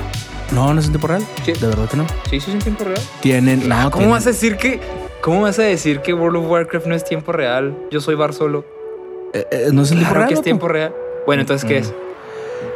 No, 0.53 0.73
no 0.73 0.81
es 0.81 0.87
en 0.87 0.93
tiempo 0.93 1.09
real. 1.09 1.25
Sí. 1.45 1.53
De 1.53 1.67
verdad 1.67 1.89
que 1.91 1.97
no. 1.97 2.07
Sí, 2.31 2.41
sí, 2.41 2.51
es 2.51 2.55
en 2.55 2.59
tiempo 2.61 2.85
real. 2.85 3.01
Tienen. 3.21 3.71
Ah, 3.73 3.85
no, 3.85 3.91
¿Cómo 3.91 4.03
tienen- 4.03 4.11
vas 4.11 4.27
a 4.27 4.31
decir 4.31 4.57
que.? 4.57 4.81
¿Cómo 5.21 5.43
vas 5.43 5.59
a 5.59 5.63
decir 5.63 6.01
que 6.01 6.15
World 6.15 6.37
of 6.45 6.51
Warcraft 6.51 6.87
no 6.87 6.95
es 6.95 7.05
tiempo 7.05 7.33
real? 7.33 7.77
Yo 7.91 8.01
soy 8.01 8.15
Bar 8.15 8.33
solo. 8.33 8.65
eh, 9.35 9.47
eh, 9.51 9.69
no 9.73 9.83
es 9.83 9.91
en 9.91 9.99
tiempo 9.99 10.15
real. 10.15 10.29
que 10.29 10.35
es 10.35 10.43
tiempo 10.43 10.69
real. 10.69 10.95
Bueno, 11.27 11.43
entonces, 11.43 11.69
¿qué 11.69 11.81
Mm. 11.81 11.83
es? 11.83 11.93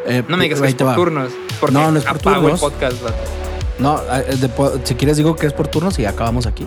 Eh, 0.07 0.22
No 0.29 0.37
me 0.37 0.44
digas 0.44 0.61
que 0.61 0.66
es 0.68 0.75
por 0.75 0.94
turnos. 0.94 1.31
No, 1.70 1.90
no 1.92 1.98
es 1.98 2.05
por 2.05 2.16
apago 2.16 2.40
turnos. 2.48 2.62
el 2.62 2.70
podcast, 2.70 3.03
vato. 3.03 3.16
No, 3.79 4.01
de 4.01 4.51
si 4.85 4.94
quieres 4.96 5.16
digo 5.16 5.35
que 5.37 5.46
es 5.46 5.53
por 5.55 5.68
turnos 5.68 5.98
y 5.98 6.05
acabamos 6.05 6.46
aquí. 6.46 6.66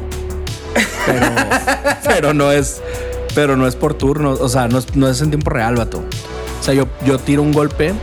Pero, 1.06 1.26
pero 2.08 2.34
no 2.34 2.52
es, 2.52 2.82
pero 3.36 3.56
no 3.58 3.68
es 3.68 3.76
por 3.76 3.94
turnos, 3.94 4.42
o 4.42 4.50
sea, 4.50 4.68
no 4.68 4.80
es, 4.80 4.96
no 4.96 5.08
es 5.08 5.22
en 5.22 5.30
tiempo 5.30 5.50
real, 5.52 5.76
vato. 5.76 6.00
O 6.60 6.64
sea, 6.64 6.74
yo, 6.74 6.88
yo 7.06 7.20
tiro 7.20 7.42
un 7.44 7.52
golpe 7.54 7.94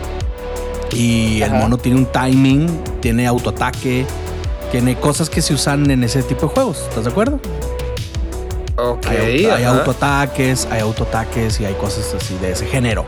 y 0.95 1.43
el 1.43 1.53
mono 1.53 1.79
tiene 1.79 1.99
un 1.99 2.07
timing, 2.07 2.67
tiene 3.01 3.27
autoataque, 3.27 4.05
tiene 4.71 4.97
cosas 4.97 5.29
que 5.31 5.41
se 5.43 5.55
usan 5.55 5.91
en 5.91 6.05
ese 6.05 6.23
tipo 6.23 6.47
de 6.47 6.53
juegos. 6.55 6.79
¿Estás 6.89 7.05
de 7.05 7.11
acuerdo? 7.11 7.41
Ok. 8.77 9.07
hay, 9.09 9.65
autoataques, 9.65 10.67
hay 10.71 10.81
autoataques 10.81 11.61
y 11.61 11.65
hay 11.67 11.75
cosas 11.75 12.15
así 12.15 12.37
de 12.41 12.53
ese 12.53 12.67
género. 12.67 13.05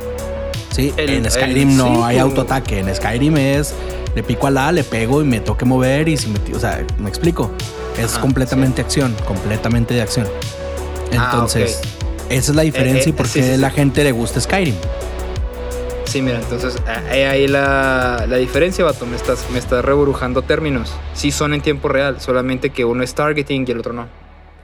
Sí, 0.72 0.92
El- 0.96 1.10
en 1.10 1.24
el- 1.24 1.30
Skyrim 1.30 1.76
no 1.76 1.86
sí, 1.96 2.00
hay 2.04 2.18
autoataque. 2.18 2.80
En 2.80 2.94
Skyrim 2.94 3.36
es 3.36 3.74
le 4.14 4.22
pico 4.22 4.46
al 4.46 4.58
A, 4.58 4.72
le 4.72 4.84
pego 4.84 5.22
y 5.22 5.24
me 5.24 5.40
toque 5.40 5.64
mover 5.64 6.08
y 6.08 6.16
si 6.16 6.28
me, 6.28 6.38
o 6.54 6.60
sea, 6.60 6.84
me 6.98 7.08
explico. 7.08 7.50
Es 7.98 8.12
Ajá, 8.12 8.20
completamente 8.20 8.82
acción, 8.82 9.14
completamente 9.26 9.94
de 9.94 10.02
acción. 10.02 10.26
Ah, 11.16 11.30
Entonces, 11.32 11.80
esa 12.28 12.50
es 12.52 12.56
la 12.56 12.62
diferencia 12.62 13.02
Eh, 13.04 13.08
y 13.08 13.10
eh, 13.10 13.14
por 13.14 13.28
qué 13.28 13.54
sí. 13.54 13.56
la 13.60 13.70
gente 13.70 14.02
le 14.04 14.12
gusta 14.12 14.40
Skyrim. 14.40 14.74
Sí, 16.14 16.22
mira, 16.22 16.38
entonces 16.38 16.76
ahí 17.10 17.22
ahí 17.22 17.48
la, 17.48 18.24
la 18.28 18.36
diferencia, 18.36 18.84
vato. 18.84 19.04
Me 19.04 19.16
estás, 19.16 19.50
me 19.50 19.58
estás 19.58 19.84
reburujando 19.84 20.42
términos. 20.42 20.92
Sí 21.12 21.32
son 21.32 21.54
en 21.54 21.60
tiempo 21.60 21.88
real, 21.88 22.20
solamente 22.20 22.70
que 22.70 22.84
uno 22.84 23.02
es 23.02 23.16
targeting 23.16 23.64
y 23.66 23.72
el 23.72 23.80
otro 23.80 23.92
no. 23.92 24.06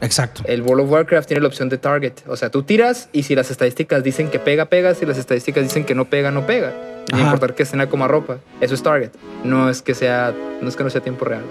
Exacto. 0.01 0.45
El 0.47 0.63
World 0.63 0.85
of 0.85 0.91
Warcraft 0.93 1.27
tiene 1.27 1.41
la 1.41 1.49
opción 1.49 1.69
de 1.69 1.77
target. 1.77 2.13
O 2.29 2.37
sea, 2.37 2.51
tú 2.51 2.63
tiras 2.63 3.09
y 3.13 3.25
si 3.25 3.35
las 3.35 3.51
estadísticas 3.51 4.05
dicen 4.05 4.31
que 4.31 4.39
pega, 4.39 4.67
pega. 4.67 4.95
Si 4.95 5.05
las 5.05 5.19
estadísticas 5.19 5.65
dicen 5.65 5.85
que 5.85 5.97
no 5.97 6.05
pega, 6.05 6.31
no 6.31 6.47
pega. 6.47 6.73
Ajá. 7.13 7.21
importar 7.21 7.57
que 7.57 7.65
escena 7.65 7.89
como 7.89 8.07
ropa. 8.07 8.37
Eso 8.61 8.75
es 8.75 8.83
target. 8.85 9.11
No 9.43 9.69
es 9.71 9.83
que 9.83 9.97
sea, 9.97 10.33
no 10.63 10.69
es 10.69 10.77
que 10.77 10.85
no 10.85 10.91
sea 10.91 11.01
tiempo 11.01 11.25
real. 11.25 11.43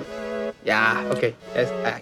Ya, 0.65 1.03
ok. 1.11 1.23
Es- 1.57 1.67
ah, 1.85 1.99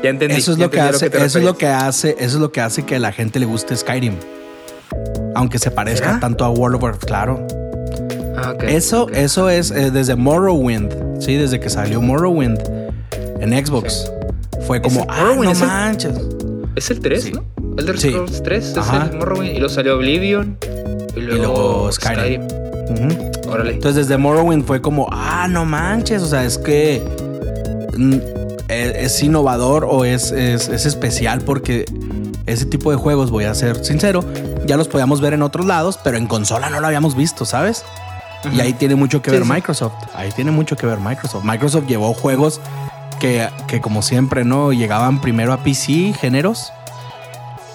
ya 0.00 0.10
entendí. 0.10 0.36
Eso 0.36 0.52
es 0.52 0.58
ya 0.58 0.66
lo 0.66 0.70
que 0.70 0.80
hace, 0.80 1.10
te 1.10 1.24
eso 1.24 1.40
es 1.40 1.44
lo 1.44 1.58
que 1.58 1.66
hace, 1.66 2.10
eso 2.20 2.36
es 2.36 2.40
lo 2.40 2.52
que 2.52 2.60
hace 2.60 2.84
que 2.86 2.94
a 2.94 2.98
la 3.00 3.10
gente 3.10 3.40
le 3.40 3.46
guste 3.46 3.76
Skyrim. 3.76 4.14
Aunque 5.34 5.58
se 5.58 5.70
parezca 5.70 6.06
¿Será? 6.08 6.20
tanto 6.20 6.44
a 6.44 6.50
World 6.50 6.76
of 6.76 6.82
Warcraft, 6.82 7.04
claro. 7.06 7.46
Ah, 8.36 8.52
ok, 8.54 8.62
Eso, 8.64 9.08
eso 9.10 9.48
es 9.50 9.70
eh, 9.70 9.90
desde 9.90 10.14
Morrowind, 10.16 10.92
sí, 11.20 11.36
desde 11.36 11.60
que 11.60 11.68
salió 11.70 12.00
Morrowind 12.00 12.58
en 13.40 13.66
Xbox. 13.66 14.10
Fue 14.66 14.80
como, 14.80 15.06
ah, 15.08 15.32
no 15.36 15.50
es 15.50 15.60
el- 15.60 15.66
manches. 15.66 16.14
Es 16.76 16.90
el 16.90 17.00
3, 17.00 17.22
Sí. 17.24 17.32
¿no? 17.32 17.44
Elder 17.78 17.98
Sí. 17.98 18.10
Scrolls 18.10 18.42
3 18.42 18.64
es 18.70 18.76
Ajá. 18.78 19.08
el 19.10 19.18
Morrowind. 19.18 19.50
Y 19.54 19.58
luego 19.58 19.68
salió 19.74 19.96
Oblivion. 19.96 20.56
Y 21.16 21.20
luego, 21.20 21.42
luego 21.42 21.92
Skyrim. 21.92 22.42
Órale. 23.48 23.72
Entonces 23.74 24.06
desde 24.06 24.18
Morrowind 24.18 24.64
fue 24.64 24.80
como, 24.80 25.08
ah, 25.10 25.46
no 25.48 25.64
manches, 25.64 26.22
o 26.22 26.26
sea, 26.26 26.44
es 26.44 26.56
que 26.58 27.02
mm, 27.96 28.14
es, 28.68 28.96
es 28.96 29.22
innovador 29.22 29.84
o 29.88 30.04
es, 30.04 30.30
es, 30.32 30.68
es 30.68 30.86
especial 30.86 31.40
porque 31.42 31.84
ese 32.46 32.64
tipo 32.66 32.90
de 32.90 32.96
juegos, 32.96 33.30
voy 33.30 33.44
a 33.44 33.54
ser 33.54 33.84
sincero, 33.84 34.24
ya 34.72 34.78
los 34.78 34.88
podíamos 34.88 35.20
ver 35.20 35.34
en 35.34 35.42
otros 35.42 35.66
lados, 35.66 36.00
pero 36.02 36.16
en 36.16 36.26
consola 36.26 36.70
no 36.70 36.80
lo 36.80 36.86
habíamos 36.86 37.14
visto, 37.14 37.44
¿sabes? 37.44 37.84
Y 38.54 38.58
ahí 38.60 38.72
tiene 38.72 38.94
mucho 38.94 39.20
que 39.20 39.28
Sí, 39.28 39.36
ver 39.36 39.44
sí. 39.44 39.52
Microsoft. 39.52 39.92
Ahí 40.14 40.32
tiene 40.32 40.50
mucho 40.50 40.78
que 40.78 40.86
ver 40.86 40.98
Microsoft. 40.98 41.44
Microsoft 41.44 41.84
llevó 41.86 42.14
juegos 42.14 42.58
que, 43.20 43.50
que 43.66 43.82
como 43.82 44.00
siempre, 44.00 44.46
¿no? 44.46 44.72
Llegaban 44.72 45.20
primero 45.20 45.52
a 45.52 45.58
PC, 45.58 46.14
géneros, 46.18 46.72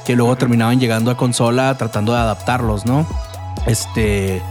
que 0.07 0.15
luego 0.15 0.35
terminaban 0.37 0.79
llegando 0.79 1.11
a 1.11 1.17
consola 1.17 1.77
tratando 1.77 2.13
de 2.13 2.17
adaptarlos, 2.17 2.87
¿no? 2.87 3.05
Este, 3.67 4.41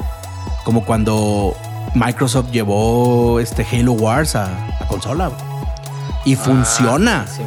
como 0.63 0.85
cuando 0.85 1.53
Microsoft 1.97 2.53
llevó 2.53 3.41
este 3.41 3.67
Halo 3.73 3.91
Wars 3.91 4.37
a, 4.37 4.45
a 4.81 4.87
consola. 4.87 5.33
Y 6.25 6.37
funciona. 6.37 7.25
Ah, 7.27 7.29
sí. 7.29 7.43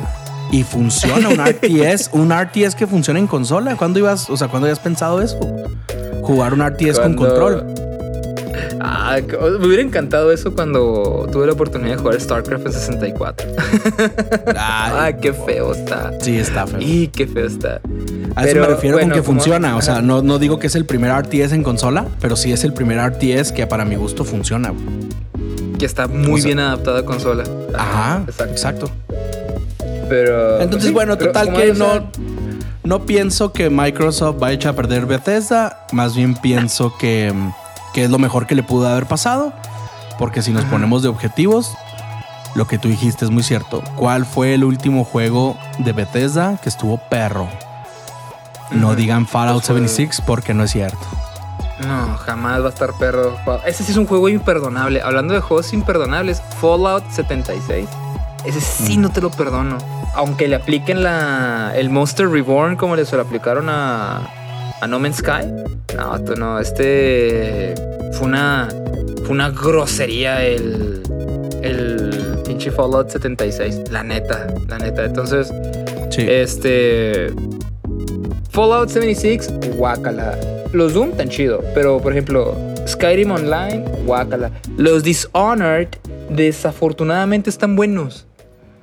Y 0.51 0.63
funciona 0.63 1.29
un 1.29 1.39
RTS, 1.39 2.09
un 2.13 2.31
RTS 2.31 2.75
que 2.75 2.87
funciona 2.87 3.19
en 3.19 3.27
consola. 3.27 3.75
¿Cuándo 3.75 3.99
ibas, 3.99 4.29
o 4.29 4.37
sea, 4.37 4.47
cuándo 4.47 4.65
habías 4.67 4.79
pensado 4.79 5.21
eso? 5.21 5.39
Jugar 6.23 6.53
un 6.53 6.61
RTS 6.65 6.99
con 6.99 7.15
control. 7.15 7.65
Ah, 8.81 9.17
me 9.59 9.67
hubiera 9.67 9.83
encantado 9.83 10.31
eso 10.31 10.53
cuando 10.53 11.27
tuve 11.31 11.45
la 11.45 11.53
oportunidad 11.53 11.91
de 11.91 11.97
jugar 11.97 12.19
StarCraft 12.19 12.65
en 12.67 12.73
64. 12.73 13.47
Ah, 14.55 15.03
Ay, 15.05 15.15
qué 15.21 15.33
feo 15.33 15.71
está. 15.73 16.11
Sí, 16.21 16.37
está 16.37 16.65
feo. 16.67 16.79
Y 16.81 17.07
qué 17.07 17.27
feo 17.27 17.45
está. 17.45 17.81
A 18.35 18.43
eso 18.43 18.53
Pero, 18.53 18.61
me 18.61 18.67
refiero 18.67 18.97
bueno, 18.97 19.11
con 19.13 19.19
que 19.21 19.25
funciona. 19.25 19.75
O 19.77 19.81
sea, 19.81 20.01
no, 20.01 20.21
no 20.21 20.39
digo 20.39 20.59
que 20.59 20.67
es 20.67 20.75
el 20.75 20.85
primer 20.85 21.11
RTS 21.11 21.53
en 21.53 21.63
consola, 21.63 22.05
pero 22.21 22.35
sí 22.35 22.51
es 22.51 22.63
el 22.63 22.73
primer 22.73 22.97
RTS 22.99 23.51
que 23.51 23.67
para 23.67 23.85
mi 23.85 23.95
gusto 23.95 24.23
funciona. 24.23 24.73
Que 25.77 25.85
está 25.85 26.07
muy 26.07 26.33
O 26.33 26.37
sea- 26.37 26.45
bien 26.45 26.59
adaptada 26.59 26.99
a 26.99 27.05
consola. 27.05 27.43
Ajá, 27.77 28.23
exacto. 28.27 28.51
exacto. 28.51 28.91
Pero. 30.09 30.59
Entonces, 30.61 30.87
sí, 30.89 30.93
bueno, 30.93 31.17
total 31.17 31.53
que 31.53 31.73
no, 31.73 31.85
saben- 31.85 32.09
no 32.83 33.05
pienso 33.05 33.53
que 33.53 33.69
Microsoft 33.69 34.37
vaya 34.39 34.51
a 34.51 34.55
echar 34.55 34.73
a 34.73 34.75
perder 34.75 35.05
Bethesda. 35.05 35.85
Más 35.91 36.15
bien 36.15 36.35
pienso 36.35 36.97
que, 36.97 37.33
que 37.93 38.03
es 38.05 38.09
lo 38.09 38.17
mejor 38.19 38.47
que 38.47 38.55
le 38.55 38.63
pudo 38.63 38.87
haber 38.87 39.05
pasado. 39.05 39.53
Porque 40.17 40.41
si 40.41 40.51
nos 40.51 40.65
ponemos 40.65 41.01
de 41.01 41.07
objetivos, 41.07 41.73
lo 42.55 42.67
que 42.67 42.77
tú 42.77 42.89
dijiste 42.89 43.23
es 43.23 43.31
muy 43.31 43.43
cierto. 43.43 43.81
¿Cuál 43.95 44.25
fue 44.25 44.53
el 44.53 44.63
último 44.65 45.05
juego 45.05 45.55
de 45.77 45.93
Bethesda 45.93 46.57
que 46.61 46.67
estuvo 46.67 46.97
perro? 47.09 47.47
No 48.71 48.95
digan 48.95 49.25
Fallout 49.27 49.57
Pues 49.65 49.67
fue- 49.67 49.87
76 49.87 50.21
porque 50.27 50.53
no 50.53 50.63
es 50.63 50.71
cierto. 50.71 50.99
No, 51.87 52.17
jamás 52.17 52.61
va 52.61 52.65
a 52.65 52.69
estar 52.69 52.91
perro. 52.99 53.37
Ese 53.65 53.85
sí 53.85 53.91
es 53.93 53.97
un 53.97 54.05
juego 54.05 54.27
imperdonable. 54.27 55.01
Hablando 55.01 55.33
de 55.33 55.39
juegos 55.39 55.71
imperdonables, 55.71 56.41
Fallout 56.59 57.09
76. 57.09 57.87
Ese 58.45 58.61
sí 58.61 58.97
Mm. 58.97 59.01
no 59.01 59.11
te 59.11 59.21
lo 59.21 59.29
perdono. 59.31 59.77
Aunque 60.15 60.47
le 60.47 60.55
apliquen 60.55 61.03
la, 61.03 61.73
el 61.75 61.89
Monster 61.89 62.27
Reborn 62.29 62.75
como 62.75 62.95
le 62.95 63.05
se 63.05 63.15
lo 63.15 63.21
aplicaron 63.21 63.69
a, 63.69 64.27
a 64.81 64.87
No 64.87 64.99
Man's 64.99 65.17
Sky. 65.17 65.45
No, 65.95 66.17
no. 66.35 66.59
Este 66.59 67.73
fue 68.13 68.27
una, 68.27 68.69
fue 69.23 69.29
una 69.31 69.49
grosería 69.51 70.43
el, 70.43 71.01
el 71.61 72.39
pinche 72.45 72.71
Fallout 72.71 73.09
76. 73.09 73.91
La 73.91 74.03
neta, 74.03 74.47
la 74.67 74.77
neta. 74.79 75.03
Entonces, 75.05 75.51
Sí. 76.09 76.25
este. 76.27 77.27
Fallout 78.51 78.89
76, 78.89 79.51
guácala. 79.77 80.37
Los 80.73 80.93
Doom 80.93 81.11
tan 81.11 81.29
chido, 81.29 81.63
pero 81.73 81.99
por 81.99 82.11
ejemplo, 82.13 82.55
Skyrim 82.87 83.31
Online, 83.31 83.83
guácala. 84.05 84.51
Los 84.77 85.03
Dishonored, 85.03 85.87
desafortunadamente 86.29 87.49
están 87.49 87.75
buenos. 87.75 88.25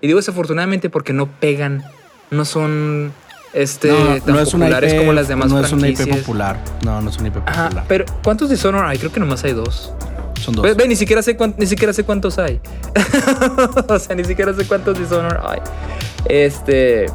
Y 0.01 0.07
digo 0.07 0.19
desafortunadamente 0.19 0.91
porque 0.91 1.13
no 1.13 1.27
pegan, 1.27 1.85
no 2.31 2.45
son 2.45 3.13
este, 3.53 3.89
tan 4.25 4.45
populares 4.45 4.95
como 4.95 5.13
las 5.13 5.29
demás 5.29 5.51
no 5.51 5.61
es 5.61 5.73
una 5.73 5.89
IP 5.89 5.97
franquicias. 5.97 6.19
popular. 6.25 6.59
No, 6.85 7.01
no 7.01 7.11
es 7.11 7.17
una 7.19 7.29
IP 7.29 7.35
popular. 7.35 7.59
Ajá, 7.73 7.85
pero 7.89 8.05
¿cuántos 8.23 8.51
Dishonored 8.51 8.89
hay? 8.89 8.99
Creo 8.99 9.13
que 9.13 9.21
nomás 9.21 9.43
hay 9.45 9.53
dos. 9.53 9.93
Son 10.41 10.55
dos. 10.55 10.63
Ve, 10.65 10.75
ve, 10.75 10.87
ni 10.87 10.97
siquiera 10.97 11.23
sé 11.23 11.37
cuán- 11.37 11.55
ni 11.57 11.67
siquiera 11.67 11.93
sé 11.95 12.05
cuántos 12.05 12.39
hay. 12.39 12.61
o 13.89 13.99
sea, 13.99 14.15
ni 14.15 14.25
siquiera 14.25 14.53
sé 14.53 14.67
cuántos 14.67 14.99
Dishonored 14.99 15.41
hay. 15.49 15.61
Este, 16.27 17.07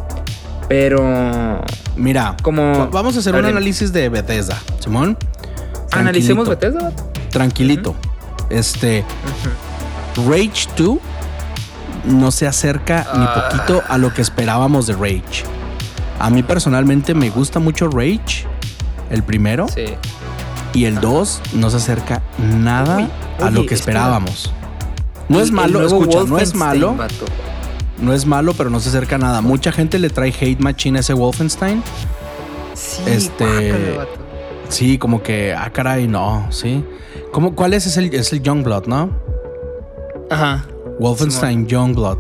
pero 0.67 1.61
Mira, 1.95 2.35
como 2.41 2.63
va- 2.79 2.85
vamos 2.87 3.15
a 3.15 3.19
hacer 3.19 3.35
A 3.35 3.39
un 3.39 3.45
análisis 3.45 3.93
de 3.93 4.09
Bethesda. 4.09 4.57
Simón. 4.79 5.17
analicemos 5.91 6.47
Tranquilito, 6.47 6.79
Bethesda. 6.89 7.05
Tranquilito. 7.29 7.95
Este, 8.49 9.03
Rage 10.27 10.67
2 10.77 10.97
no 12.05 12.31
se 12.31 12.47
acerca 12.47 13.07
ni 13.15 13.23
Ah. 13.25 13.49
poquito 13.49 13.81
a 13.87 13.97
lo 13.97 14.13
que 14.13 14.21
esperábamos 14.21 14.87
de 14.87 14.93
Rage. 14.93 15.43
A 16.19 16.29
mí 16.29 16.43
personalmente 16.43 17.13
me 17.13 17.29
gusta 17.29 17.59
mucho 17.59 17.87
Rage, 17.89 18.45
el 19.09 19.23
primero, 19.23 19.67
Sí. 19.67 19.85
y 20.73 20.85
el 20.85 20.99
2 21.01 21.41
no 21.53 21.69
se 21.69 21.77
acerca 21.77 22.21
nada 22.37 23.09
a 23.41 23.49
lo 23.49 23.65
que 23.65 23.73
esperábamos. 23.75 24.53
No 25.29 25.39
es 25.41 25.51
malo, 25.51 25.85
escucha, 25.85 26.23
no 26.27 26.37
es 26.37 26.53
malo, 26.55 26.95
no 27.99 28.13
es 28.13 28.25
malo, 28.25 28.53
pero 28.53 28.69
no 28.69 28.79
se 28.79 28.89
acerca 28.89 29.15
a 29.15 29.19
nada. 29.19 29.41
Mucha 29.41 29.71
gente 29.71 29.97
le 29.99 30.09
trae 30.09 30.29
hate 30.39 30.59
machine 30.59 30.97
a 30.97 31.01
ese 31.01 31.13
Wolfenstein. 31.13 31.81
Sí, 32.73 33.01
Este-. 33.05 33.99
Sí, 34.69 34.97
como 34.97 35.21
que, 35.21 35.53
ah, 35.53 35.69
caray, 35.71 36.07
no, 36.07 36.47
sí. 36.49 36.83
¿Cómo, 37.33 37.55
¿Cuál 37.55 37.73
es? 37.73 37.85
Es 37.87 37.97
el, 37.97 38.13
es 38.13 38.31
el 38.33 38.41
Youngblood, 38.41 38.87
¿no? 38.87 39.09
Ajá. 40.29 40.65
Wolfenstein 41.01 41.67
Youngblood. 41.67 42.17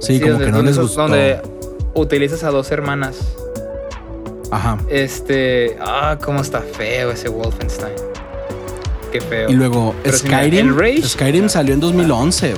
Sí, 0.00 0.20
como 0.20 0.32
donde- 0.32 0.46
que 0.46 0.52
no 0.52 0.62
les 0.62 0.78
gustó. 0.78 1.02
Donde 1.02 1.40
utilizas 1.94 2.44
a 2.44 2.50
dos 2.50 2.70
hermanas. 2.70 3.16
Ajá. 4.50 4.78
Este. 4.88 5.76
Ah, 5.80 6.16
cómo 6.22 6.40
está 6.40 6.60
feo 6.60 7.10
ese 7.10 7.28
Wolfenstein. 7.28 7.94
Qué 9.10 9.20
feo. 9.20 9.48
Y 9.50 9.54
luego 9.54 9.94
Pero 10.02 10.16
Skyrim. 10.18 10.76
Rage- 10.78 11.02
Skyrim 11.02 11.48
salió 11.48 11.74
en 11.74 11.80
2011. 11.80 12.54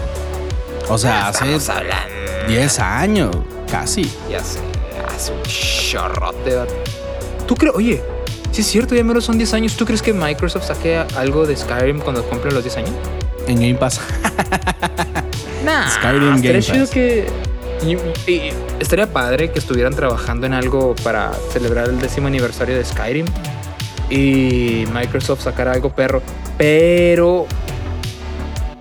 O 0.89 0.99
sea, 0.99 1.29
hace 1.29 1.45
Estamos 1.45 1.69
hablando. 1.69 2.15
10 2.49 2.79
años, 2.79 3.37
casi. 3.71 4.11
Ya 4.31 4.43
sé, 4.43 4.59
hace 5.15 5.33
un 5.33 5.43
chorrote. 5.43 6.57
¿Tú 7.47 7.55
crees? 7.55 7.75
Oye, 7.75 8.03
si 8.53 8.63
es 8.63 8.67
cierto, 8.67 8.95
ya 8.95 9.05
menos 9.05 9.25
son 9.25 9.37
10 9.39 9.53
años. 9.55 9.77
¿Tú 9.77 9.85
crees 9.85 10.01
que 10.03 10.13
Microsoft 10.13 10.67
saque 10.67 10.97
algo 11.17 11.47
de 11.47 11.57
Skyrim 11.57 12.01
cuando 12.01 12.23
cumplen 12.25 12.55
los 12.55 12.65
10 12.65 12.77
años? 12.79 12.91
En 13.49 13.57
Game 13.61 13.75
Pass. 13.75 14.01
Nah, 15.65 15.91
Skyrim 15.91 16.35
estaría 16.37 16.53
Game 16.53 16.63
chido 16.63 16.81
Pass. 16.85 16.91
que. 16.91 17.27
y- 17.85 18.31
y 18.31 18.53
estaría 18.79 19.13
padre 19.13 19.51
que 19.51 19.59
estuvieran 19.59 19.93
trabajando 19.95 20.47
en 20.47 20.55
algo 20.55 20.95
para 21.03 21.33
celebrar 21.53 21.89
el 21.89 21.99
décimo 22.01 22.29
aniversario 22.29 22.77
de 22.77 22.85
Skyrim 22.85 23.27
y 24.09 24.85
Microsoft 24.95 25.43
sacara 25.43 25.73
algo 25.73 25.91
perro, 25.95 26.23
pero 26.57 27.47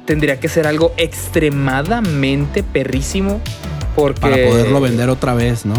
tendría 0.06 0.40
que 0.40 0.48
ser 0.48 0.68
algo 0.68 0.94
extremadamente 0.98 2.64
perrísimo 2.64 3.42
porque 3.96 4.22
Para 4.22 4.36
poderlo 4.48 4.80
vender 4.80 5.10
otra 5.10 5.34
vez, 5.34 5.66
¿no? 5.66 5.74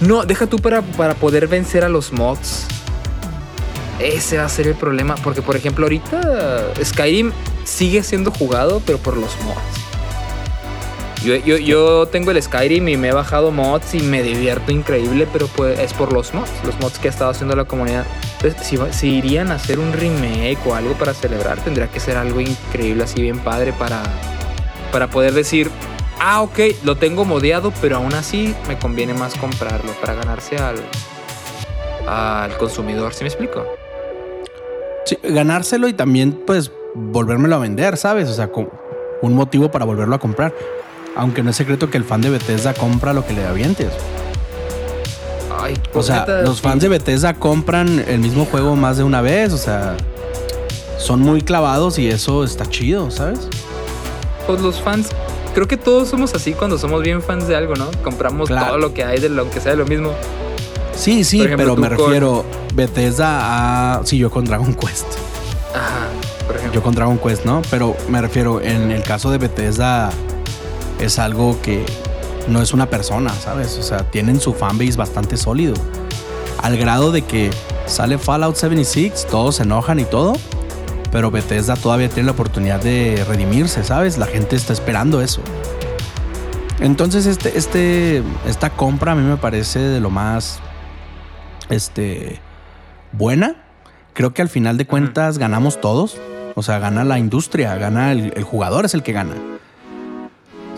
no, 0.00 0.24
deja 0.26 0.46
tú 0.46 0.58
para, 0.58 0.82
para 0.82 1.14
poder 1.14 1.48
vencer 1.48 1.82
a 1.82 1.88
los 1.88 2.12
mods. 2.12 2.66
Ese 3.98 4.36
va 4.36 4.44
a 4.44 4.48
ser 4.50 4.66
el 4.68 4.74
problema. 4.74 5.14
Porque, 5.24 5.40
por 5.40 5.56
ejemplo, 5.56 5.86
ahorita 5.86 6.66
Skyrim 6.84 7.32
sigue 7.76 8.02
siendo 8.02 8.30
jugado, 8.30 8.80
pero 8.86 8.98
por 8.98 9.16
los 9.16 9.30
mods. 9.42 9.58
Yo, 11.24 11.34
yo, 11.56 12.06
tengo 12.06 12.30
el 12.30 12.40
Skyrim 12.40 12.88
y 12.88 12.96
me 12.96 13.08
he 13.08 13.12
bajado 13.12 13.50
mods 13.50 13.94
y 13.94 14.00
me 14.00 14.22
divierto 14.22 14.70
increíble, 14.70 15.26
pero 15.32 15.48
pues 15.48 15.78
es 15.80 15.92
por 15.92 16.12
los 16.12 16.32
mods, 16.32 16.50
los 16.64 16.78
mods 16.78 16.98
que 17.00 17.08
ha 17.08 17.10
estado 17.10 17.30
haciendo 17.30 17.56
la 17.56 17.64
comunidad. 17.64 18.06
Entonces, 18.36 18.64
si, 18.66 18.76
va- 18.76 18.92
si 18.92 19.08
irían 19.16 19.50
a 19.50 19.56
hacer 19.56 19.78
un 19.80 19.92
remake 19.92 20.58
o 20.66 20.74
algo 20.74 20.92
para 20.94 21.12
celebrar, 21.14 21.58
tendría 21.58 21.88
que 21.88 21.98
ser 22.00 22.16
algo 22.16 22.40
increíble, 22.40 23.02
así 23.04 23.20
bien 23.20 23.40
padre 23.40 23.72
para, 23.72 24.02
para 24.92 25.08
poder 25.08 25.32
decir, 25.34 25.68
ah, 26.20 26.42
ok, 26.42 26.58
lo 26.84 26.96
tengo 26.96 27.24
modeado, 27.24 27.72
pero 27.80 27.96
aún 27.96 28.14
así 28.14 28.54
me 28.68 28.78
conviene 28.78 29.12
más 29.12 29.34
comprarlo 29.34 29.92
para 30.00 30.14
ganarse 30.14 30.56
al, 30.58 30.76
al 32.06 32.56
consumidor. 32.56 33.12
¿Sí 33.14 33.24
me 33.24 33.28
explico? 33.28 33.66
Sí, 35.06 35.18
ganárselo 35.24 35.88
y 35.88 35.92
también, 35.92 36.32
pues, 36.46 36.70
volvérmelo 37.12 37.56
a 37.56 37.58
vender, 37.58 37.96
¿sabes? 37.96 38.28
O 38.28 38.32
sea, 38.34 38.50
un 39.22 39.34
motivo 39.34 39.70
para 39.70 39.84
volverlo 39.84 40.14
a 40.14 40.18
comprar. 40.18 40.54
Aunque 41.16 41.42
no 41.42 41.50
es 41.50 41.56
secreto 41.56 41.88
que 41.90 41.96
el 41.96 42.04
fan 42.04 42.20
de 42.20 42.30
Bethesda 42.30 42.74
compra 42.74 43.12
lo 43.12 43.24
que 43.26 43.32
le 43.32 43.44
avientes. 43.46 43.88
Ay, 45.58 45.74
O 45.94 46.02
sea, 46.02 46.26
los 46.44 46.60
fans 46.60 46.82
de 46.82 46.88
Bethesda 46.88 47.34
compran 47.34 48.04
el 48.06 48.18
mismo 48.20 48.44
juego 48.44 48.76
más 48.76 48.98
de 48.98 49.04
una 49.04 49.22
vez. 49.22 49.52
O 49.52 49.58
sea, 49.58 49.96
son 50.98 51.20
muy 51.20 51.40
clavados 51.42 51.98
y 51.98 52.08
eso 52.08 52.44
está 52.44 52.66
chido, 52.66 53.10
¿sabes? 53.10 53.48
Pues 54.46 54.60
los 54.60 54.80
fans, 54.80 55.08
creo 55.54 55.66
que 55.66 55.76
todos 55.78 56.08
somos 56.08 56.34
así 56.34 56.52
cuando 56.52 56.76
somos 56.78 57.02
bien 57.02 57.22
fans 57.22 57.48
de 57.48 57.56
algo, 57.56 57.74
¿no? 57.74 57.86
Compramos 58.04 58.48
Claro. 58.48 58.66
todo 58.68 58.78
lo 58.78 58.92
que 58.94 59.04
hay 59.04 59.18
de 59.18 59.28
lo 59.30 59.50
que 59.50 59.60
sea 59.60 59.72
de 59.72 59.78
lo 59.78 59.86
mismo. 59.86 60.12
Sí, 60.94 61.24
sí, 61.24 61.40
ejemplo, 61.40 61.56
pero 61.58 61.76
me 61.76 61.88
con- 61.88 62.06
refiero, 62.06 62.44
Bethesda 62.74 63.96
a... 63.98 64.06
Sí, 64.06 64.18
yo 64.18 64.30
con 64.30 64.44
Dragon 64.44 64.72
Quest. 64.74 65.06
Ajá, 65.74 66.08
por 66.46 66.56
ejemplo. 66.56 66.74
Yo 66.74 66.82
con 66.82 66.94
Dragon 66.94 67.18
Quest, 67.18 67.44
¿no? 67.44 67.62
Pero 67.70 67.96
me 68.08 68.20
refiero, 68.20 68.60
en 68.60 68.90
el 68.90 69.02
caso 69.02 69.30
de 69.30 69.38
Bethesda 69.38 70.10
es 71.00 71.18
algo 71.18 71.60
que 71.62 71.84
no 72.48 72.62
es 72.62 72.72
una 72.72 72.88
persona, 72.88 73.32
¿sabes? 73.34 73.76
O 73.78 73.82
sea, 73.82 74.10
tienen 74.10 74.40
su 74.40 74.54
fanbase 74.54 74.96
bastante 74.96 75.36
sólido. 75.36 75.74
Al 76.62 76.76
grado 76.76 77.12
de 77.12 77.22
que 77.22 77.50
sale 77.86 78.18
Fallout 78.18 78.56
76, 78.56 79.26
todos 79.30 79.56
se 79.56 79.64
enojan 79.64 79.98
y 79.98 80.04
todo. 80.04 80.34
Pero 81.12 81.30
Bethesda 81.30 81.76
todavía 81.76 82.08
tiene 82.08 82.26
la 82.26 82.32
oportunidad 82.32 82.80
de 82.80 83.24
redimirse, 83.26 83.84
¿sabes? 83.84 84.18
La 84.18 84.26
gente 84.26 84.56
está 84.56 84.72
esperando 84.72 85.22
eso. 85.22 85.40
Entonces, 86.80 87.26
este, 87.26 87.56
este, 87.56 88.22
esta 88.46 88.70
compra 88.70 89.12
a 89.12 89.14
mí 89.14 89.22
me 89.22 89.36
parece 89.36 89.78
de 89.78 90.00
lo 90.00 90.10
más 90.10 90.60
este, 91.70 92.40
buena. 93.12 93.64
Creo 94.12 94.34
que 94.34 94.42
al 94.42 94.48
final 94.48 94.76
de 94.76 94.86
cuentas 94.86 95.38
ganamos 95.38 95.80
todos. 95.80 96.18
O 96.58 96.62
sea, 96.62 96.78
gana 96.78 97.04
la 97.04 97.18
industria, 97.18 97.76
gana 97.76 98.12
el, 98.12 98.32
el 98.34 98.42
jugador, 98.42 98.86
es 98.86 98.94
el 98.94 99.02
que 99.02 99.12
gana. 99.12 99.34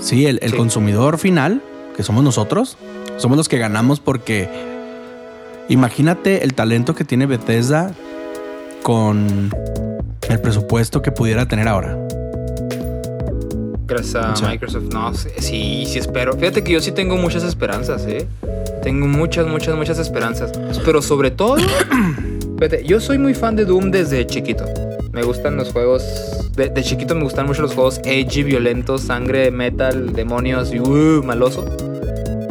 Sí, 0.00 0.26
el, 0.26 0.38
el 0.42 0.50
Sí. 0.50 0.56
consumidor 0.56 1.18
final, 1.18 1.62
que 1.96 2.02
somos 2.02 2.22
nosotros, 2.24 2.76
somos 3.16 3.36
los 3.38 3.48
que 3.48 3.58
ganamos 3.58 4.00
porque 4.00 4.48
imagínate 5.68 6.42
el 6.44 6.54
talento 6.54 6.94
que 6.94 7.04
tiene 7.04 7.26
Bethesda 7.26 7.92
con 8.82 9.50
el 10.28 10.40
presupuesto 10.40 11.00
que 11.00 11.12
pudiera 11.12 11.46
tener 11.46 11.68
ahora. 11.68 11.96
Gracias 13.86 14.16
a 14.16 14.32
O 14.32 14.36
sea- 14.36 14.48
Microsoft. 14.48 14.92
No, 14.92 15.14
sí, 15.14 15.28
sí, 15.38 15.84
sí 15.86 15.98
espero. 15.98 16.34
Fíjate 16.34 16.62
que 16.64 16.72
yo 16.72 16.80
sí 16.80 16.92
tengo 16.92 17.16
muchas 17.16 17.42
esperanzas, 17.44 18.04
¿eh? 18.06 18.26
Tengo 18.82 19.06
muchas, 19.06 19.46
muchas, 19.46 19.76
muchas 19.76 19.98
esperanzas. 19.98 20.52
Pero 20.84 21.02
sobre 21.02 21.30
todo, 21.30 21.56
fíjate, 22.58 22.84
yo 22.84 23.00
soy 23.00 23.18
muy 23.18 23.34
fan 23.34 23.54
de 23.56 23.64
Doom 23.64 23.90
desde 23.90 24.26
chiquito. 24.26 24.64
Me 25.18 25.24
gustan 25.24 25.56
los 25.56 25.72
juegos. 25.72 26.04
De, 26.54 26.68
de 26.68 26.84
chiquito 26.84 27.16
me 27.16 27.24
gustan 27.24 27.46
mucho 27.46 27.62
los 27.62 27.74
juegos 27.74 28.00
edgy, 28.04 28.44
violentos, 28.44 29.00
sangre, 29.00 29.50
metal, 29.50 30.12
demonios 30.12 30.72
y 30.72 30.78
uh, 30.78 31.24
maloso. 31.24 31.64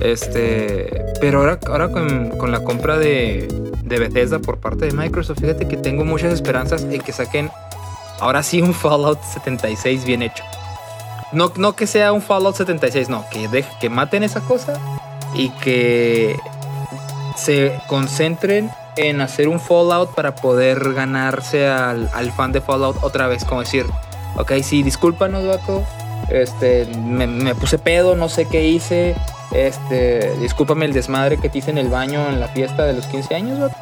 Este, 0.02 1.06
pero 1.22 1.40
ahora, 1.40 1.60
ahora 1.66 1.90
con, 1.90 2.52
la 2.52 2.60
compra 2.66 2.98
de, 2.98 3.48
de 3.86 4.00
Bethesda 4.00 4.40
por 4.40 4.58
parte 4.58 4.86
de 4.86 4.92
Microsoft, 4.92 5.40
fíjate 5.40 5.66
que 5.70 5.78
tengo 5.78 6.04
muchas 6.04 6.34
esperanzas 6.34 6.84
en 6.84 7.00
que 7.00 7.14
saquen 7.14 7.52
ahora 8.20 8.44
sí 8.44 8.62
un 8.62 8.74
Fallout 8.74 9.24
76 9.24 10.04
bien 10.04 10.22
hecho. 10.22 10.44
No, 11.32 11.54
no 11.56 11.74
que 11.74 11.88
sea 11.88 12.12
un 12.12 12.22
Fallout 12.22 12.56
76, 12.58 13.08
no, 13.08 13.24
que, 13.32 13.48
deje, 13.48 13.72
que 13.80 13.90
maten 13.90 14.24
esa 14.24 14.42
cosa 14.42 14.74
y 15.34 15.52
que 15.62 16.38
se 17.38 17.80
concentren 17.88 18.70
en 18.98 19.22
hacer 19.22 19.48
un 19.48 19.60
Fallout 19.60 20.14
para 20.14 20.36
poder 20.36 20.94
ganarse 20.94 21.68
al, 21.68 22.10
al 22.14 22.32
fan 22.32 22.52
de 22.52 22.62
Fallout 22.62 22.98
otra 23.02 23.28
vez, 23.28 23.46
como 23.46 23.62
decir, 23.62 23.86
ok, 24.36 24.54
sí, 24.64 24.84
discúlpanos, 24.84 25.46
vato, 25.46 25.84
este, 26.30 26.86
me, 26.86 27.56
puse 27.56 27.78
pedo, 27.78 28.16
no 28.16 28.30
sé 28.30 28.46
qué 28.46 28.68
hice, 28.68 29.16
este, 29.54 30.36
discúlpame 30.40 30.86
el 30.86 30.94
desmadre 30.94 31.38
que 31.38 31.50
te 31.50 31.60
hice 31.60 31.72
en 31.72 31.78
el 31.78 31.90
baño 31.90 32.28
en 32.28 32.40
la 32.40 32.48
fiesta 32.48 32.86
de 32.86 32.94
los 32.94 33.06
15 33.08 33.36
años, 33.36 33.60
vato, 33.60 33.78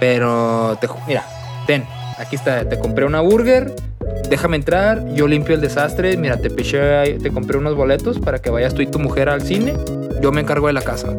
pero, 0.00 0.76
te, 0.80 0.88
mira, 1.06 1.24
ten, 1.66 1.84
aquí 2.18 2.36
está, 2.36 2.68
te 2.68 2.78
compré 2.78 3.04
una 3.04 3.20
burger, 3.20 3.74
déjame 4.28 4.56
entrar, 4.56 5.06
yo 5.14 5.28
limpio 5.28 5.54
el 5.54 5.60
desastre, 5.60 6.16
mira, 6.16 6.38
te 6.38 6.50
piché, 6.50 7.18
te 7.18 7.30
compré 7.30 7.58
unos 7.58 7.74
boletos 7.74 8.18
para 8.18 8.40
que 8.40 8.50
vayas 8.50 8.74
tú 8.74 8.82
y 8.82 8.86
tu 8.86 8.98
mujer 8.98 9.28
al 9.28 9.42
cine, 9.42 9.74
yo 10.20 10.32
me 10.32 10.40
encargo 10.40 10.66
de 10.66 10.72
la 10.72 10.82
casa. 10.82 11.14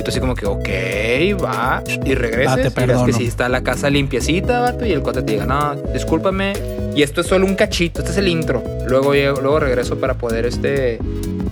Y 0.00 0.02
tú 0.02 0.08
así 0.08 0.18
como 0.18 0.34
que, 0.34 0.46
ok, 0.46 1.44
va, 1.44 1.82
y 2.06 2.14
regreses. 2.14 2.48
Ah, 2.48 2.56
te 2.56 2.68
y 2.82 2.86
ves 2.86 3.02
que 3.04 3.12
si 3.12 3.26
está 3.26 3.50
la 3.50 3.62
casa 3.62 3.90
limpiecita, 3.90 4.60
vato, 4.60 4.86
y 4.86 4.92
el 4.92 5.02
cuate 5.02 5.20
te 5.20 5.32
diga, 5.32 5.44
no, 5.44 5.74
discúlpame, 5.92 6.54
y 6.96 7.02
esto 7.02 7.20
es 7.20 7.26
solo 7.26 7.44
un 7.44 7.54
cachito, 7.54 8.00
este 8.00 8.12
es 8.12 8.16
el 8.16 8.28
intro. 8.28 8.64
Luego, 8.86 9.12
luego 9.12 9.60
regreso 9.60 10.00
para 10.00 10.14
poder 10.14 10.46
este 10.46 10.98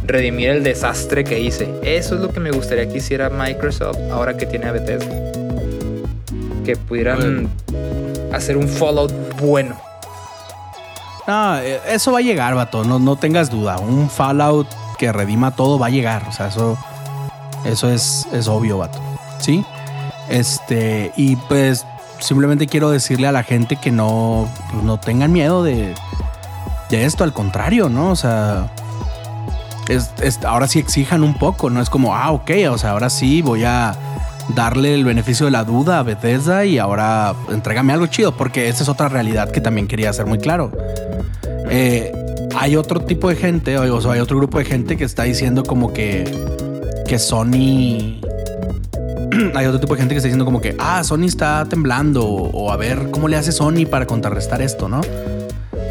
redimir 0.06 0.48
el 0.48 0.64
desastre 0.64 1.24
que 1.24 1.38
hice. 1.38 1.68
Eso 1.82 2.14
es 2.14 2.22
lo 2.22 2.30
que 2.30 2.40
me 2.40 2.50
gustaría 2.50 2.88
que 2.88 2.96
hiciera 2.96 3.28
Microsoft 3.28 3.98
ahora 4.10 4.34
que 4.38 4.46
tiene 4.46 4.64
a 4.64 4.72
Bethesda. 4.72 5.14
Que 6.64 6.74
pudieran 6.76 7.50
hacer 8.32 8.56
un 8.56 8.66
Fallout 8.66 9.12
bueno. 9.42 9.78
No, 11.26 11.58
eh, 11.58 11.80
eso 11.86 12.12
va 12.12 12.20
a 12.20 12.22
llegar, 12.22 12.54
vato. 12.54 12.82
No, 12.82 12.98
no 12.98 13.16
tengas 13.16 13.50
duda. 13.50 13.78
Un 13.78 14.08
Fallout 14.08 14.68
que 14.98 15.12
redima 15.12 15.54
todo 15.54 15.78
va 15.78 15.88
a 15.88 15.90
llegar. 15.90 16.24
O 16.26 16.32
sea, 16.32 16.48
eso, 16.48 16.78
eso 17.68 17.88
es, 17.90 18.26
es 18.32 18.48
obvio, 18.48 18.78
vato. 18.78 18.98
¿Sí? 19.38 19.64
Este, 20.28 21.12
y 21.16 21.36
pues 21.36 21.86
simplemente 22.18 22.66
quiero 22.66 22.90
decirle 22.90 23.28
a 23.28 23.32
la 23.32 23.42
gente 23.44 23.76
que 23.76 23.90
no, 23.92 24.48
pues, 24.72 24.82
no 24.82 24.98
tengan 24.98 25.32
miedo 25.32 25.62
de, 25.62 25.94
de 26.90 27.04
esto. 27.04 27.24
Al 27.24 27.32
contrario, 27.32 27.88
¿no? 27.88 28.10
O 28.10 28.16
sea, 28.16 28.70
es, 29.88 30.10
es- 30.20 30.44
ahora 30.44 30.66
sí 30.66 30.78
exijan 30.78 31.22
un 31.22 31.34
poco. 31.34 31.70
No 31.70 31.80
es 31.80 31.88
como, 31.90 32.14
ah, 32.14 32.30
ok, 32.32 32.50
o 32.70 32.78
sea, 32.78 32.90
ahora 32.90 33.08
sí 33.10 33.40
voy 33.42 33.64
a 33.64 33.94
darle 34.54 34.94
el 34.94 35.04
beneficio 35.04 35.46
de 35.46 35.52
la 35.52 35.64
duda 35.64 35.98
a 35.98 36.02
Bethesda 36.02 36.64
y 36.64 36.78
ahora 36.78 37.34
entrégame 37.50 37.92
algo 37.92 38.06
chido, 38.06 38.32
porque 38.36 38.68
esa 38.68 38.82
es 38.82 38.88
otra 38.88 39.08
realidad 39.08 39.50
que 39.50 39.60
también 39.60 39.86
quería 39.86 40.10
hacer 40.10 40.24
muy 40.26 40.38
claro. 40.38 40.72
Eh, 41.70 42.12
hay 42.56 42.76
otro 42.76 43.00
tipo 43.00 43.28
de 43.28 43.36
gente, 43.36 43.78
o 43.78 44.00
sea, 44.00 44.12
hay 44.12 44.20
otro 44.20 44.38
grupo 44.38 44.58
de 44.58 44.64
gente 44.64 44.96
que 44.96 45.04
está 45.04 45.24
diciendo 45.24 45.62
como 45.64 45.92
que, 45.92 46.24
que 47.08 47.18
Sony. 47.18 48.20
hay 49.54 49.66
otro 49.66 49.80
tipo 49.80 49.94
de 49.94 50.00
gente 50.00 50.14
que 50.14 50.18
está 50.18 50.28
diciendo 50.28 50.44
como 50.44 50.60
que, 50.60 50.76
ah, 50.78 51.02
Sony 51.02 51.24
está 51.24 51.64
temblando, 51.64 52.24
o 52.24 52.70
a 52.70 52.76
ver 52.76 53.10
cómo 53.10 53.28
le 53.28 53.36
hace 53.36 53.50
Sony 53.50 53.86
para 53.90 54.06
contrarrestar 54.06 54.62
esto, 54.62 54.88
¿no? 54.88 55.00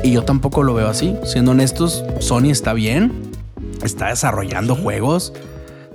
Y 0.04 0.12
yo 0.12 0.24
tampoco 0.24 0.64
lo 0.64 0.76
veo 0.76 0.88
así. 0.88 1.16
Siendo 1.26 1.52
honestos, 1.52 2.06
Sony 2.20 2.52
está 2.52 2.74
bien, 2.74 3.32
está 3.84 4.10
desarrollando 4.10 4.76
juegos, 4.76 5.34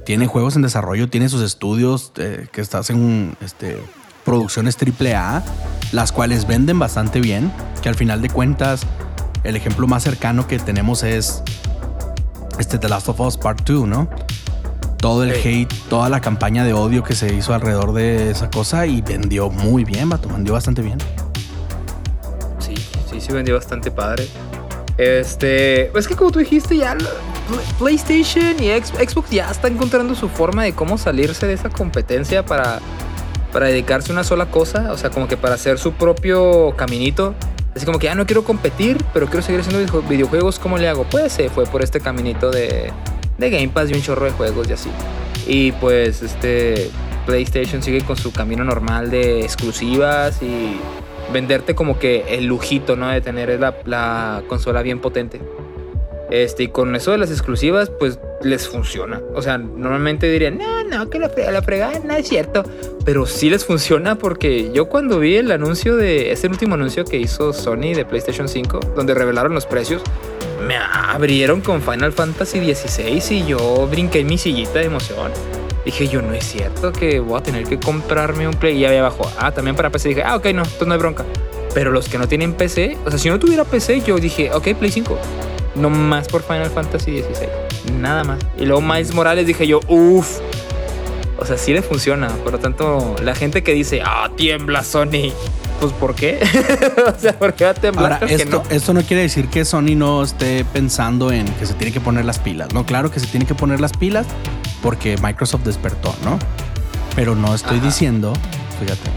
tiene 0.05 0.27
juegos 0.27 0.57
en 0.57 0.63
desarrollo, 0.63 1.09
tiene 1.09 1.29
sus 1.29 1.43
estudios 1.43 2.13
eh, 2.17 2.49
que 2.53 2.61
está 2.61 2.79
hacen 2.79 3.37
este, 3.41 3.79
producciones 4.25 4.77
AAA, 4.77 5.45
las 5.93 6.11
cuales 6.11 6.49
venden 6.49 6.81
bastante 6.81 7.21
bien, 7.21 7.53
que 7.81 7.89
al 7.89 7.95
final 7.95 8.21
de 8.23 8.29
cuentas 8.29 8.83
el 9.45 9.55
ejemplo 9.55 9.87
más 9.87 10.03
cercano 10.03 10.49
que 10.49 10.59
tenemos 10.59 11.05
es 11.05 11.43
este 12.59 12.79
The 12.79 12.89
Last 12.89 13.09
of 13.09 13.21
Us 13.21 13.37
Part 13.37 13.63
2, 13.65 13.87
¿no? 13.87 14.09
Todo 15.03 15.25
el 15.25 15.33
hate, 15.33 15.69
toda 15.91 16.09
la 16.09 16.21
campaña 16.21 16.65
de 16.65 16.73
odio 16.73 17.03
que 17.03 17.15
se 17.15 17.35
hizo 17.35 17.53
alrededor 17.53 17.93
de 17.93 18.31
esa 18.31 18.49
cosa 18.49 18.87
y 18.87 19.03
vendió 19.03 19.51
muy 19.51 19.83
bien, 19.85 20.09
vato, 20.09 20.29
vendió 20.29 20.55
bastante 20.55 20.81
bien. 20.81 20.97
Sí, 22.61 22.75
sí, 23.11 23.21
sí 23.21 23.33
vendió 23.33 23.57
bastante 23.57 23.91
padre. 23.91 24.29
Este, 24.97 25.91
es 25.99 26.07
que 26.07 26.15
como 26.15 26.31
tú 26.31 26.39
dijiste, 26.39 26.77
ya 26.77 26.95
la- 26.95 27.11
Pl- 27.49 27.61
PlayStation 27.79 28.55
y 28.63 28.71
Xbox 28.81 29.29
ya 29.31 29.51
están 29.51 29.73
encontrando 29.73 30.15
su 30.15 30.29
forma 30.29 30.63
de 30.63 30.73
cómo 30.73 30.97
salirse 30.97 31.49
de 31.49 31.55
esa 31.55 31.69
competencia 31.69 32.47
para, 32.47 32.79
para 33.53 33.67
dedicarse 33.67 34.13
a 34.13 34.15
una 34.15 34.23
sola 34.23 34.47
cosa, 34.47 34.93
o 34.93 34.97
sea, 34.97 35.11
como 35.11 35.27
que 35.27 35.37
para 35.37 35.57
hacer 35.57 35.79
su 35.79 35.93
propio 35.95 36.75
caminito. 36.77 37.35
Así 37.75 37.85
como 37.87 37.99
que 37.99 38.05
ya 38.07 38.15
no 38.15 38.25
quiero 38.27 38.45
competir, 38.45 39.05
pero 39.13 39.27
quiero 39.27 39.43
seguir 39.43 39.63
haciendo 39.63 39.81
video- 39.85 40.09
videojuegos, 40.09 40.61
¿cómo 40.61 40.79
le 40.79 40.89
hago? 40.89 41.05
Pues 41.11 41.33
se 41.33 41.49
fue 41.51 41.65
por 41.67 41.83
este 41.83 41.99
caminito 42.01 42.51
de, 42.53 42.93
de 43.39 43.51
Game 43.51 43.69
Pass 43.69 43.91
y 43.91 43.95
un 43.95 44.03
chorro 44.03 44.27
de 44.27 44.33
juegos 44.33 44.69
y 44.69 44.73
así. 44.73 44.91
Y 45.47 45.73
pues 45.73 46.23
este 46.23 46.91
PlayStation 47.27 47.83
sigue 47.83 48.03
con 48.03 48.17
su 48.17 48.33
camino 48.33 48.65
normal 48.65 49.11
de 49.11 49.43
exclusivas 49.43 50.43
y 50.43 50.77
venderte 51.33 51.75
como 51.75 51.99
que 51.99 52.25
el 52.29 52.47
lujito, 52.47 52.97
¿no? 52.97 53.09
De 53.09 53.21
tener 53.21 53.59
la, 53.59 53.77
la 53.85 54.43
consola 54.49 54.83
bien 54.83 55.01
potente. 55.01 55.41
Este, 56.33 56.63
y 56.63 56.69
con 56.69 56.97
eso 56.97 57.11
de 57.11 57.19
las 57.19 57.31
exclusivas, 57.31 57.91
pues 57.91 58.19
les 58.43 58.67
funciona. 58.67 59.21
O 59.35 59.43
sea, 59.43 59.59
normalmente 59.59 60.31
dirían, 60.31 60.57
no, 60.57 60.83
no, 60.85 61.11
que 61.11 61.19
la, 61.19 61.31
la 61.51 61.61
fregada 61.61 61.99
no 62.03 62.15
es 62.15 62.27
cierto. 62.27 62.65
Pero 63.05 63.27
sí 63.27 63.51
les 63.51 63.67
funciona 63.67 64.17
porque 64.17 64.73
yo 64.73 64.89
cuando 64.89 65.19
vi 65.19 65.37
el 65.37 65.51
anuncio 65.51 65.95
de, 65.95 66.33
este 66.33 66.49
último 66.49 66.75
anuncio 66.75 67.05
que 67.05 67.19
hizo 67.19 67.53
Sony 67.53 67.93
de 67.95 68.07
PlayStation 68.07 68.49
5, 68.49 68.81
donde 68.97 69.13
revelaron 69.13 69.53
los 69.53 69.67
precios, 69.67 70.01
me 70.63 70.77
abrieron 70.77 71.61
con 71.61 71.83
Final 71.83 72.13
Fantasy 72.13 72.75
XVI 72.75 73.23
y 73.31 73.47
yo 73.47 73.87
brinqué 73.89 74.21
en 74.21 74.29
mi 74.29 74.39
sillita 74.39 74.79
de 74.79 74.87
emoción. 74.87 75.33
Dije 75.85 76.07
yo, 76.09 76.23
no 76.23 76.33
es 76.33 76.45
cierto 76.45 76.93
que 76.93 77.19
voy 77.19 77.39
a 77.39 77.43
tener 77.43 77.65
que 77.65 77.79
comprarme 77.79 78.47
un 78.47 78.55
Play. 78.55 78.79
Y 78.79 78.85
ahí 78.85 78.97
abajo, 78.97 79.31
ah, 79.39 79.53
también 79.53 79.75
para 79.75 79.91
PC. 79.91 80.11
Dije, 80.11 80.23
ah, 80.25 80.37
ok, 80.37 80.47
no, 80.47 80.63
entonces 80.63 80.87
no 80.87 80.95
hay 80.95 80.99
bronca. 80.99 81.25
Pero 81.75 81.91
los 81.91 82.09
que 82.09 82.19
no 82.19 82.29
tienen 82.29 82.55
PC, 82.55 82.99
o 83.05 83.11
sea, 83.11 83.19
si 83.19 83.29
no 83.29 83.39
tuviera 83.39 83.65
PC, 83.65 84.03
yo 84.03 84.19
dije, 84.19 84.53
ok, 84.53 84.75
Play 84.75 84.93
5. 84.93 85.19
No 85.75 85.91
más 85.91 86.29
por 86.29 86.43
Final 86.43 86.71
Fantasy 86.71 87.23
XVI. 87.23 87.93
Nada 87.99 88.25
más. 88.25 88.39
Y 88.59 88.67
luego 88.67 88.83
Miles 88.83 89.13
Morales 89.15 89.47
dije 89.47 89.67
yo, 89.67 89.81
uff. 89.89 90.39
O 91.39 91.45
sea, 91.45 91.59
sí 91.59 91.73
le 91.73 91.83
funciona. 91.83 92.29
Por 92.29 92.53
lo 92.53 92.59
tanto, 92.59 93.17
la 93.23 93.35
gente 93.35 93.63
que 93.63 93.73
dice, 93.73 94.03
ah, 94.05 94.31
tiembla 94.37 94.85
Sony. 94.85 95.33
Pues, 95.83 95.95
¿por 95.95 96.15
qué? 96.15 96.39
o 97.17 97.19
sea, 97.19 97.37
¿por 97.37 97.55
qué 97.55 97.65
va 97.65 97.71
a 97.71 97.75
temblar? 97.75 98.13
Ahora, 98.13 98.27
esto, 98.27 98.63
no. 98.63 98.71
esto 98.71 98.95
no 98.95 99.03
quiere 99.03 99.23
decir 99.23 99.49
que 99.49 99.65
Sony 99.65 99.97
no 99.97 100.23
esté 100.23 100.65
pensando 100.65 101.33
en 101.33 101.45
que 101.55 101.67
se 101.67 101.75
tiene 101.75 101.93
que 101.93 102.01
poner 102.01 102.25
las 102.25 102.39
pilas. 102.39 102.73
No, 102.73 102.87
claro 102.87 103.11
que 103.11 103.19
se 103.19 103.27
tiene 103.27 103.47
que 103.47 103.57
poner 103.57 103.81
las 103.81 103.93
pilas 103.93 104.29
porque 104.81 105.17
Microsoft 105.21 105.65
despertó, 105.65 106.15
¿no? 106.23 106.39
Pero 107.17 107.35
no 107.35 107.53
estoy 107.53 107.79
Ajá. 107.79 107.87
diciendo, 107.87 108.33
fíjate, 108.79 109.11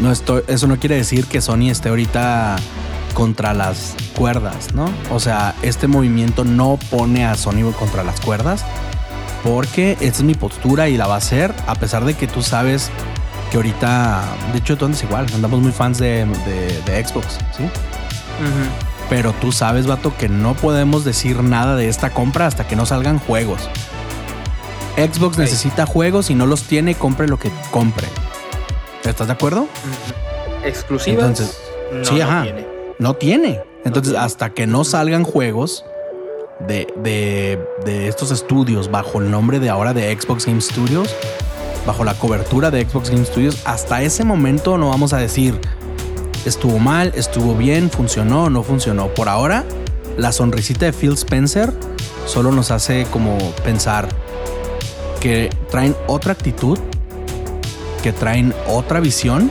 no 0.00 0.10
estoy, 0.10 0.44
eso 0.46 0.66
no 0.66 0.78
quiere 0.78 0.94
decir 0.94 1.26
que 1.26 1.42
Sony 1.42 1.68
esté 1.68 1.90
ahorita 1.90 2.56
contra 3.12 3.52
las 3.52 3.96
cuerdas, 4.16 4.72
¿no? 4.72 4.90
O 5.10 5.20
sea, 5.20 5.54
este 5.60 5.88
movimiento 5.88 6.46
no 6.46 6.78
pone 6.90 7.26
a 7.26 7.34
Sony 7.34 7.70
contra 7.78 8.02
las 8.02 8.18
cuerdas 8.22 8.64
porque 9.44 9.92
esta 10.00 10.06
es 10.06 10.22
mi 10.22 10.34
postura 10.34 10.88
y 10.88 10.96
la 10.96 11.06
va 11.06 11.16
a 11.16 11.18
hacer 11.18 11.54
a 11.66 11.74
pesar 11.74 12.06
de 12.06 12.14
que 12.14 12.26
tú 12.26 12.40
sabes 12.40 12.90
que 13.50 13.56
ahorita, 13.56 14.22
de 14.52 14.58
hecho 14.58 14.76
tú 14.76 14.84
andas 14.84 15.02
igual, 15.02 15.26
andamos 15.34 15.60
muy 15.60 15.72
fans 15.72 15.98
de, 15.98 16.26
de- 16.26 16.82
de 16.84 17.04
Xbox, 17.04 17.38
¿sí? 17.56 17.64
Pero 19.08 19.32
tú 19.40 19.52
sabes, 19.52 19.86
vato, 19.86 20.12
que 20.16 20.28
no 20.28 20.54
podemos 20.54 21.04
decir 21.04 21.42
nada 21.42 21.76
de 21.76 21.88
esta 21.88 22.10
compra 22.10 22.46
hasta 22.46 22.66
que 22.68 22.76
no 22.76 22.84
salgan 22.86 23.18
juegos. 23.18 23.68
Xbox 24.96 25.38
necesita 25.38 25.86
juegos 25.86 26.28
y 26.30 26.34
no 26.34 26.46
los 26.46 26.64
tiene, 26.64 26.94
compre 26.94 27.26
lo 27.28 27.38
que 27.38 27.50
compre. 27.70 28.06
¿Estás 29.04 29.28
de 29.28 29.32
acuerdo? 29.32 29.62
Ujú. 29.62 30.66
Exclusivas. 30.66 31.24
Entonces, 31.24 31.58
no, 31.92 32.04
sí, 32.04 32.14
no 32.16 32.24
ajá. 32.24 32.42
tiene. 32.42 32.66
No 32.98 33.14
tiene. 33.14 33.60
Entonces, 33.84 34.12
tiene. 34.12 34.26
hasta 34.26 34.50
que 34.50 34.66
no 34.66 34.84
salgan 34.84 35.24
juegos 35.24 35.84
de, 36.60 36.86
de- 36.96 37.64
de 37.84 38.08
estos 38.08 38.30
estudios 38.30 38.90
bajo 38.90 39.20
el 39.20 39.30
nombre 39.30 39.60
de 39.60 39.70
ahora 39.70 39.94
de 39.94 40.14
Xbox 40.20 40.44
Game 40.46 40.60
Studios, 40.60 41.14
bajo 41.88 42.04
la 42.04 42.12
cobertura 42.12 42.70
de 42.70 42.86
Xbox 42.86 43.08
Game 43.08 43.24
Studios, 43.24 43.62
hasta 43.64 44.02
ese 44.02 44.22
momento 44.22 44.76
no 44.76 44.90
vamos 44.90 45.14
a 45.14 45.16
decir 45.16 45.58
estuvo 46.44 46.78
mal, 46.78 47.12
estuvo 47.16 47.54
bien, 47.54 47.90
funcionó, 47.90 48.50
no 48.50 48.62
funcionó. 48.62 49.08
Por 49.14 49.30
ahora, 49.30 49.64
la 50.18 50.32
sonrisita 50.32 50.84
de 50.84 50.92
Phil 50.92 51.14
Spencer 51.14 51.72
solo 52.26 52.52
nos 52.52 52.70
hace 52.72 53.06
como 53.10 53.38
pensar 53.64 54.06
que 55.18 55.48
traen 55.70 55.96
otra 56.08 56.32
actitud, 56.32 56.78
que 58.02 58.12
traen 58.12 58.54
otra 58.66 59.00
visión 59.00 59.50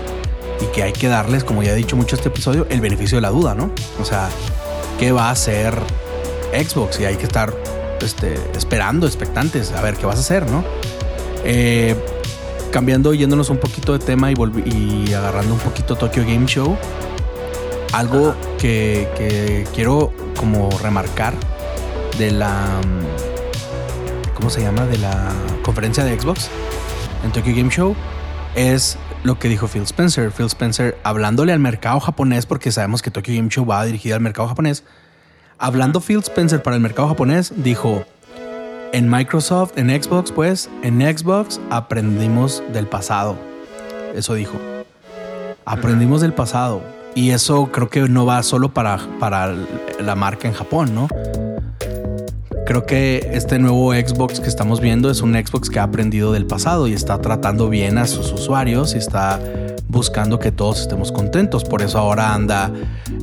y 0.61 0.65
que 0.75 0.83
hay 0.83 0.93
que 0.93 1.07
darles, 1.07 1.43
como 1.43 1.63
ya 1.63 1.71
he 1.71 1.75
dicho 1.75 1.95
mucho 1.95 2.15
este 2.15 2.29
episodio, 2.29 2.67
el 2.69 2.81
beneficio 2.81 3.17
de 3.17 3.23
la 3.23 3.29
duda, 3.29 3.55
¿no? 3.55 3.71
O 3.99 4.05
sea, 4.05 4.29
¿qué 4.99 5.11
va 5.11 5.29
a 5.29 5.31
hacer 5.31 5.73
Xbox? 6.53 6.99
Y 6.99 7.05
hay 7.05 7.15
que 7.15 7.25
estar 7.25 7.51
este, 7.99 8.35
esperando, 8.55 9.07
expectantes, 9.07 9.71
a 9.71 9.81
ver 9.81 9.95
qué 9.95 10.05
vas 10.05 10.17
a 10.17 10.19
hacer, 10.19 10.47
¿no? 10.51 10.63
Eh, 11.43 11.95
cambiando, 12.77 13.15
yéndonos 13.15 13.49
un 13.49 13.57
poquito 13.57 13.97
de 13.97 14.05
tema 14.05 14.31
y, 14.31 14.35
y 14.65 15.11
agarrando 15.11 15.55
un 15.55 15.59
poquito 15.59 15.95
Tokyo 15.95 16.21
Game 16.21 16.45
Show, 16.45 16.77
algo 17.91 18.35
que, 18.59 19.09
que 19.17 19.65
quiero 19.73 20.13
como 20.35 20.69
remarcar 20.77 21.33
de 22.19 22.29
la... 22.29 22.79
¿Cómo 24.35 24.51
se 24.51 24.61
llama? 24.61 24.85
De 24.85 24.99
la 24.99 25.27
conferencia 25.63 26.03
de 26.03 26.19
Xbox 26.19 26.51
en 27.25 27.31
Tokyo 27.31 27.55
Game 27.55 27.71
Show 27.71 27.95
es 28.53 28.99
lo 29.23 29.39
que 29.39 29.49
dijo 29.49 29.67
Phil 29.67 29.81
Spencer. 29.81 30.31
Phil 30.31 30.45
Spencer 30.45 30.99
hablándole 31.01 31.53
al 31.53 31.59
mercado 31.59 31.99
japonés, 31.99 32.45
porque 32.45 32.71
sabemos 32.71 33.01
que 33.01 33.09
Tokyo 33.09 33.33
Game 33.33 33.49
Show 33.49 33.65
va 33.65 33.83
dirigida 33.85 34.13
al 34.13 34.21
mercado 34.21 34.49
japonés. 34.49 34.83
Hablando 35.57 35.99
Phil 35.99 36.19
Spencer 36.19 36.61
para 36.61 36.75
el 36.75 36.83
mercado 36.83 37.07
japonés, 37.07 37.53
dijo, 37.55 38.05
en 38.93 39.09
Microsoft, 39.09 39.77
en 39.77 39.89
Xbox, 39.89 40.31
pues, 40.31 40.69
en 40.83 41.01
Xbox 41.01 41.59
aprendimos 41.69 42.63
del 42.73 42.87
pasado. 42.87 43.35
Eso 44.15 44.33
dijo. 44.33 44.57
Aprendimos 45.65 46.21
del 46.21 46.33
pasado. 46.33 46.81
Y 47.13 47.31
eso 47.31 47.69
creo 47.71 47.89
que 47.89 48.01
no 48.01 48.25
va 48.25 48.43
solo 48.43 48.73
para, 48.73 48.99
para 49.19 49.55
la 49.99 50.15
marca 50.15 50.47
en 50.47 50.53
Japón, 50.53 50.93
¿no? 50.93 51.07
Creo 52.65 52.85
que 52.85 53.29
este 53.33 53.59
nuevo 53.59 53.93
Xbox 53.93 54.39
que 54.39 54.47
estamos 54.47 54.81
viendo 54.81 55.09
es 55.09 55.21
un 55.21 55.33
Xbox 55.33 55.69
que 55.69 55.79
ha 55.79 55.83
aprendido 55.83 56.31
del 56.33 56.45
pasado 56.45 56.87
y 56.87 56.93
está 56.93 57.19
tratando 57.19 57.69
bien 57.69 57.97
a 57.97 58.07
sus 58.07 58.31
usuarios 58.33 58.93
y 58.93 58.97
está 58.97 59.39
buscando 59.87 60.37
que 60.37 60.51
todos 60.51 60.81
estemos 60.81 61.11
contentos. 61.11 61.63
Por 61.63 61.81
eso 61.81 61.97
ahora 61.97 62.33
anda 62.33 62.71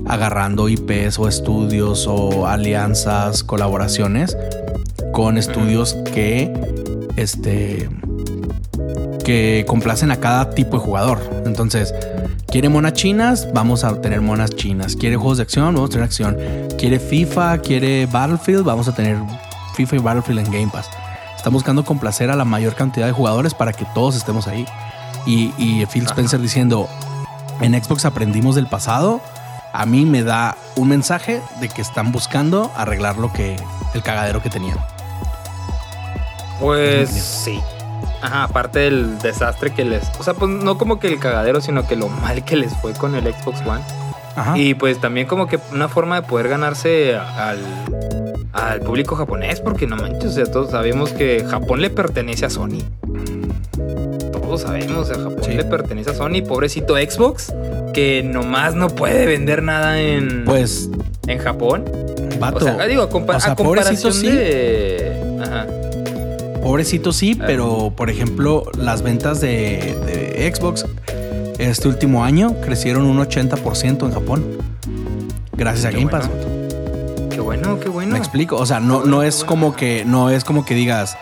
agarrando 0.07 0.69
IPs 0.69 1.19
o 1.19 1.29
estudios 1.29 2.07
o 2.07 2.47
alianzas, 2.47 3.45
colaboraciones 3.45 4.37
con 5.13 5.39
estudios 5.39 5.95
que 6.13 6.53
este 7.17 7.89
que 9.25 9.65
complacen 9.67 10.11
a 10.11 10.17
cada 10.17 10.51
tipo 10.51 10.77
de 10.77 10.85
jugador. 10.85 11.19
Entonces, 11.47 11.95
quiere 12.47 12.69
monas 12.69 12.93
chinas, 12.93 13.49
vamos 13.53 13.83
a 13.83 14.01
tener 14.01 14.21
monas 14.21 14.51
chinas. 14.51 14.97
Quiere 14.97 15.17
juegos 15.17 15.39
de 15.39 15.45
acción, 15.45 15.75
vamos 15.75 15.91
a 15.91 15.93
tener 15.93 16.05
acción. 16.05 16.37
Quiere 16.79 17.01
FIFA, 17.01 17.59
quiere 17.59 18.07
Battlefield, 18.07 18.65
vamos 18.65 18.87
a 18.87 18.95
tener 18.95 19.17
FIFA 19.75 19.97
y 19.97 19.99
Battlefield 19.99 20.39
en 20.41 20.53
Game 20.53 20.69
Pass. 20.73 20.91
Está 21.35 21.51
buscando 21.51 21.85
complacer 21.85 22.31
a 22.31 22.37
la 22.37 22.45
mayor 22.45 22.75
cantidad 22.75 23.07
de 23.07 23.13
jugadores 23.13 23.55
para 23.55 23.73
que 23.73 23.87
todos 23.95 24.15
estemos 24.15 24.47
ahí. 24.47 24.67
Y, 25.27 25.53
y 25.57 25.87
Phil 25.87 26.05
Spencer 26.05 26.41
diciendo, 26.41 26.89
en 27.61 27.83
Xbox 27.83 28.05
aprendimos 28.05 28.55
del 28.57 28.67
pasado, 28.67 29.21
a 29.73 29.87
mí 29.87 30.05
me 30.05 30.23
da 30.23 30.57
un 30.77 30.89
mensaje 30.89 31.41
de 31.61 31.69
que 31.69 31.83
están 31.83 32.13
buscando 32.13 32.71
arreglar 32.77 33.17
lo 33.17 33.33
que 33.33 33.57
el 33.95 34.03
cagadero 34.03 34.43
que 34.43 34.51
tenían. 34.51 34.79
Pues 36.61 37.11
sí. 37.11 37.61
Ajá, 38.23 38.45
aparte 38.45 38.79
del 38.79 39.19
desastre 39.19 39.71
que 39.73 39.85
les. 39.85 40.03
O 40.19 40.23
sea, 40.23 40.35
pues 40.35 40.51
no 40.51 40.79
como 40.79 40.99
que 40.99 41.09
el 41.09 41.19
cagadero, 41.19 41.61
sino 41.61 41.87
que 41.87 41.97
lo 41.97 42.09
mal 42.09 42.45
que 42.45 42.57
les 42.57 42.75
fue 42.79 42.93
con 42.95 43.15
el 43.15 43.33
Xbox 43.33 43.61
One. 43.67 43.83
Ajá. 44.37 44.57
Y 44.57 44.75
pues 44.75 45.01
también 45.01 45.27
como 45.27 45.47
que 45.47 45.59
una 45.73 45.89
forma 45.89 46.21
de 46.21 46.27
poder 46.27 46.49
ganarse 46.49 47.17
al, 47.17 47.59
al 48.53 48.81
público 48.81 49.15
japonés, 49.15 49.61
porque 49.61 49.87
no 49.87 49.97
manches, 49.97 50.31
o 50.31 50.33
sea, 50.33 50.45
todos 50.47 50.71
sabemos 50.71 51.11
que 51.13 51.45
Japón 51.49 51.81
le 51.83 51.91
pertenece 51.91 52.47
a 52.47 52.51
Sony. 52.51 52.83
Todos 54.33 54.63
sabemos, 54.63 55.11
o 55.11 55.15
sea, 55.15 55.23
Japón 55.23 55.57
le 55.57 55.65
pertenece 55.65 56.11
a 56.11 56.15
Sony. 56.15 56.43
Pobrecito 56.47 56.97
Xbox, 56.97 57.53
que 57.93 58.23
nomás 58.23 58.75
no 58.75 58.89
puede 58.89 59.27
vender 59.27 59.63
nada 59.63 60.01
en. 60.01 60.45
Pues. 60.45 60.89
En 61.27 61.39
Japón. 61.39 61.85
Vato. 62.39 62.57
O 62.57 62.61
sea, 62.61 62.87
digo, 62.87 63.03
a, 63.03 63.09
compa 63.11 63.37
o 63.37 63.41
sea, 63.41 63.53
a 63.53 63.57
comparación 63.57 64.13
sí. 64.13 64.31
de. 64.31 65.39
Ajá. 65.43 65.67
Pobrecito 66.65 67.13
sí, 67.13 67.39
Ah. 67.41 67.45
pero 67.47 67.93
por 67.97 68.11
ejemplo, 68.11 68.65
las 68.77 69.03
ventas 69.03 69.41
de, 69.41 69.97
de 70.07 70.53
Xbox 70.53 70.87
este 71.59 71.87
último 71.89 72.25
año 72.25 72.57
crecieron 72.61 73.05
un 73.05 73.19
80% 73.19 74.07
en 74.07 74.13
Japón. 74.13 74.45
Gracias 75.53 75.85
a 75.85 75.91
Game 75.91 76.07
bueno. 76.07 76.19
Pass. 76.19 76.31
Qué 77.31 77.41
bueno, 77.41 77.79
qué 77.79 77.89
bueno. 77.89 78.13
Me 78.13 78.19
explico. 78.19 78.57
O 78.57 78.67
sea, 78.67 78.81
no, 78.81 79.05
no 79.05 79.23
es 79.23 79.45
como 79.45 79.77
que, 79.77 80.05
no 80.05 80.31
es 80.31 80.45
como 80.45 80.65
que 80.65 80.75
digas, 80.75 81.17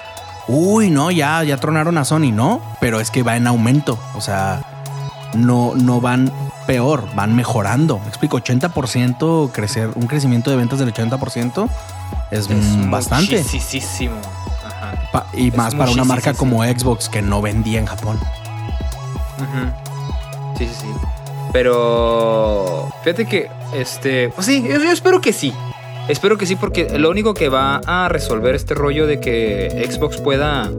uy, 0.49 0.91
no, 0.91 1.11
ya, 1.11 1.43
ya 1.43 1.57
tronaron 1.59 1.99
a 1.99 2.05
Sony, 2.05 2.33
no, 2.33 2.63
pero 2.81 3.01
es 3.01 3.11
que 3.11 3.23
va 3.23 3.37
en 3.37 3.47
aumento. 3.47 3.99
O 4.15 4.21
sea, 4.21 4.65
no, 5.35 5.75
no 5.75 6.01
van 6.01 6.33
peor, 6.67 7.05
van 7.15 7.35
mejorando. 7.35 7.99
Me 7.99 8.09
explico, 8.09 8.39
80% 8.39 9.51
crecer, 9.53 9.91
un 9.95 10.07
crecimiento 10.07 10.51
de 10.51 10.57
ventas 10.57 10.79
del 10.79 10.93
80% 10.93 11.69
es, 12.31 12.49
mm, 12.49 12.91
bastante. 12.91 13.39
Muchísimo. 13.43 14.15
Pa- 15.13 15.27
y 15.35 15.49
Es 15.49 15.57
más 15.57 15.75
para 15.75 15.91
una 15.91 16.05
marca 16.05 16.35
como 16.35 16.65
Xbox 16.65 17.09
que 17.09 17.23
no 17.23 17.43
vendía 17.43 17.79
en 17.79 17.87
Japón. 17.87 18.19
Sí, 20.59 20.67
sí, 20.67 20.75
sí. 20.83 20.87
Pero 21.53 22.89
fíjate 23.05 23.27
que, 23.27 23.49
este, 23.75 24.31
pues 24.31 24.47
sí, 24.47 24.63
yo, 24.63 24.77
yo 24.83 24.91
espero 24.91 25.21
que 25.21 25.33
sí. 25.33 25.53
Espero 26.09 26.37
que 26.37 26.47
sí, 26.47 26.57
porque 26.57 26.99
lo 26.99 27.11
único 27.11 27.35
que 27.35 27.49
va 27.49 27.81
a 27.87 28.09
resolver 28.09 28.55
este 28.55 28.75
rollo 28.75 29.07
de 29.07 29.21
que 29.21 29.87
Xbox 29.89 30.17
pueda 30.17 30.71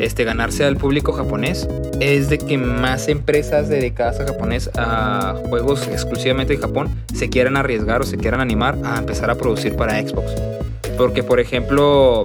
este, 0.00 0.24
ganarse 0.24 0.64
al 0.64 0.76
público 0.76 1.12
japonés 1.12 1.68
es 2.00 2.28
de 2.30 2.38
que 2.38 2.58
más 2.58 3.06
empresas 3.08 3.68
dedicadas 3.68 4.18
a 4.20 4.26
japonés 4.26 4.70
a 4.76 5.34
juegos 5.48 5.86
exclusivamente 5.86 6.54
de 6.54 6.58
Japón 6.60 6.88
se 7.14 7.28
quieran 7.28 7.56
arriesgar 7.56 8.00
o 8.00 8.04
se 8.04 8.16
quieran 8.16 8.40
animar 8.40 8.76
a 8.84 8.98
empezar 8.98 9.30
a 9.30 9.36
producir 9.36 9.76
para 9.76 10.00
Xbox. 10.00 10.32
Porque, 10.96 11.22
por 11.22 11.38
ejemplo, 11.38 12.22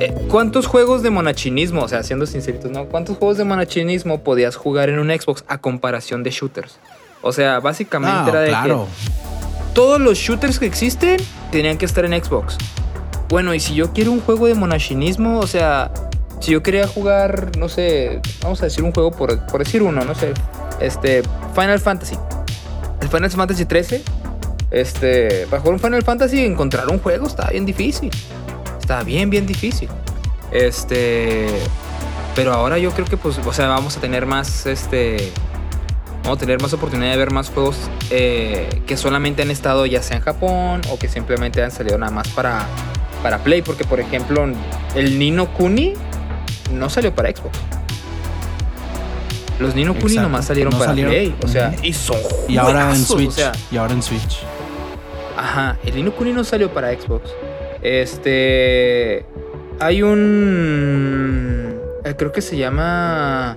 eh, 0.00 0.14
¿cuántos 0.28 0.66
juegos 0.66 1.02
de 1.02 1.10
monachinismo, 1.10 1.82
o 1.82 1.88
sea, 1.88 2.02
siendo 2.02 2.26
sinceritos, 2.26 2.70
¿no? 2.70 2.86
¿Cuántos 2.86 3.16
juegos 3.16 3.36
de 3.38 3.44
monachinismo 3.44 4.20
podías 4.22 4.56
jugar 4.56 4.88
en 4.88 4.98
un 4.98 5.08
Xbox 5.08 5.44
a 5.48 5.58
comparación 5.58 6.22
de 6.22 6.30
shooters? 6.30 6.78
O 7.22 7.32
sea, 7.32 7.60
básicamente 7.60 8.16
Ah, 8.16 8.26
era 8.28 8.40
de 8.40 8.48
claro. 8.50 8.86
que 8.86 9.74
todos 9.74 10.00
los 10.00 10.18
shooters 10.18 10.58
que 10.58 10.66
existen 10.66 11.16
tenían 11.50 11.78
que 11.78 11.84
estar 11.84 12.04
en 12.04 12.12
Xbox. 12.22 12.56
Bueno, 13.28 13.54
y 13.54 13.60
si 13.60 13.74
yo 13.74 13.92
quiero 13.92 14.12
un 14.12 14.20
juego 14.20 14.46
de 14.46 14.54
monachinismo, 14.54 15.38
o 15.40 15.46
sea, 15.46 15.90
si 16.40 16.52
yo 16.52 16.62
quería 16.62 16.86
jugar, 16.86 17.56
no 17.58 17.68
sé, 17.68 18.20
vamos 18.42 18.60
a 18.62 18.66
decir 18.66 18.84
un 18.84 18.92
juego 18.92 19.10
por, 19.10 19.44
por 19.46 19.64
decir 19.64 19.82
uno, 19.82 20.04
no 20.04 20.14
sé, 20.14 20.32
este, 20.80 21.22
Final 21.54 21.78
Fantasy. 21.80 22.16
El 23.02 23.08
Final 23.08 23.30
Fantasy 23.30 23.64
13, 23.64 24.02
este, 24.70 25.46
para 25.50 25.60
jugar 25.60 25.74
un 25.74 25.80
Final 25.80 26.02
Fantasy 26.02 26.44
encontrar 26.44 26.88
un 26.88 26.98
juego 27.00 27.26
estaba 27.26 27.50
bien 27.50 27.66
difícil. 27.66 28.10
Estaba 28.88 29.04
bien, 29.04 29.28
bien 29.28 29.46
difícil. 29.46 29.86
Este, 30.50 31.46
pero 32.34 32.54
ahora 32.54 32.78
yo 32.78 32.90
creo 32.92 33.04
que, 33.04 33.18
pues, 33.18 33.36
o 33.36 33.52
sea, 33.52 33.68
vamos 33.68 33.98
a 33.98 34.00
tener 34.00 34.24
más, 34.24 34.64
este, 34.64 35.30
vamos 36.22 36.38
a 36.38 36.40
tener 36.40 36.62
más 36.62 36.72
oportunidad 36.72 37.10
de 37.10 37.18
ver 37.18 37.30
más 37.30 37.50
juegos 37.50 37.76
eh, 38.08 38.80
que 38.86 38.96
solamente 38.96 39.42
han 39.42 39.50
estado 39.50 39.84
ya 39.84 40.02
sea 40.02 40.16
en 40.16 40.22
Japón 40.22 40.80
o 40.90 40.98
que 40.98 41.06
simplemente 41.06 41.62
han 41.62 41.70
salido 41.70 41.98
nada 41.98 42.10
más 42.10 42.28
para, 42.28 42.64
para 43.22 43.36
Play. 43.44 43.60
Porque, 43.60 43.84
por 43.84 44.00
ejemplo, 44.00 44.48
el 44.94 45.18
Nino 45.18 45.52
Kuni 45.52 45.92
no 46.72 46.88
salió 46.88 47.14
para 47.14 47.28
Xbox. 47.28 47.58
Los 49.58 49.74
Nino 49.74 49.92
Kuni 49.98 50.16
nomás 50.16 50.46
salieron 50.46 50.72
no 50.72 50.78
para 50.78 50.92
salieron. 50.92 51.12
Play. 51.12 51.36
O 51.44 51.46
sea, 51.46 51.74
y 51.82 51.92
son 51.92 52.16
Y 52.48 52.56
ahora 52.56 52.88
en 52.94 53.04
Switch. 53.04 53.28
O 53.28 53.32
sea, 53.32 53.52
y 53.70 53.76
ahora 53.76 53.92
en 53.92 54.02
Switch. 54.02 54.38
Ajá, 55.36 55.76
el 55.84 55.94
Nino 55.94 56.10
Kuni 56.12 56.32
no 56.32 56.42
salió 56.42 56.72
para 56.72 56.90
Xbox. 56.98 57.28
Este. 57.82 59.24
Hay 59.80 60.02
un. 60.02 61.78
eh, 62.04 62.14
Creo 62.16 62.32
que 62.32 62.40
se 62.42 62.56
llama. 62.56 63.56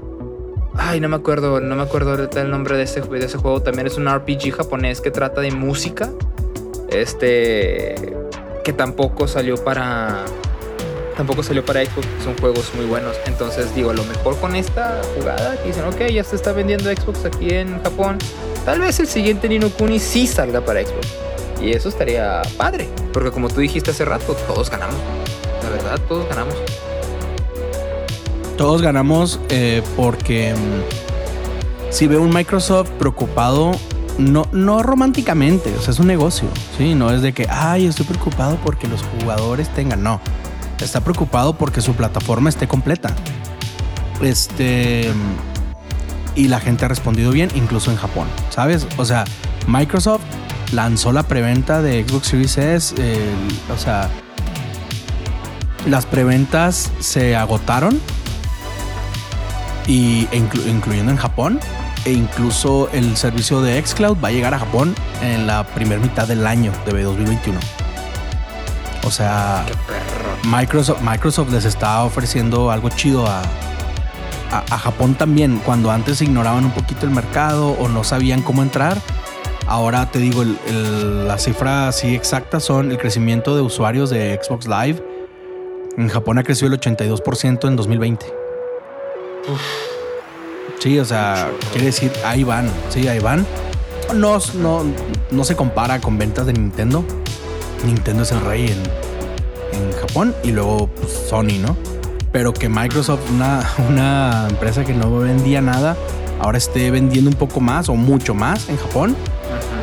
Ay, 0.76 0.99
no 0.99 1.09
me 1.09 1.17
acuerdo, 1.17 1.59
no 1.59 1.76
me 1.76 1.82
acuerdo 1.84 2.15
el 2.15 2.49
nombre 2.49 2.78
de 2.78 2.84
ese, 2.84 3.01
de 3.01 3.26
ese 3.26 3.38
juego. 3.38 3.61
También 3.61 3.88
es 3.88 3.97
un 3.97 4.07
RPG 4.07 4.51
japonés 4.53 5.01
que 5.01 5.11
trata 5.11 5.41
de 5.41 5.51
música. 5.51 6.09
Este. 6.89 7.95
Que 8.63 8.74
tampoco 8.74 9.28
salió 9.28 9.55
para. 9.63 10.24
Tampoco 11.17 11.43
salió 11.43 11.63
para 11.65 11.84
Xbox. 11.84 12.07
Son 12.24 12.38
juegos 12.38 12.72
muy 12.76 12.86
buenos. 12.86 13.15
Entonces, 13.26 13.74
digo, 13.76 13.89
a 13.89 13.93
lo 13.93 14.03
mejor 14.05 14.38
con 14.39 14.55
esta 14.55 15.01
jugada 15.15 15.57
que 15.61 15.67
dicen, 15.67 15.84
ok, 15.86 16.07
ya 16.11 16.24
se 16.24 16.36
está 16.36 16.51
vendiendo 16.53 16.89
Xbox 16.89 17.26
aquí 17.26 17.49
en 17.49 17.82
Japón. 17.84 18.17
Tal 18.65 18.80
vez 18.80 18.99
el 18.99 19.07
siguiente 19.07 19.49
Nino 19.49 19.69
Kuni 19.69 19.99
sí 19.99 20.26
salga 20.26 20.61
para 20.61 20.82
Xbox. 20.84 21.07
Y 21.62 21.72
eso 21.72 21.89
estaría 21.89 22.41
padre. 22.57 22.89
Porque 23.14 23.32
como 23.32 23.49
tú 23.49 23.62
dijiste 23.62 23.91
hace 23.91 24.05
rato, 24.05 24.34
todos 24.47 24.70
ganamos. 24.70 24.97
La 25.64 25.70
verdad, 25.70 25.99
todos 26.07 26.28
ganamos. 26.28 26.55
Todos 28.57 28.82
ganamos 28.82 29.39
eh, 29.49 29.82
porque 29.95 30.53
mm, 30.53 31.91
si 31.91 32.07
veo 32.07 32.22
un 32.22 32.34
Microsoft 32.34 32.89
preocupado, 32.91 33.72
no, 34.18 34.47
no 34.51 34.84
románticamente, 34.84 35.74
o 35.76 35.82
sea, 35.82 35.91
es 35.91 35.99
un 35.99 36.07
negocio, 36.07 36.47
¿sí? 36.78 36.93
No 36.95 37.12
es 37.12 37.22
de 37.22 37.34
que, 37.34 37.47
ay, 37.49 37.88
estoy 37.88 38.05
preocupado 38.05 38.57
porque 38.64 38.88
los 38.88 39.01
jugadores 39.03 39.70
tengan, 39.70 40.03
no. 40.03 40.22
Está 40.80 41.01
preocupado 41.01 41.53
porque 41.53 41.82
su 41.82 41.93
plataforma 41.93 42.49
esté 42.49 42.68
completa. 42.68 43.16
Este. 44.22 45.12
Y 46.36 46.47
la 46.47 46.59
gente 46.59 46.86
ha 46.86 46.88
respondido 46.88 47.32
bien, 47.32 47.49
incluso 47.55 47.91
en 47.91 47.97
Japón, 47.97 48.28
¿sabes? 48.49 48.88
O 48.97 49.05
sea, 49.05 49.26
Microsoft 49.68 50.22
lanzó 50.72 51.11
la 51.11 51.24
preventa 51.24 51.82
de 51.82 52.05
Xbox 52.07 52.28
Series 52.28 52.57
S, 52.57 52.95
el- 52.97 53.74
o 53.74 53.78
sea, 53.78 54.09
las 55.88 56.05
preventas 56.05 56.91
se 56.99 57.36
agotaron 57.36 57.99
y 59.88 60.28
inclu- 60.28 60.67
incluyendo 60.69 61.11
en 61.11 61.17
Japón 61.17 61.59
e 62.05 62.11
incluso 62.11 62.89
el 62.93 63.15
servicio 63.17 63.61
de 63.61 63.84
xCloud 63.84 64.17
va 64.24 64.30
a 64.30 64.32
llegar 64.32 64.53
a 64.53 64.59
Japón 64.59 64.95
en 65.22 65.47
la 65.47 65.63
primera 65.65 65.99
mitad 66.01 66.28
del 66.28 66.45
año 66.47 66.72
de 66.86 67.03
2021. 67.03 67.59
O 69.03 69.11
sea. 69.11 69.65
Microsoft, 70.43 71.01
Microsoft 71.01 71.51
les 71.51 71.65
está 71.65 72.03
ofreciendo 72.03 72.72
algo 72.72 72.89
chido 72.89 73.28
a, 73.28 73.41
a- 74.51 74.63
a 74.72 74.78
Japón 74.78 75.13
también. 75.15 75.59
Cuando 75.63 75.91
antes 75.91 76.22
ignoraban 76.22 76.65
un 76.65 76.72
poquito 76.72 77.05
el 77.05 77.11
mercado 77.11 77.69
o 77.72 77.88
no 77.89 78.03
sabían 78.03 78.41
cómo 78.41 78.61
entrar, 78.63 78.97
ahora 79.72 80.11
te 80.11 80.19
digo, 80.19 80.43
la 80.43 81.38
cifra 81.38 81.88
así 81.88 82.13
exacta 82.13 82.59
son 82.59 82.91
el 82.91 82.97
crecimiento 82.97 83.55
de 83.55 83.61
usuarios 83.61 84.09
de 84.09 84.38
Xbox 84.41 84.67
Live. 84.67 85.01
En 85.97 86.09
Japón 86.09 86.38
ha 86.38 86.43
crecido 86.43 86.74
el 86.74 86.80
82% 86.80 87.67
en 87.67 87.76
2020. 87.78 88.26
Sí, 90.80 90.99
o 90.99 91.05
sea, 91.05 91.49
quiere 91.72 91.86
decir, 91.86 92.11
ahí 92.26 92.43
van, 92.43 92.69
sí, 92.89 93.07
ahí 93.07 93.19
van. 93.19 93.45
No, 94.13 94.39
no, 94.55 94.84
no 95.32 95.43
se 95.45 95.55
compara 95.55 96.01
con 96.01 96.17
ventas 96.17 96.45
de 96.45 96.53
Nintendo. 96.53 97.05
Nintendo 97.86 98.24
es 98.24 98.32
el 98.34 98.41
rey 98.41 98.65
en, 98.65 99.80
en 99.80 99.93
Japón 99.93 100.36
y 100.43 100.51
luego 100.51 100.88
pues, 100.88 101.11
Sony, 101.30 101.59
¿no? 101.61 101.78
Pero 102.34 102.51
que 102.53 102.67
Microsoft, 102.67 103.22
una, 103.32 103.65
una 103.89 104.47
empresa 104.49 104.84
que 104.84 104.93
no 104.93 105.17
vendía 105.19 105.61
nada, 105.61 105.95
ahora 106.41 106.57
esté 106.57 106.91
vendiendo 106.91 107.30
un 107.30 107.38
poco 107.38 107.61
más 107.61 107.88
o 107.88 107.95
mucho 107.95 108.34
más 108.34 108.67
en 108.67 108.76
Japón. 108.76 109.15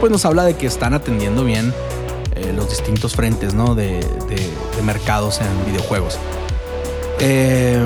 Pues 0.00 0.10
nos 0.12 0.24
habla 0.24 0.44
de 0.44 0.54
que 0.56 0.66
están 0.66 0.94
atendiendo 0.94 1.44
bien 1.44 1.72
eh, 2.34 2.52
los 2.54 2.68
distintos 2.70 3.14
frentes, 3.14 3.54
¿no? 3.54 3.74
De, 3.74 3.94
de- 4.28 4.50
de 4.76 4.82
mercados 4.84 5.40
en 5.40 5.70
videojuegos. 5.72 6.18
Eh, 7.20 7.82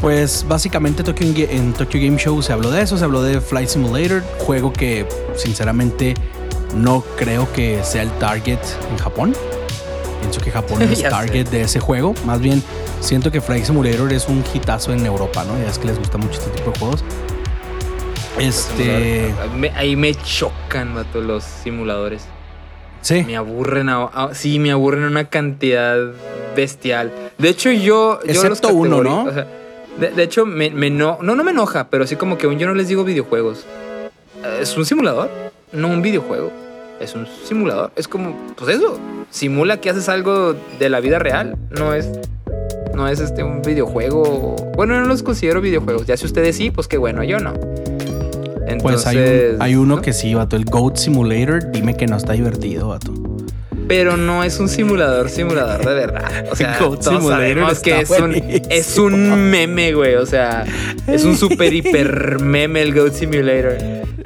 pues 0.00 0.44
básicamente 0.46 1.02
Tokyo, 1.02 1.26
en 1.50 1.72
Tokyo 1.72 1.98
Game 2.00 2.18
Show 2.18 2.40
se 2.42 2.52
habló 2.52 2.70
de 2.70 2.82
eso, 2.82 2.96
se 2.96 3.04
habló 3.04 3.22
de 3.22 3.40
Flight 3.40 3.68
Simulator, 3.68 4.22
juego 4.38 4.72
que 4.72 5.08
sinceramente 5.34 6.14
no 6.76 7.02
creo 7.16 7.52
que 7.52 7.80
sea 7.82 8.02
el 8.02 8.10
target 8.18 8.58
en 8.92 8.98
Japón. 8.98 9.34
Pienso 10.20 10.40
que 10.40 10.50
Japón 10.52 10.82
es 10.92 10.98
sé. 11.00 11.08
target 11.08 11.48
de 11.48 11.62
ese 11.62 11.80
juego. 11.80 12.14
Más 12.24 12.40
bien, 12.40 12.62
siento 13.00 13.32
que 13.32 13.40
Flight 13.40 13.64
Simulator 13.64 14.12
es 14.12 14.28
un 14.28 14.44
hitazo 14.54 14.92
en 14.92 15.04
Europa, 15.04 15.44
¿no? 15.44 15.58
Ya 15.60 15.68
es 15.68 15.78
que 15.78 15.88
les 15.88 15.98
gusta 15.98 16.16
mucho 16.18 16.38
este 16.38 16.50
tipo 16.50 16.70
de 16.70 16.78
juegos. 16.78 17.02
Este. 18.40 19.32
Me- 19.56 19.70
ahí 19.70 19.96
me 19.96 20.14
chocan, 20.14 20.94
vato, 20.94 21.20
los 21.20 21.44
simuladores. 21.44 22.24
Sí. 23.00 23.22
Me 23.26 23.36
aburren, 23.36 23.88
a- 23.88 24.04
a- 24.04 24.34
sí, 24.34 24.58
me 24.58 24.70
aburren 24.72 25.04
una 25.04 25.24
cantidad 25.28 25.96
bestial. 26.56 27.12
De 27.38 27.48
hecho, 27.48 27.70
yo. 27.70 28.20
yo 28.24 28.30
Excepto 28.30 28.68
uno, 28.70 28.98
categori- 29.00 29.04
¿no? 29.04 29.24
o 29.24 29.32
sea, 29.32 29.46
de, 29.98 30.10
de 30.10 30.22
hecho, 30.22 30.46
me, 30.46 30.70
me 30.70 30.90
no, 30.90 31.18
no, 31.22 31.34
no 31.34 31.44
me 31.44 31.50
enoja, 31.52 31.88
pero 31.90 32.04
así 32.04 32.16
como 32.16 32.38
que 32.38 32.46
aún 32.46 32.58
yo 32.58 32.66
no 32.66 32.74
les 32.74 32.88
digo 32.88 33.04
videojuegos. 33.04 33.64
Eh, 34.44 34.58
Es 34.62 34.76
un 34.76 34.84
simulador, 34.84 35.30
no 35.72 35.88
un 35.88 36.02
videojuego. 36.02 36.52
Es 37.00 37.14
un 37.14 37.26
simulador. 37.44 37.92
Es 37.94 38.08
como, 38.08 38.36
pues 38.56 38.76
eso. 38.76 38.98
Simula 39.30 39.80
que 39.80 39.90
haces 39.90 40.08
algo 40.08 40.54
de 40.78 40.88
la 40.88 40.98
vida 41.00 41.18
real. 41.20 41.56
No 41.70 41.94
es. 41.94 42.08
No 42.94 43.06
es 43.06 43.20
este 43.20 43.44
un 43.44 43.62
videojuego. 43.62 44.56
Bueno, 44.74 44.94
yo 44.94 45.00
no 45.02 45.06
los 45.06 45.22
considero 45.22 45.60
videojuegos. 45.60 46.06
Ya 46.06 46.16
si 46.16 46.26
ustedes 46.26 46.56
sí, 46.56 46.72
pues 46.72 46.88
qué 46.88 46.98
bueno, 46.98 47.22
yo 47.22 47.38
no. 47.38 47.52
Entonces, 48.68 48.82
Pues 48.82 49.06
hay, 49.06 49.16
un- 49.18 49.62
hay 49.62 49.74
uno 49.76 49.96
¿no? 49.96 50.02
que 50.02 50.12
sí, 50.12 50.34
vato. 50.34 50.56
El 50.56 50.64
Goat 50.64 50.96
Simulator. 50.96 51.70
Dime 51.72 51.96
que 51.96 52.06
no 52.06 52.16
está 52.16 52.32
divertido, 52.34 52.88
vato. 52.88 53.12
Pero 53.86 54.18
no 54.18 54.44
es 54.44 54.60
un 54.60 54.68
simulador, 54.68 55.30
simulador 55.30 55.78
de 55.80 55.94
verdad. 55.94 56.44
O 56.52 56.56
sea, 56.56 56.76
Goat 56.78 57.00
todos 57.00 57.04
Simulator 57.16 57.30
sabemos 57.38 57.78
que 57.80 58.00
es 58.00 58.10
un, 58.10 58.34
es 58.68 58.98
un 58.98 59.50
meme, 59.50 59.92
güey. 59.94 60.16
O 60.16 60.26
sea, 60.26 60.64
es 61.06 61.24
un 61.24 61.36
super 61.38 61.72
hiper 61.72 62.38
meme 62.40 62.82
el 62.82 62.94
Goat 62.94 63.14
Simulator. 63.14 63.76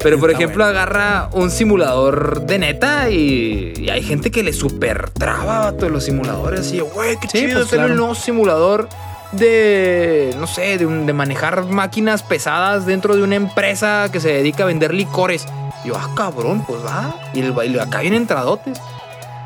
Pero 0.03 0.19
por 0.19 0.31
Está 0.31 0.43
ejemplo, 0.43 0.65
bueno. 0.65 0.81
agarra 0.81 1.29
un 1.33 1.49
simulador 1.53 2.45
de 2.45 2.59
neta 2.59 3.09
y, 3.11 3.73
y 3.77 3.89
hay 3.89 4.03
gente 4.03 4.33
que 4.33 4.43
le 4.43 4.53
super 4.53 5.11
traba 5.11 5.69
a 5.69 5.73
todos 5.77 5.93
los 5.93 6.03
simuladores. 6.03 6.73
Y, 6.73 6.81
güey, 6.81 7.17
qué 7.21 7.29
Sí, 7.29 7.39
chido 7.47 7.61
pues, 7.61 7.69
claro. 7.69 7.93
el 7.93 7.97
nuevo 7.99 8.15
simulador 8.17 8.89
de, 9.33 10.35
no 10.39 10.47
sé, 10.47 10.79
de, 10.79 10.87
un- 10.87 11.07
de 11.07 11.13
manejar 11.13 11.65
máquinas 11.65 12.23
pesadas 12.23 12.87
dentro 12.87 13.17
de 13.17 13.23
una 13.23 13.37
empresa 13.37 14.09
que 14.13 14.21
se 14.21 14.29
dedica 14.33 14.63
a 14.65 14.67
vender 14.67 14.93
licores. 14.95 15.47
Y 15.85 15.89
yo, 15.89 15.97
ah, 15.97 16.09
cabrón, 16.15 16.65
pues 16.67 16.85
va. 16.85 17.15
Y, 17.33 17.41
el, 17.41 17.55
y 17.75 17.79
acá 17.79 18.01
vienen 18.01 18.23
entradotes. 18.23 18.81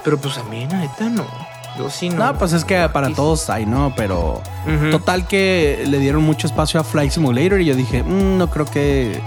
Pero 0.05 0.19
pues 0.19 0.37
a 0.39 0.43
mí, 0.45 0.67
la 0.71 0.79
neta, 0.79 1.09
no. 1.09 1.25
Yo 1.79 1.91
sí 1.91 2.09
no. 2.09 2.25
No, 2.33 2.39
pues 2.39 2.53
es 2.53 2.65
que 2.65 2.89
para 2.89 3.11
todos 3.11 3.51
hay, 3.51 3.67
¿no? 3.67 3.93
Pero 3.97 4.41
total 4.91 5.27
que 5.27 5.85
le 5.87 5.99
dieron 5.99 6.23
mucho 6.23 6.47
espacio 6.47 6.81
a 6.81 6.85
Flight 6.85 7.11
Simulator 7.13 7.61
y 7.61 7.67
yo 7.67 7.75
dije, 7.75 8.03
"Mm, 8.03 8.39
no 8.39 8.49
creo 8.49 8.65
que 8.65 9.21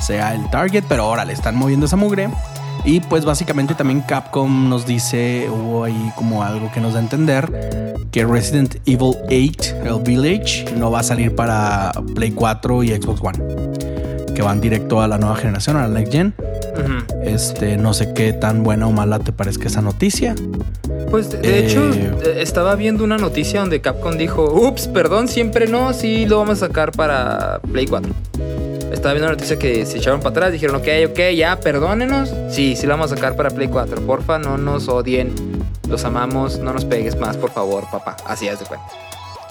sea 0.00 0.34
el 0.34 0.48
target, 0.50 0.84
pero 0.88 1.02
ahora 1.04 1.24
le 1.24 1.32
están 1.32 1.56
moviendo 1.56 1.86
esa 1.86 1.96
mugre. 1.96 2.30
Y 2.84 3.00
pues 3.00 3.24
básicamente 3.24 3.74
también 3.74 4.00
Capcom 4.00 4.68
nos 4.68 4.86
dice, 4.86 5.48
hubo 5.50 5.84
ahí 5.84 6.12
como 6.16 6.42
algo 6.42 6.70
que 6.72 6.80
nos 6.80 6.94
da 6.94 7.00
a 7.00 7.02
entender, 7.02 7.96
que 8.10 8.24
Resident 8.24 8.76
Evil 8.86 9.16
8, 9.26 9.76
el 9.84 10.02
Village, 10.02 10.64
no 10.76 10.90
va 10.90 11.00
a 11.00 11.02
salir 11.02 11.34
para 11.34 11.92
Play 12.14 12.30
4 12.30 12.82
y 12.84 12.88
Xbox 12.90 13.20
One. 13.22 13.89
Que 14.40 14.44
van 14.46 14.58
directo 14.58 15.02
a 15.02 15.06
la 15.06 15.18
nueva 15.18 15.36
generación, 15.36 15.76
a 15.76 15.86
la 15.86 15.88
Next 15.88 16.12
Gen. 16.14 16.32
Este, 17.22 17.76
no 17.76 17.92
sé 17.92 18.14
qué 18.14 18.32
tan 18.32 18.62
buena 18.62 18.86
o 18.86 18.90
mala 18.90 19.18
te 19.18 19.32
parezca 19.32 19.68
esa 19.68 19.82
noticia. 19.82 20.34
Pues 21.10 21.28
de, 21.28 21.40
de 21.40 21.58
Eh, 21.58 21.66
hecho, 21.66 21.90
eh, 21.92 22.36
estaba 22.38 22.74
viendo 22.74 23.04
una 23.04 23.18
noticia 23.18 23.60
donde 23.60 23.82
Capcom 23.82 24.16
dijo, 24.16 24.44
ups, 24.50 24.88
perdón, 24.88 25.28
siempre 25.28 25.66
no, 25.66 25.92
sí 25.92 26.24
lo 26.24 26.38
vamos 26.38 26.62
a 26.62 26.68
sacar 26.68 26.90
para 26.92 27.60
Play 27.70 27.84
4. 27.84 28.10
Estaba 28.90 29.12
viendo 29.12 29.26
una 29.26 29.34
noticia 29.36 29.58
que 29.58 29.84
se 29.84 29.98
echaron 29.98 30.20
para 30.20 30.30
atrás, 30.30 30.52
dijeron, 30.52 30.76
ok, 30.76 30.88
ok, 31.10 31.18
ya, 31.36 31.60
perdónenos. 31.60 32.32
Sí, 32.48 32.76
sí 32.76 32.86
lo 32.86 32.94
vamos 32.94 33.12
a 33.12 33.16
sacar 33.16 33.36
para 33.36 33.50
Play 33.50 33.68
4. 33.68 34.06
Porfa, 34.06 34.38
no 34.38 34.56
nos 34.56 34.88
odien. 34.88 35.34
Los 35.86 36.06
amamos, 36.06 36.58
no 36.60 36.72
nos 36.72 36.86
pegues 36.86 37.14
más, 37.20 37.36
por 37.36 37.50
favor, 37.50 37.84
papá. 37.92 38.16
Así 38.26 38.48
es 38.48 38.58
de 38.58 38.64
cuenta. 38.64 38.86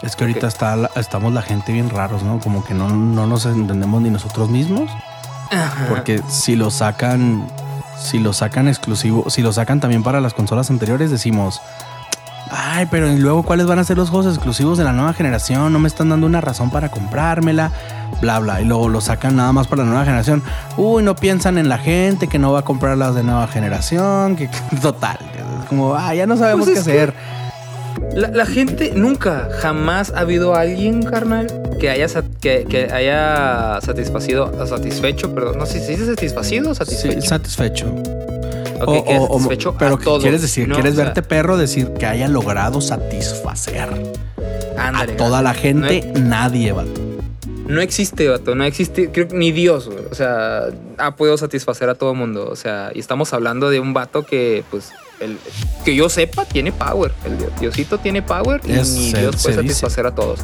Es 0.01 0.15
que 0.15 0.23
ahorita 0.23 0.47
está, 0.47 0.75
la- 0.75 0.89
estamos 0.95 1.33
la 1.33 1.41
gente 1.41 1.73
bien 1.73 1.89
raros, 1.89 2.23
¿no? 2.23 2.39
Como 2.39 2.63
que 2.63 2.73
no, 2.73 2.89
no 2.89 3.27
nos 3.27 3.45
entendemos 3.45 4.01
ni 4.01 4.09
nosotros 4.09 4.49
mismos. 4.49 4.89
Porque 5.89 6.21
si 6.29 6.55
lo 6.55 6.69
sacan, 6.71 7.47
si 7.99 8.19
lo 8.19 8.33
sacan 8.33 8.67
exclusivo, 8.67 9.29
si 9.29 9.41
lo 9.41 9.51
sacan 9.51 9.79
también 9.79 10.03
para 10.03 10.21
las 10.21 10.33
consolas 10.33 10.69
anteriores, 10.69 11.09
decimos, 11.11 11.59
ay, 12.51 12.87
pero 12.89 13.11
¿y 13.11 13.17
luego 13.17 13.43
cuáles 13.43 13.65
van 13.65 13.79
a 13.79 13.83
ser 13.83 13.97
los 13.97 14.09
juegos 14.09 14.27
exclusivos 14.33 14.77
de 14.77 14.83
la 14.83 14.93
nueva 14.93 15.13
generación? 15.13 15.73
No 15.73 15.79
me 15.79 15.87
están 15.87 16.09
dando 16.09 16.27
una 16.27 16.39
razón 16.39 16.69
para 16.69 16.89
comprármela, 16.89 17.71
bla, 18.21 18.39
bla. 18.39 18.61
Y 18.61 18.65
luego 18.65 18.89
lo 18.89 19.01
sacan 19.01 19.35
nada 19.35 19.51
más 19.51 19.67
para 19.67 19.83
la 19.83 19.89
nueva 19.89 20.05
generación. 20.05 20.43
Uy, 20.77 21.03
no 21.03 21.15
piensan 21.15 21.57
en 21.57 21.67
la 21.67 21.77
gente 21.79 22.27
que 22.27 22.39
no 22.39 22.51
va 22.53 22.59
a 22.59 22.63
comprar 22.63 22.95
las 22.97 23.15
de 23.15 23.23
nueva 23.23 23.47
generación, 23.47 24.35
que 24.35 24.49
total. 24.81 25.17
Es 25.61 25.65
como, 25.67 25.95
ah, 25.95 26.13
ya 26.15 26.25
no 26.27 26.37
sabemos 26.37 26.67
Pues 26.67 26.79
qué 26.79 26.85
que- 26.85 26.91
hacer. 26.91 27.13
La, 28.15 28.29
la 28.29 28.45
gente 28.45 28.91
nunca, 28.95 29.49
jamás 29.59 30.11
ha 30.15 30.19
habido 30.21 30.55
alguien, 30.55 31.03
carnal, 31.03 31.47
que 31.79 31.89
haya, 31.89 32.07
que, 32.41 32.65
que 32.67 32.91
haya 32.91 33.79
satisfacido, 33.81 34.65
satisfecho, 34.67 35.33
perdón, 35.33 35.57
no 35.59 35.65
sé 35.65 35.79
si 35.79 35.91
dice 35.93 36.05
satisfacido 36.05 36.71
o 36.71 36.73
Sí, 36.73 36.79
satisfecho. 36.79 37.21
satisfecho. 37.27 37.85
Ok, 38.81 38.87
O- 38.87 39.03
que 39.05 39.17
o- 39.17 39.27
satisfecho 39.33 39.75
pero 39.77 39.95
a 39.95 39.97
¿qué 39.99 40.03
todos, 40.05 40.21
quieres 40.23 40.41
decir, 40.41 40.67
¿no? 40.67 40.75
quieres 40.75 40.93
O 40.93 40.95
sea, 40.97 41.05
verte 41.05 41.21
perro, 41.21 41.57
decir 41.57 41.91
que 41.93 42.05
haya 42.05 42.27
logrado 42.27 42.81
satisfacer 42.81 43.89
ándale, 44.77 45.13
a 45.13 45.17
toda 45.17 45.41
la 45.41 45.53
no 45.53 45.59
gente, 45.59 46.11
nadie, 46.19 46.71
vato. 46.71 47.01
No 47.67 47.81
existe, 47.81 48.27
vato, 48.27 48.55
no 48.55 48.63
existe, 48.63 49.11
creo 49.11 49.27
ni 49.31 49.51
Dios, 49.51 49.89
o 50.11 50.15
sea, 50.15 50.63
ha 50.97 51.15
podido 51.15 51.37
satisfacer 51.37 51.87
a 51.89 51.95
todo 51.95 52.15
mundo, 52.15 52.49
o 52.49 52.55
sea, 52.55 52.89
y 52.95 52.99
estamos 52.99 53.31
hablando 53.33 53.69
de 53.69 53.79
un 53.79 53.93
vato 53.93 54.25
que, 54.25 54.63
pues, 54.71 54.91
el, 55.19 55.37
que 55.85 55.95
yo 55.95 56.09
sepa, 56.09 56.45
tiene 56.45 56.71
power, 56.71 57.13
el 57.25 57.37
Dios- 57.37 57.51
Diosito 57.59 57.97
tiene 57.97 58.21
power 58.21 58.61
y 58.65 58.71
Es- 58.73 58.89
ni 58.93 59.13
Dios 59.13 59.35
puede 59.41 59.61
dice. 59.61 59.73
satisfacer 59.73 60.05
a 60.05 60.15
todos. 60.15 60.39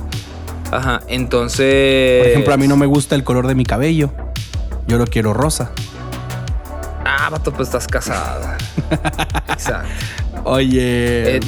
Ajá, 0.72 1.02
entonces... 1.08 2.22
Por 2.24 2.28
ejemplo, 2.32 2.54
a 2.54 2.58
mí 2.58 2.68
no 2.68 2.76
me 2.76 2.86
gusta 2.86 3.16
el 3.16 3.24
color 3.24 3.48
de 3.48 3.56
mi 3.56 3.66
cabello. 3.66 4.12
Yo 4.88 4.98
lo 4.98 5.06
quiero 5.06 5.34
rosa. 5.34 5.72
Ah, 7.06 7.30
vato, 7.30 7.54
pues 7.54 7.70
estás 7.70 7.88
casada. 7.88 8.58
Exacto. 9.48 9.88
Oye, 10.44 11.38
Eh, 11.38 11.40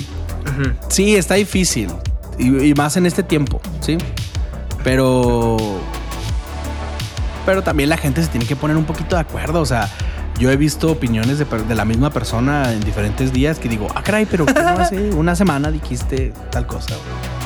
sí, 0.87 1.15
está 1.15 1.33
difícil. 1.35 1.89
Y, 2.37 2.69
y 2.69 2.73
más 2.75 2.95
en 2.97 3.05
este 3.07 3.23
tiempo, 3.23 3.59
¿sí? 3.81 3.97
Pero... 4.83 5.57
Pero 7.45 7.63
también 7.63 7.89
la 7.89 7.97
gente 7.97 8.21
se 8.21 8.27
tiene 8.27 8.45
que 8.45 8.55
poner 8.55 8.77
un 8.77 8.85
poquito 8.85 9.15
de 9.15 9.21
acuerdo. 9.21 9.61
O 9.61 9.65
sea, 9.65 9.89
yo 10.37 10.51
he 10.51 10.57
visto 10.57 10.91
opiniones 10.91 11.39
de, 11.39 11.45
de 11.45 11.75
la 11.75 11.85
misma 11.85 12.09
persona 12.11 12.71
en 12.73 12.79
diferentes 12.81 13.33
días 13.33 13.59
que 13.59 13.69
digo, 13.69 13.87
ah, 13.95 14.03
caray, 14.03 14.25
pero 14.25 14.45
¿qué 14.45 14.53
no 14.53 14.69
hace 14.69 15.09
una 15.15 15.35
semana 15.35 15.71
dijiste 15.71 16.33
tal 16.51 16.67
cosa? 16.67 16.95
güey?" 16.95 17.36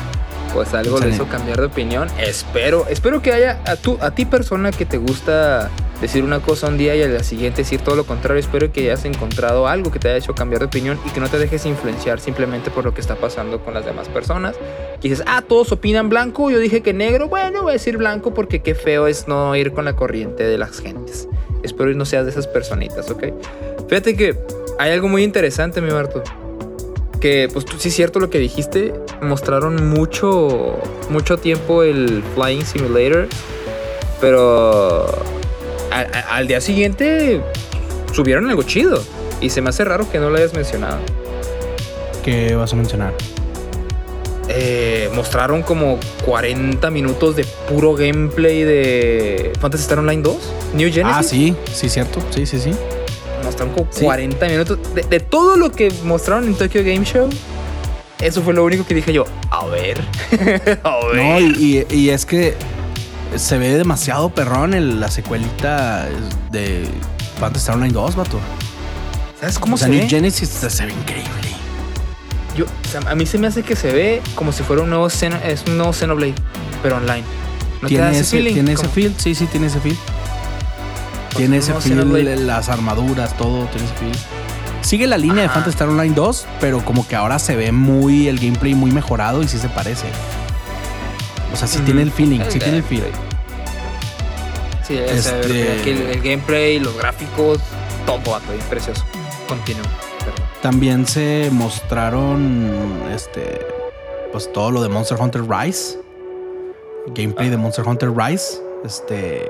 Pues 0.52 0.74
algo 0.74 0.98
le 1.00 1.10
hizo 1.10 1.26
cambiar 1.26 1.60
de 1.60 1.66
opinión. 1.66 2.08
Espero, 2.18 2.86
espero 2.88 3.22
que 3.22 3.32
haya 3.32 3.60
a, 3.64 3.76
tú, 3.76 3.98
a 4.00 4.10
ti 4.10 4.26
persona 4.26 4.70
que 4.70 4.84
te 4.84 4.98
gusta 4.98 5.70
decir 6.02 6.24
una 6.24 6.40
cosa 6.40 6.66
un 6.66 6.76
día 6.76 6.96
y 6.96 7.02
al 7.02 7.24
siguiente 7.24 7.62
decir 7.62 7.80
todo 7.80 7.96
lo 7.96 8.04
contrario. 8.04 8.40
Espero 8.40 8.70
que 8.72 8.80
hayas 8.82 9.04
encontrado 9.04 9.66
algo 9.68 9.90
que 9.90 9.98
te 9.98 10.08
haya 10.08 10.18
hecho 10.18 10.34
cambiar 10.34 10.60
de 10.60 10.66
opinión 10.66 10.98
y 11.06 11.10
que 11.10 11.20
no 11.20 11.28
te 11.28 11.38
dejes 11.38 11.64
influenciar 11.64 12.20
simplemente 12.20 12.70
por 12.70 12.84
lo 12.84 12.92
que 12.92 13.00
está 13.00 13.14
pasando 13.14 13.64
con 13.64 13.72
las 13.72 13.86
demás 13.86 14.08
personas. 14.08 14.56
Y 15.00 15.08
dices, 15.08 15.24
ah, 15.26 15.42
todos 15.46 15.72
opinan 15.72 16.08
blanco, 16.08 16.50
yo 16.50 16.58
dije 16.58 16.82
que 16.82 16.92
negro, 16.92 17.28
bueno, 17.28 17.62
voy 17.62 17.70
a 17.70 17.72
decir 17.74 17.96
blanco 17.96 18.34
porque 18.34 18.60
qué 18.60 18.74
feo 18.74 19.06
es 19.06 19.28
no 19.28 19.56
ir 19.56 19.72
con 19.72 19.84
la 19.84 19.96
corriente 19.96 20.44
de 20.44 20.58
las 20.58 20.80
gentes. 20.80 21.28
Espero 21.62 21.90
que 21.90 21.96
no 21.96 22.04
seas 22.04 22.24
de 22.24 22.32
esas 22.32 22.48
personitas, 22.48 23.08
¿ok? 23.10 23.24
Fíjate 23.88 24.16
que 24.16 24.36
hay 24.78 24.90
algo 24.90 25.08
muy 25.08 25.22
interesante, 25.22 25.80
mi 25.80 25.90
Barto. 25.90 26.22
Que, 27.22 27.48
pues 27.52 27.64
sí 27.78 27.88
es 27.88 27.94
cierto 27.94 28.18
lo 28.18 28.30
que 28.30 28.38
dijiste. 28.38 28.92
Mostraron 29.22 29.88
mucho, 29.88 30.78
mucho 31.08 31.38
tiempo 31.38 31.84
el 31.84 32.24
Flying 32.34 32.64
Simulator. 32.64 33.28
Pero 34.20 35.06
al 36.30 36.48
día 36.48 36.60
siguiente 36.60 37.40
subieron 38.12 38.50
algo 38.50 38.64
chido. 38.64 39.00
Y 39.40 39.50
se 39.50 39.60
me 39.60 39.70
hace 39.70 39.84
raro 39.84 40.10
que 40.10 40.18
no 40.18 40.30
lo 40.30 40.36
hayas 40.36 40.52
mencionado. 40.52 40.98
¿Qué 42.24 42.56
vas 42.56 42.72
a 42.72 42.76
mencionar? 42.76 43.14
Eh, 44.48 45.08
mostraron 45.14 45.62
como 45.62 45.98
40 46.24 46.90
minutos 46.90 47.36
de 47.36 47.44
puro 47.68 47.94
gameplay 47.94 48.64
de 48.64 49.52
Fantasy 49.60 49.82
Star 49.82 50.00
Online 50.00 50.22
2, 50.22 50.36
New 50.74 50.92
Genesis. 50.92 51.16
Ah, 51.16 51.22
sí, 51.22 51.54
sí, 51.72 51.88
cierto. 51.88 52.20
Sí, 52.30 52.46
sí, 52.46 52.58
sí. 52.58 52.72
Mostraron 53.42 53.74
como 53.74 53.86
40 53.90 54.48
minutos 54.48 54.78
de, 54.94 55.20
todo 55.20 55.56
lo 55.56 55.72
que 55.72 55.92
mostraron 56.04 56.46
en 56.46 56.54
Tokyo 56.54 56.82
Game 56.82 57.04
Show. 57.04 57.28
Eso 58.20 58.42
fue 58.42 58.54
lo 58.54 58.64
único 58.64 58.86
que 58.86 58.94
dije 58.94 59.12
yo. 59.12 59.24
A 59.50 59.66
ver. 59.66 60.00
a 60.84 61.06
ver. 61.06 61.16
No, 61.16 61.40
y, 61.40 62.10
es 62.10 62.24
que 62.24 62.54
se 63.36 63.58
ve 63.58 63.76
demasiado 63.76 64.30
perrón 64.30 64.74
en 64.74 65.00
la 65.00 65.10
secuelita 65.10 66.08
de 66.50 66.86
Fantasy 67.40 67.72
Online 67.72 67.92
2, 67.92 68.16
vato. 68.16 68.38
¿Sabes 69.40 69.58
cómo 69.58 69.76
se 69.76 69.88
New 69.88 70.08
Genesis 70.08 70.48
se 70.48 70.86
ve 70.86 70.92
increíble. 70.92 71.32
Yo, 72.56 72.66
a 73.06 73.14
mí 73.14 73.26
se 73.26 73.38
me 73.38 73.46
hace 73.46 73.62
que 73.62 73.74
se 73.74 73.90
ve 73.90 74.22
como 74.34 74.52
si 74.52 74.62
fuera 74.62 74.82
un 74.82 74.90
nuevo, 74.90 75.08
es 75.08 75.64
un 75.66 75.78
nuevo 75.78 75.92
Xenoblade, 75.92 76.34
pero 76.82 76.98
online. 76.98 77.24
¿No 77.80 77.88
¿Tiene, 77.88 78.10
ese, 78.10 78.24
feeling? 78.24 78.54
¿Tiene 78.54 78.72
ese 78.74 78.88
feel? 78.88 79.14
Sí, 79.18 79.34
sí, 79.34 79.46
tiene 79.46 79.66
ese 79.66 79.80
feel. 79.80 79.96
Tiene 81.36 81.58
ese 81.58 81.74
feel, 81.74 82.46
las 82.46 82.68
armaduras, 82.68 83.36
todo, 83.36 83.66
tiene 83.66 83.86
ese 83.86 83.94
feel. 83.94 84.16
Sigue 84.82 85.06
la 85.06 85.16
línea 85.16 85.42
de 85.42 85.48
Fantasy 85.48 85.70
Star 85.70 85.88
Online 85.88 86.14
2, 86.14 86.46
pero 86.60 86.84
como 86.84 87.06
que 87.06 87.16
ahora 87.16 87.38
se 87.38 87.56
ve 87.56 87.72
muy 87.72 88.28
el 88.28 88.38
gameplay 88.38 88.74
muy 88.74 88.90
mejorado 88.90 89.42
y 89.42 89.48
sí 89.48 89.58
se 89.58 89.68
parece. 89.68 90.06
O 91.52 91.56
sea, 91.56 91.68
sí 91.68 91.78
tiene 91.80 92.02
el 92.02 92.10
feeling, 92.10 92.40
sí 92.48 92.58
tiene 92.58 92.78
el 92.78 92.82
feeling. 92.82 93.12
Sí, 94.86 94.96
este... 94.98 95.90
el, 95.90 96.02
el, 96.08 96.20
gameplay, 96.20 96.78
los 96.80 96.96
gráficos, 96.96 97.60
todo, 98.04 98.18
todo 98.18 98.40
precioso. 98.68 99.04
Continúo. 99.48 99.84
También 100.60 101.06
se 101.06 101.48
mostraron 101.52 103.02
este 103.14 103.60
pues 104.32 104.50
todo 104.52 104.70
lo 104.70 104.82
de 104.82 104.88
Monster 104.88 105.20
Hunter 105.20 105.42
Rise. 105.48 105.98
Gameplay 107.14 107.50
de 107.50 107.56
Monster 107.56 107.86
Hunter 107.86 108.10
Rise. 108.10 108.60
Este 108.84 109.48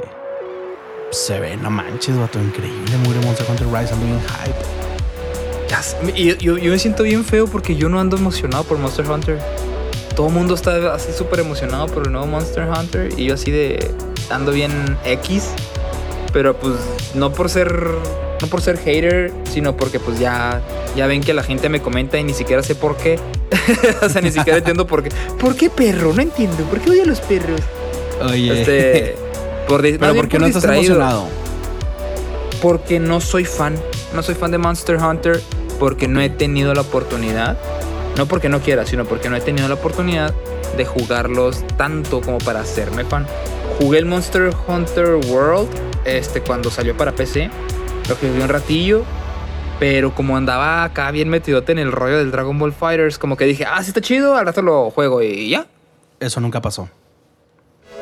se 1.13 1.39
ve, 1.39 1.57
no 1.57 1.71
manches, 1.71 2.17
vato, 2.17 2.41
increíble. 2.41 2.97
Murió 3.05 3.23
Monster 3.23 3.47
Hunter 3.49 3.67
Rise, 3.69 3.93
ando 3.93 4.07
bien 4.07 4.21
hype. 4.21 6.19
y 6.19 6.37
yo, 6.39 6.57
yo, 6.57 6.71
me 6.71 6.79
siento 6.79 7.03
bien 7.03 7.25
feo 7.25 7.47
porque 7.47 7.77
yo 7.77 7.89
no 7.89 8.01
ando 8.01 8.17
emocionado 8.17 8.65
por 8.65 8.79
Monster 8.79 9.09
Hunter. 9.09 9.39
Todo 10.17 10.29
el 10.29 10.33
mundo 10.33 10.55
está 10.55 10.95
así 10.95 11.13
súper 11.13 11.41
emocionado 11.41 11.87
por 11.87 12.07
el 12.07 12.13
nuevo 12.13 12.27
Monster 12.27 12.67
Hunter 12.67 13.13
y 13.17 13.27
yo 13.27 13.35
así 13.35 13.51
de 13.51 13.91
ando 14.31 14.53
bien 14.53 14.99
X. 15.05 15.51
Pero 16.33 16.57
pues 16.57 16.77
no 17.15 17.31
por 17.33 17.51
ser 17.51 17.91
no 18.41 18.49
por 18.49 18.63
ser 18.63 18.79
hater, 18.79 19.33
sino 19.53 19.77
porque 19.77 20.01
pues 20.01 20.19
ya, 20.19 20.63
ya 20.97 21.07
ven 21.07 21.23
que 21.23 21.35
la 21.35 21.43
gente 21.43 21.69
me 21.69 21.81
comenta 21.81 22.19
y 22.19 22.25
ni 22.25 22.33
siquiera 22.33 22.63
sé 22.63 22.75
por 22.75 22.97
qué. 22.97 23.19
o 24.03 24.09
sea, 24.09 24.23
ni 24.23 24.33
siquiera 24.33 24.59
entiendo 24.59 24.87
por 24.87 25.03
qué. 25.03 25.11
¿Por 25.39 25.57
qué 25.57 25.69
perro? 25.69 26.13
No 26.15 26.23
entiendo. 26.23 26.65
¿Por 26.65 26.81
qué 26.81 26.91
odio 26.91 27.03
a 27.03 27.07
los 27.07 27.21
perros? 27.21 27.61
Oye. 28.23 28.61
Este, 28.61 29.22
por 29.69 29.83
Pero 29.83 30.15
¿por 30.15 30.29
qué 30.29 30.39
no 30.39 30.47
estás 30.47 30.65
emocionado? 30.65 31.29
Porque 32.61 33.01
no 33.01 33.21
soy 33.21 33.45
fan. 33.45 33.75
No 34.15 34.23
soy 34.23 34.35
fan 34.35 34.51
de 34.51 34.59
Monster 34.59 34.97
Hunter 34.97 35.43
porque 35.79 36.07
no 36.09 36.21
he 36.21 36.31
tenido 36.31 36.75
la 36.75 36.83
oportunidad. 36.83 37.59
No 38.17 38.27
porque 38.27 38.49
no 38.49 38.61
quiera, 38.61 38.87
sino 38.87 39.05
porque 39.05 39.31
no 39.31 39.37
he 39.37 39.41
tenido 39.41 39.69
la 39.69 39.75
oportunidad 39.75 40.35
de 40.77 40.85
jugarlos 40.85 41.65
tanto 41.77 42.21
como 42.21 42.39
para 42.39 42.61
hacerme 42.61 43.05
fan. 43.05 43.27
Jugué 43.81 43.99
el 43.99 44.07
Monster 44.07 44.55
Hunter 44.67 45.17
World 45.29 45.69
este, 46.05 46.41
cuando 46.41 46.71
salió 46.71 46.97
para 46.97 47.13
PC 47.13 47.51
lo 48.09 48.19
que 48.19 48.31
vi 48.31 48.41
un 48.41 48.49
ratillo. 48.49 49.05
Pero 49.79 50.15
como 50.15 50.37
andaba 50.37 50.85
acá 50.85 51.11
bien 51.11 51.29
metidote 51.29 51.73
en 51.73 51.79
el 51.79 51.91
rollo 51.91 52.19
del 52.19 52.31
Dragon 52.31 52.57
Ball 52.57 52.73
Fighters, 52.73 53.19
como 53.19 53.37
que 53.37 53.47
dije, 53.47 53.65
ah, 53.65 53.83
sí 53.83 53.89
está 53.89 54.01
chido, 54.01 54.37
al 54.37 54.47
rato 54.47 54.63
lo 54.63 54.91
juego 54.91 55.23
y 55.23 55.49
ya. 55.49 55.67
Eso 56.21 56.41
nunca 56.41 56.61
pasó. 56.61 56.89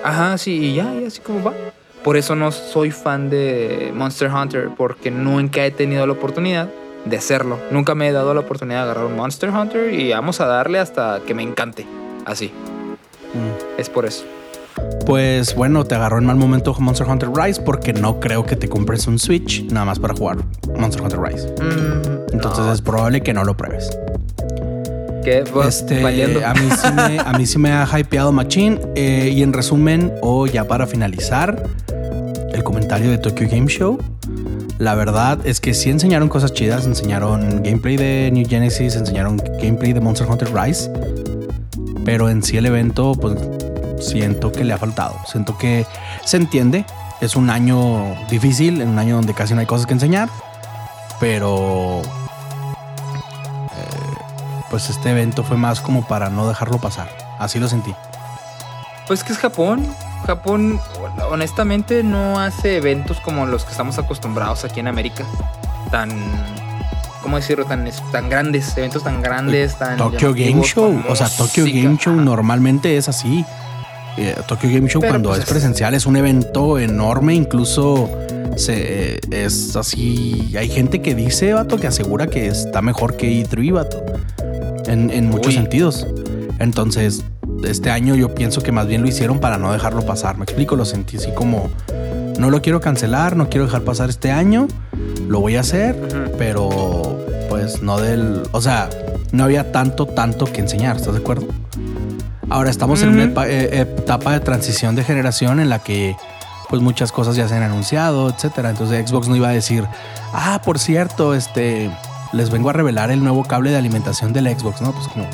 Ajá, 0.02 0.38
sí, 0.38 0.56
y 0.56 0.74
ya, 0.74 0.94
y 0.94 1.04
así 1.04 1.20
como 1.20 1.42
va. 1.42 1.52
Por 2.02 2.16
eso 2.16 2.34
no 2.34 2.50
soy 2.50 2.90
fan 2.90 3.28
de 3.28 3.92
Monster 3.94 4.30
Hunter, 4.30 4.70
porque 4.76 5.10
nunca 5.10 5.64
he 5.66 5.70
tenido 5.70 6.06
la 6.06 6.12
oportunidad 6.12 6.68
de 7.04 7.16
hacerlo. 7.16 7.58
Nunca 7.70 7.94
me 7.94 8.08
he 8.08 8.12
dado 8.12 8.32
la 8.34 8.40
oportunidad 8.40 8.78
de 8.78 8.90
agarrar 8.90 9.06
un 9.06 9.16
Monster 9.16 9.50
Hunter 9.50 9.92
y 9.92 10.10
vamos 10.12 10.40
a 10.40 10.46
darle 10.46 10.78
hasta 10.78 11.20
que 11.26 11.34
me 11.34 11.42
encante. 11.42 11.86
Así. 12.24 12.52
Mm. 13.34 13.80
Es 13.80 13.88
por 13.90 14.06
eso. 14.06 14.24
Pues 15.04 15.54
bueno, 15.54 15.84
te 15.84 15.94
agarró 15.94 16.18
en 16.18 16.26
mal 16.26 16.36
momento 16.36 16.74
Monster 16.78 17.06
Hunter 17.06 17.30
Rise 17.34 17.60
porque 17.60 17.92
no 17.92 18.20
creo 18.20 18.46
que 18.46 18.56
te 18.56 18.68
compres 18.68 19.06
un 19.06 19.18
Switch 19.18 19.64
nada 19.70 19.84
más 19.86 19.98
para 19.98 20.14
jugar 20.14 20.38
Monster 20.78 21.02
Hunter 21.02 21.20
Rise. 21.20 21.48
Mm, 21.60 22.32
Entonces 22.32 22.66
es 22.66 22.80
probable 22.80 23.20
que 23.20 23.32
no 23.34 23.44
lo 23.44 23.56
pruebes. 23.56 23.90
¿Qué? 25.24 25.44
Este, 25.66 26.04
a, 26.44 26.54
mí 26.54 26.68
sí 26.70 26.92
me, 26.94 27.18
a 27.18 27.32
mí 27.32 27.46
sí 27.46 27.58
me 27.58 27.72
ha 27.72 27.86
hypeado 27.98 28.32
Machine. 28.32 28.80
Eh, 28.94 29.30
y 29.34 29.42
en 29.42 29.52
resumen, 29.52 30.12
o 30.22 30.46
ya 30.46 30.66
para 30.66 30.86
finalizar, 30.86 31.62
el 32.52 32.64
comentario 32.64 33.10
de 33.10 33.18
Tokyo 33.18 33.46
Game 33.50 33.66
Show. 33.66 33.98
La 34.78 34.94
verdad 34.94 35.38
es 35.44 35.60
que 35.60 35.74
sí 35.74 35.90
enseñaron 35.90 36.28
cosas 36.28 36.52
chidas. 36.54 36.86
Enseñaron 36.86 37.62
gameplay 37.62 37.96
de 37.96 38.30
New 38.32 38.48
Genesis, 38.48 38.96
enseñaron 38.96 39.36
gameplay 39.62 39.92
de 39.92 40.00
Monster 40.00 40.26
Hunter 40.28 40.48
Rise. 40.54 40.90
Pero 42.04 42.30
en 42.30 42.42
sí 42.42 42.56
el 42.56 42.66
evento, 42.66 43.12
pues 43.12 43.36
siento 44.00 44.52
que 44.52 44.64
le 44.64 44.72
ha 44.72 44.78
faltado. 44.78 45.16
Siento 45.26 45.58
que 45.58 45.86
se 46.24 46.38
entiende. 46.38 46.86
Es 47.20 47.36
un 47.36 47.50
año 47.50 48.16
difícil, 48.30 48.80
en 48.80 48.88
un 48.88 48.98
año 48.98 49.16
donde 49.16 49.34
casi 49.34 49.52
no 49.52 49.60
hay 49.60 49.66
cosas 49.66 49.86
que 49.86 49.92
enseñar. 49.92 50.30
Pero 51.20 52.00
pues 54.70 54.88
este 54.88 55.10
evento 55.10 55.42
fue 55.42 55.56
más 55.56 55.80
como 55.80 56.06
para 56.06 56.30
no 56.30 56.48
dejarlo 56.48 56.78
pasar. 56.78 57.08
Así 57.38 57.58
lo 57.58 57.68
sentí. 57.68 57.94
Pues 59.06 59.24
que 59.24 59.32
es 59.32 59.38
Japón. 59.38 59.86
Japón 60.26 60.80
honestamente 61.30 62.02
no 62.02 62.38
hace 62.38 62.76
eventos 62.76 63.18
como 63.20 63.46
los 63.46 63.64
que 63.64 63.72
estamos 63.72 63.98
acostumbrados 63.98 64.64
aquí 64.64 64.80
en 64.80 64.88
América. 64.88 65.24
Tan 65.90 66.10
¿cómo 67.22 67.36
decirlo? 67.36 67.64
Tan, 67.64 67.88
tan 68.12 68.28
grandes, 68.28 68.76
eventos 68.76 69.04
tan 69.04 69.22
grandes, 69.22 69.76
tan... 69.78 69.96
Tokyo 69.96 70.32
Game 70.32 70.62
Show, 70.62 71.02
o 71.08 71.16
sea, 71.16 71.28
Tokyo 71.28 71.64
Game 71.64 71.96
Show 71.96 72.14
normalmente 72.14 72.96
es 72.96 73.08
así. 73.08 73.44
Eh, 74.16 74.34
Tokyo 74.46 74.68
Game 74.68 74.88
Show 74.88 75.02
cuando 75.02 75.30
pues, 75.30 75.40
es 75.40 75.46
presencial 75.46 75.94
es 75.94 76.06
un 76.06 76.16
evento 76.16 76.78
enorme, 76.78 77.34
incluso 77.34 78.10
se, 78.56 79.20
es 79.30 79.76
así. 79.76 80.54
Hay 80.58 80.68
gente 80.68 81.00
que 81.00 81.14
dice, 81.14 81.52
vato, 81.52 81.78
que 81.78 81.86
asegura 81.86 82.26
que 82.26 82.46
está 82.46 82.82
mejor 82.82 83.16
que 83.16 83.28
E3, 83.28 83.72
vato. 83.72 84.02
En, 84.90 85.30
muchos 85.30 85.54
sentidos. 85.54 86.06
Entonces, 86.58 87.24
este 87.64 87.90
año 87.90 88.16
yo 88.16 88.34
pienso 88.34 88.60
que 88.60 88.72
más 88.72 88.86
bien 88.86 89.02
lo 89.02 89.08
hicieron 89.08 89.38
para 89.38 89.56
no 89.56 89.72
dejarlo 89.72 90.04
pasar. 90.04 90.36
Me 90.36 90.44
explico, 90.44 90.74
lo 90.74 90.84
sentí 90.84 91.16
así 91.16 91.30
como 91.32 91.70
no 92.38 92.50
lo 92.50 92.60
quiero 92.60 92.80
cancelar, 92.80 93.36
no 93.36 93.48
quiero 93.48 93.66
dejar 93.66 93.82
pasar 93.82 94.10
este 94.10 94.32
año. 94.32 94.66
Lo 95.28 95.40
voy 95.40 95.56
a 95.56 95.60
hacer, 95.60 95.94
pero 96.38 97.24
pues 97.48 97.82
no 97.82 98.00
del. 98.00 98.42
O 98.52 98.60
sea, 98.60 98.90
no 99.30 99.44
había 99.44 99.70
tanto, 99.70 100.06
tanto 100.06 100.46
que 100.46 100.60
enseñar, 100.60 100.96
¿estás 100.96 101.14
de 101.14 101.20
acuerdo? 101.20 101.46
Ahora 102.48 102.70
estamos 102.70 103.02
en 103.02 103.10
una 103.10 103.46
eh, 103.46 103.86
etapa 103.98 104.32
de 104.32 104.40
transición 104.40 104.96
de 104.96 105.04
generación 105.04 105.60
en 105.60 105.68
la 105.68 105.78
que 105.78 106.16
pues 106.68 106.82
muchas 106.82 107.12
cosas 107.12 107.36
ya 107.36 107.46
se 107.46 107.54
han 107.54 107.62
anunciado, 107.62 108.28
etcétera. 108.28 108.70
Entonces 108.70 109.08
Xbox 109.08 109.28
no 109.28 109.36
iba 109.36 109.48
a 109.48 109.52
decir, 109.52 109.84
ah, 110.32 110.60
por 110.64 110.78
cierto, 110.78 111.34
este, 111.34 111.90
les 112.32 112.50
vengo 112.50 112.70
a 112.70 112.72
revelar 112.72 113.10
el 113.10 113.22
nuevo 113.22 113.44
cable 113.44 113.70
de 113.70 113.76
alimentación 113.76 114.32
del 114.32 114.46
Xbox, 114.46 114.80
¿no? 114.80 114.92
Pues 114.92 115.08
como... 115.08 115.26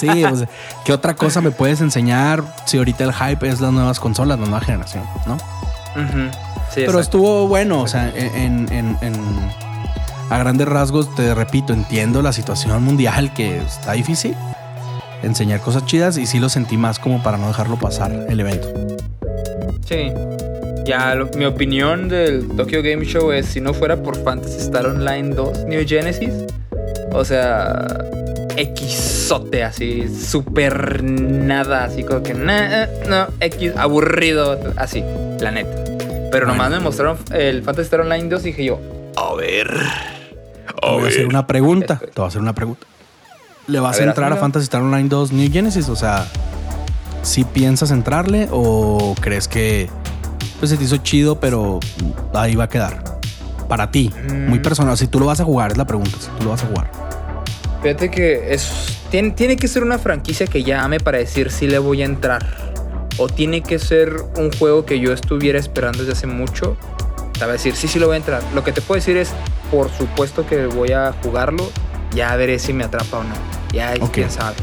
sí, 0.00 0.24
pues, 0.28 0.44
¿qué 0.84 0.92
otra 0.92 1.14
cosa 1.14 1.40
me 1.40 1.50
puedes 1.50 1.80
enseñar 1.80 2.42
si 2.66 2.78
ahorita 2.78 3.04
el 3.04 3.12
hype 3.12 3.48
es 3.48 3.60
las 3.60 3.72
nuevas 3.72 4.00
consolas, 4.00 4.38
la 4.38 4.46
nueva 4.46 4.64
generación, 4.64 5.04
¿no? 5.26 5.36
Pero 6.74 6.98
estuvo 6.98 7.46
bueno, 7.46 7.80
o 7.80 7.86
sea, 7.86 8.12
en, 8.14 8.66
en, 8.72 8.96
a 10.30 10.38
grandes 10.38 10.66
rasgos, 10.66 11.14
te 11.14 11.34
repito, 11.34 11.72
entiendo 11.72 12.22
la 12.22 12.32
situación 12.32 12.82
mundial 12.82 13.32
que 13.32 13.58
está 13.58 13.92
difícil 13.92 14.34
enseñar 15.22 15.60
cosas 15.60 15.86
chidas 15.86 16.18
y 16.18 16.26
sí 16.26 16.38
lo 16.38 16.48
sentí 16.48 16.76
más 16.76 16.98
como 16.98 17.22
para 17.22 17.38
no 17.38 17.48
dejarlo 17.48 17.76
pasar 17.76 18.12
el 18.28 18.40
evento. 18.40 18.68
Sí. 19.86 20.12
Ya, 20.84 21.14
lo- 21.14 21.30
mi 21.36 21.44
opinión 21.46 22.08
del 22.08 22.46
Tokyo 22.56 22.82
Game 22.82 23.04
Show 23.04 23.32
es 23.32 23.46
si 23.46 23.60
no 23.60 23.72
fuera 23.72 23.96
por 24.02 24.22
Fantasy 24.22 24.58
Star 24.58 24.86
Online 24.86 25.34
2 25.34 25.64
New 25.66 25.82
Genesis, 25.86 26.32
o 27.12 27.24
sea, 27.24 27.86
Xote 29.26 29.64
así, 29.64 30.04
super 30.14 31.02
nada, 31.02 31.84
así 31.84 32.04
como 32.04 32.22
que 32.22 32.34
nah, 32.34 32.86
no, 33.08 33.26
X, 33.40 33.72
aburrido, 33.76 34.58
así, 34.76 35.02
la 35.40 35.50
neta. 35.50 35.74
Pero 36.30 36.46
nomás 36.46 36.70
me 36.70 36.80
mostraron 36.80 37.16
el 37.32 37.62
Fantasy 37.62 37.86
Star 37.86 38.00
Online 38.02 38.28
2 38.28 38.42
y 38.42 38.44
dije 38.46 38.64
yo, 38.64 38.80
a 39.16 39.34
ver. 39.34 39.68
Te 40.80 40.90
voy 40.90 41.04
a 41.04 41.08
hacer 41.08 41.26
una 41.26 41.46
pregunta. 41.46 41.94
Estoy- 41.94 42.08
Te 42.14 42.20
voy 42.20 42.24
a 42.24 42.28
hacer 42.28 42.40
una 42.42 42.54
pregunta. 42.54 42.86
¿Le 43.66 43.80
vas 43.80 43.94
A 43.94 43.96
a, 43.96 44.00
ver, 44.00 44.08
entrar 44.08 44.32
a. 44.32 44.36
Fantasy 44.36 44.64
Star 44.64 44.82
Online 44.82 45.08
2 45.08 45.32
New 45.32 45.50
Genesis? 45.50 45.88
O 45.88 45.96
sea, 45.96 46.26
¿sí 47.22 47.44
piensas 47.44 47.90
entrarle 47.90 48.48
o 48.52 49.14
crees 49.20 49.48
que 49.48 49.88
pues 50.64 50.70
se 50.70 50.76
te 50.78 50.84
hizo 50.84 50.96
chido, 50.98 51.38
pero 51.38 51.78
ahí 52.32 52.54
va 52.56 52.64
a 52.64 52.68
quedar? 52.70 53.04
Para 53.68 53.90
ti, 53.90 54.10
muy 54.48 54.58
Mm. 54.58 54.62
personal. 54.62 54.96
Si 54.96 55.06
tú 55.08 55.20
lo 55.20 55.26
vas 55.26 55.38
a 55.40 55.44
jugar, 55.44 55.72
es 55.72 55.76
la 55.76 55.84
pregunta. 55.86 56.16
Si 56.18 56.28
tú 56.38 56.44
lo 56.44 56.50
vas 56.50 56.62
a 56.62 56.66
jugar. 56.66 56.90
Fíjate 57.82 58.10
que 58.10 58.54
es, 58.54 58.98
tiene, 59.10 59.32
tiene 59.32 59.56
que 59.56 59.68
ser 59.68 59.82
una 59.82 59.98
franquicia 59.98 60.46
que 60.46 60.62
ya 60.62 60.82
ame 60.82 61.00
para 61.00 61.18
decir 61.18 61.50
si 61.50 61.66
le 61.66 61.78
voy 61.78 62.00
a 62.00 62.06
entrar. 62.06 62.46
O 63.18 63.28
tiene 63.28 63.62
que 63.62 63.78
ser 63.78 64.16
un 64.38 64.50
juego 64.58 64.86
que 64.86 65.00
yo 65.00 65.12
estuviera 65.12 65.58
esperando 65.58 65.98
desde 65.98 66.12
hace 66.12 66.26
mucho. 66.26 66.78
Te 67.34 67.40
va 67.40 67.50
a 67.50 67.52
decir, 67.52 67.76
sí, 67.76 67.86
sí 67.86 67.98
lo 67.98 68.06
voy 68.06 68.14
a 68.14 68.18
entrar. 68.18 68.42
Lo 68.54 68.64
que 68.64 68.72
te 68.72 68.80
puedo 68.80 68.98
decir 68.98 69.18
es, 69.18 69.32
por 69.70 69.90
supuesto 69.90 70.46
que 70.46 70.64
voy 70.66 70.92
a 70.92 71.12
jugarlo. 71.22 71.70
Ya 72.14 72.34
veré 72.36 72.58
si 72.58 72.72
me 72.72 72.84
atrapa 72.84 73.18
o 73.18 73.22
no. 73.24 73.34
Ya, 73.74 73.92
Ok. 74.00 74.12
quién 74.12 74.30
sabe. 74.30 74.56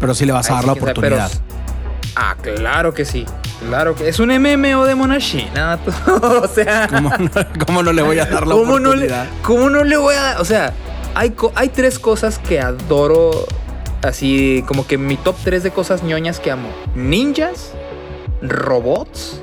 Pero 0.00 0.14
sí 0.14 0.24
le 0.24 0.32
vas 0.32 0.50
a 0.50 0.54
dar 0.54 0.64
la 0.64 0.72
quién 0.72 0.84
sabe, 0.86 0.92
oportunidad. 0.92 1.30
Ah, 2.16 2.36
claro 2.40 2.92
que 2.94 3.04
sí. 3.04 3.26
Claro 3.66 3.94
que 3.94 4.08
es 4.08 4.18
un 4.18 4.28
MMO 4.28 4.84
de 4.84 4.94
Monachina. 4.94 5.78
o 6.06 6.48
sea, 6.48 6.88
¿Cómo, 6.88 7.10
no, 7.10 7.30
cómo 7.66 7.82
no 7.82 7.92
le 7.92 8.02
voy 8.02 8.18
a 8.18 8.26
dar 8.26 8.46
la 8.46 8.54
¿Cómo 8.54 8.78
no, 8.78 8.94
le, 8.94 9.06
oportunidad? 9.06 9.26
¿Cómo 9.42 9.70
no 9.70 9.84
le 9.84 9.96
voy 9.96 10.14
a 10.14 10.22
dar? 10.22 10.40
O 10.40 10.44
sea, 10.44 10.72
hay, 11.14 11.34
hay 11.54 11.68
tres 11.68 11.98
cosas 11.98 12.38
que 12.38 12.60
adoro. 12.60 13.46
Así 14.02 14.62
como 14.66 14.86
que 14.86 14.98
mi 14.98 15.16
top 15.16 15.36
tres 15.42 15.62
de 15.62 15.70
cosas 15.70 16.02
ñoñas 16.02 16.40
que 16.40 16.50
amo: 16.50 16.68
ninjas, 16.94 17.72
robots 18.42 19.40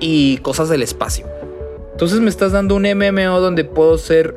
y 0.00 0.38
cosas 0.38 0.68
del 0.68 0.82
espacio. 0.82 1.26
Entonces 1.92 2.20
me 2.20 2.30
estás 2.30 2.50
dando 2.52 2.74
un 2.74 2.82
MMO 2.82 3.38
donde 3.40 3.64
puedo 3.64 3.96
ser 3.98 4.34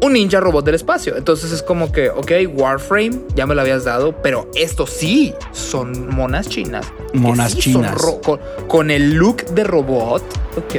un 0.00 0.12
ninja 0.12 0.40
robot 0.40 0.64
del 0.64 0.74
espacio. 0.76 1.16
Entonces 1.16 1.50
es 1.52 1.62
como 1.62 1.90
que, 1.92 2.10
ok, 2.10 2.30
Warframe 2.54 3.18
ya 3.34 3.46
me 3.46 3.54
lo 3.54 3.60
habías 3.62 3.84
dado, 3.84 4.12
pero 4.22 4.50
estos 4.54 4.90
sí 4.90 5.34
son 5.52 6.14
monas 6.14 6.48
chinas. 6.48 6.86
Monas 7.14 7.52
sí 7.52 7.58
chinas. 7.58 7.94
con, 8.24 8.38
con 8.68 8.90
el 8.90 9.14
look 9.14 9.44
de 9.46 9.64
robot, 9.64 10.22
ok, 10.56 10.74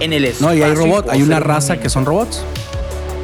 en 0.00 0.12
el 0.12 0.24
espacio. 0.24 0.48
No, 0.48 0.54
y 0.54 0.62
hay 0.62 0.74
robot, 0.74 1.08
hay 1.10 1.22
una 1.22 1.36
un 1.36 1.42
raza 1.44 1.78
que 1.78 1.88
son 1.88 2.04
robots. 2.04 2.42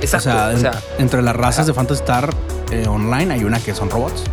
Exacto. 0.00 0.30
o 0.30 0.32
sea, 0.32 0.48
o 0.54 0.58
sea, 0.58 0.82
en- 0.98 1.02
entre 1.04 1.22
las 1.22 1.36
razas 1.36 1.66
de 1.66 1.72
Phantasy 1.74 2.00
Star 2.00 2.28
eh, 2.72 2.86
Online 2.88 3.34
hay 3.34 3.44
una 3.44 3.60
que 3.60 3.74
son 3.74 3.88
robots. 3.90 4.24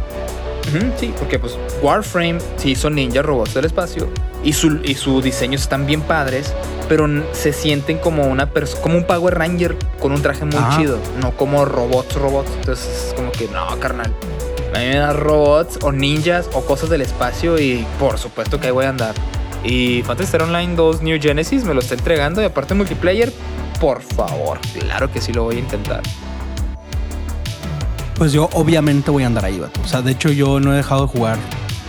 sí, 0.99 1.13
porque 1.17 1.37
pues 1.39 1.57
Warframe 1.81 2.37
sí 2.57 2.75
son 2.75 2.95
ninja 2.95 3.21
robots 3.21 3.53
del 3.53 3.65
espacio 3.65 4.07
y 4.43 4.53
su, 4.53 4.79
y 4.83 4.95
su 4.95 5.21
diseños 5.21 5.61
están 5.61 5.85
bien 5.85 6.01
padres, 6.01 6.53
pero 6.87 7.07
se 7.33 7.53
sienten 7.53 7.97
como 7.97 8.23
una 8.23 8.49
como 8.81 8.97
un 8.97 9.03
Power 9.05 9.37
Ranger 9.37 9.75
con 9.99 10.11
un 10.11 10.21
traje 10.21 10.45
muy 10.45 10.55
Ajá. 10.55 10.77
chido, 10.77 10.97
no 11.21 11.31
como 11.31 11.65
robots 11.65 12.15
robots. 12.15 12.51
Entonces 12.59 13.07
es 13.07 13.13
como 13.13 13.31
que 13.31 13.47
no, 13.47 13.67
carnal. 13.79 14.13
A 14.73 14.79
mí 14.79 14.85
me 14.85 14.97
das 14.97 15.15
robots 15.15 15.79
o 15.81 15.91
ninjas 15.91 16.49
o 16.53 16.61
cosas 16.61 16.89
del 16.89 17.01
espacio 17.01 17.59
y 17.59 17.85
por 17.99 18.17
supuesto 18.17 18.59
que 18.59 18.67
ahí 18.67 18.73
voy 18.73 18.85
a 18.85 18.89
andar. 18.89 19.15
Y 19.63 20.03
Fantasy 20.03 20.25
Star 20.25 20.43
Online 20.43 20.75
2 20.75 21.01
New 21.01 21.19
Genesis 21.21 21.65
me 21.65 21.73
lo 21.73 21.81
está 21.81 21.95
entregando 21.95 22.41
y 22.41 22.45
aparte 22.45 22.73
multiplayer, 22.75 23.33
por 23.81 24.01
favor, 24.01 24.59
claro 24.79 25.11
que 25.11 25.19
sí 25.19 25.33
lo 25.33 25.43
voy 25.43 25.57
a 25.57 25.59
intentar. 25.59 26.01
Pues 28.15 28.31
yo 28.31 28.49
obviamente 28.53 29.11
voy 29.11 29.23
a 29.23 29.27
andar 29.27 29.45
ahí, 29.45 29.59
vato. 29.59 29.79
O 29.83 29.87
sea, 29.87 30.01
de 30.01 30.11
hecho 30.11 30.29
yo 30.29 30.59
no 30.59 30.73
he 30.73 30.77
dejado 30.77 31.03
de 31.03 31.07
jugar 31.07 31.37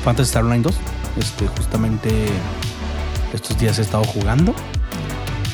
Phantasy 0.04 0.28
Star 0.28 0.44
Online 0.44 0.62
2. 0.62 0.74
Este, 1.16 1.46
justamente 1.48 2.26
estos 3.32 3.58
días 3.58 3.78
he 3.78 3.82
estado 3.82 4.04
jugando 4.04 4.54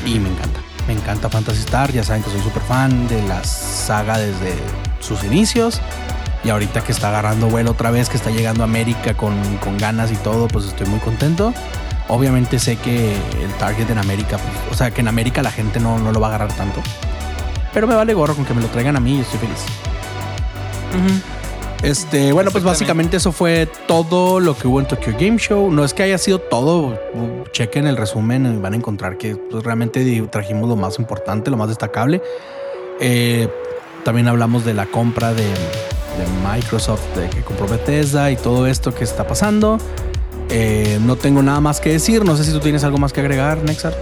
y 0.04 0.18
me 0.18 0.28
encanta. 0.28 0.60
Me 0.86 0.92
encanta 0.92 1.28
Phantasy 1.28 1.60
Star. 1.60 1.92
Ya 1.92 2.04
saben 2.04 2.22
que 2.22 2.30
soy 2.30 2.40
súper 2.40 2.62
fan 2.62 3.08
de 3.08 3.22
la 3.22 3.42
saga 3.44 4.18
desde 4.18 4.54
sus 5.00 5.24
inicios. 5.24 5.80
Y 6.44 6.50
ahorita 6.50 6.82
que 6.84 6.92
está 6.92 7.08
agarrando 7.08 7.48
vuelo 7.48 7.72
otra 7.72 7.90
vez, 7.90 8.08
que 8.08 8.16
está 8.16 8.30
llegando 8.30 8.62
a 8.62 8.66
América 8.66 9.14
con, 9.14 9.34
con 9.56 9.78
ganas 9.78 10.12
y 10.12 10.16
todo, 10.16 10.46
pues 10.46 10.66
estoy 10.66 10.86
muy 10.86 11.00
contento. 11.00 11.52
Obviamente 12.08 12.60
sé 12.60 12.76
que 12.76 13.14
el 13.14 13.52
target 13.58 13.90
en 13.90 13.98
América, 13.98 14.38
pues, 14.38 14.72
o 14.72 14.74
sea, 14.74 14.92
que 14.92 15.00
en 15.00 15.08
América 15.08 15.42
la 15.42 15.50
gente 15.50 15.80
no, 15.80 15.98
no 15.98 16.12
lo 16.12 16.20
va 16.20 16.28
a 16.28 16.30
agarrar 16.30 16.52
tanto. 16.52 16.80
Pero 17.74 17.88
me 17.88 17.96
vale 17.96 18.14
gorro 18.14 18.36
con 18.36 18.44
que 18.44 18.54
me 18.54 18.62
lo 18.62 18.68
traigan 18.68 18.94
a 18.94 19.00
mí 19.00 19.16
y 19.16 19.20
estoy 19.22 19.40
feliz. 19.40 19.58
Este, 21.82 22.32
bueno, 22.32 22.50
pues 22.50 22.64
básicamente 22.64 23.18
eso 23.18 23.32
fue 23.32 23.68
todo 23.86 24.40
lo 24.40 24.56
que 24.56 24.66
hubo 24.66 24.80
en 24.80 24.88
Tokyo 24.88 25.12
Game 25.12 25.38
Show. 25.38 25.70
No 25.70 25.84
es 25.84 25.94
que 25.94 26.02
haya 26.02 26.18
sido 26.18 26.38
todo. 26.38 26.98
Chequen 27.52 27.86
el 27.86 27.96
resumen 27.96 28.46
y 28.46 28.60
van 28.60 28.72
a 28.72 28.76
encontrar 28.76 29.18
que 29.18 29.36
pues, 29.36 29.62
realmente 29.62 30.28
trajimos 30.30 30.68
lo 30.68 30.76
más 30.76 30.98
importante, 30.98 31.50
lo 31.50 31.56
más 31.56 31.68
destacable. 31.68 32.22
Eh, 33.00 33.48
también 34.04 34.28
hablamos 34.28 34.64
de 34.64 34.74
la 34.74 34.86
compra 34.86 35.34
de, 35.34 35.44
de 35.44 36.26
Microsoft, 36.52 37.16
de 37.16 37.28
que 37.28 37.42
compró 37.42 37.68
Bethesda 37.68 38.30
y 38.30 38.36
todo 38.36 38.66
esto 38.66 38.94
que 38.94 39.04
está 39.04 39.26
pasando. 39.26 39.78
Eh, 40.48 40.98
no 41.02 41.16
tengo 41.16 41.42
nada 41.42 41.60
más 41.60 41.80
que 41.80 41.90
decir. 41.90 42.24
No 42.24 42.36
sé 42.36 42.44
si 42.44 42.52
tú 42.52 42.60
tienes 42.60 42.84
algo 42.84 42.98
más 42.98 43.12
que 43.12 43.20
agregar, 43.20 43.58
Nexar. 43.62 43.94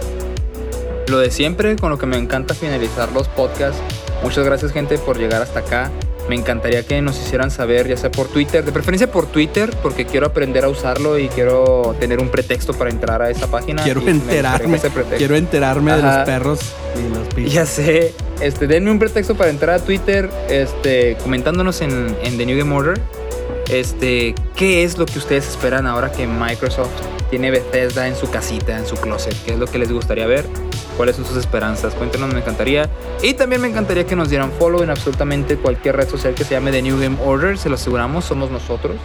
Lo 1.07 1.19
de 1.19 1.29
siempre, 1.29 1.75
con 1.75 1.89
lo 1.89 1.97
que 1.97 2.05
me 2.05 2.17
encanta 2.17 2.53
finalizar 2.53 3.11
los 3.11 3.27
podcasts. 3.27 3.79
Muchas 4.23 4.45
gracias, 4.45 4.71
gente, 4.71 4.97
por 4.97 5.17
llegar 5.17 5.41
hasta 5.41 5.59
acá. 5.59 5.91
Me 6.29 6.35
encantaría 6.35 6.83
que 6.83 7.01
nos 7.01 7.19
hicieran 7.19 7.51
saber, 7.51 7.87
ya 7.87 7.97
sea 7.97 8.11
por 8.11 8.27
Twitter, 8.27 8.65
de 8.65 8.71
preferencia 8.71 9.11
por 9.11 9.27
Twitter, 9.27 9.71
porque 9.83 10.05
quiero 10.05 10.25
aprender 10.25 10.63
a 10.63 10.69
usarlo 10.69 11.19
y 11.19 11.27
quiero 11.27 11.95
tener 11.99 12.19
un 12.19 12.29
pretexto 12.29 12.73
para 12.73 12.89
entrar 12.89 13.21
a 13.21 13.29
esa 13.29 13.47
página. 13.47 13.83
Quiero 13.83 14.01
enterarme. 14.07 14.79
Quiero 15.17 15.35
enterarme 15.35 15.95
de 15.95 16.01
los 16.01 16.15
perros 16.25 16.59
y 16.95 17.15
los 17.15 17.27
pichos. 17.33 17.53
Ya 17.53 17.65
sé, 17.65 18.13
este, 18.41 18.67
denme 18.67 18.91
un 18.91 18.99
pretexto 18.99 19.35
para 19.35 19.49
entrar 19.49 19.75
a 19.75 19.79
Twitter, 19.79 20.29
este, 20.49 21.15
comentándonos 21.21 21.81
en, 21.81 22.15
en 22.23 22.37
The 22.37 22.45
New 22.45 22.57
Game 22.57 22.73
Order, 22.73 22.99
este, 23.69 24.35
qué 24.55 24.83
es 24.83 24.97
lo 24.97 25.05
que 25.05 25.19
ustedes 25.19 25.47
esperan 25.47 25.87
ahora 25.87 26.11
que 26.11 26.27
Microsoft 26.27 26.91
tiene 27.29 27.51
Bethesda 27.51 28.07
en 28.07 28.15
su 28.15 28.29
casita, 28.29 28.77
en 28.77 28.85
su 28.85 28.95
closet, 28.95 29.35
qué 29.45 29.53
es 29.53 29.59
lo 29.59 29.67
que 29.67 29.79
les 29.79 29.91
gustaría 29.91 30.27
ver, 30.27 30.45
cuáles 30.95 31.15
son 31.15 31.25
sus 31.25 31.37
esperanzas, 31.37 31.93
cuéntenos, 31.93 32.33
me 32.33 32.39
encantaría. 32.39 32.89
Y 33.21 33.33
también 33.33 33.61
me 33.61 33.67
encantaría 33.67 34.05
que 34.05 34.15
nos 34.15 34.29
dieran 34.29 34.51
follow 34.51 34.83
en 34.83 34.89
absolutamente 34.89 35.57
cualquier 35.57 35.95
red 35.97 36.07
social 36.07 36.33
que 36.33 36.43
se 36.43 36.51
llame 36.51 36.71
The 36.71 36.81
New 36.81 36.99
Game 36.99 37.17
Order, 37.23 37.57
se 37.57 37.69
lo 37.69 37.75
aseguramos, 37.75 38.25
somos 38.25 38.51
nosotros. 38.51 38.97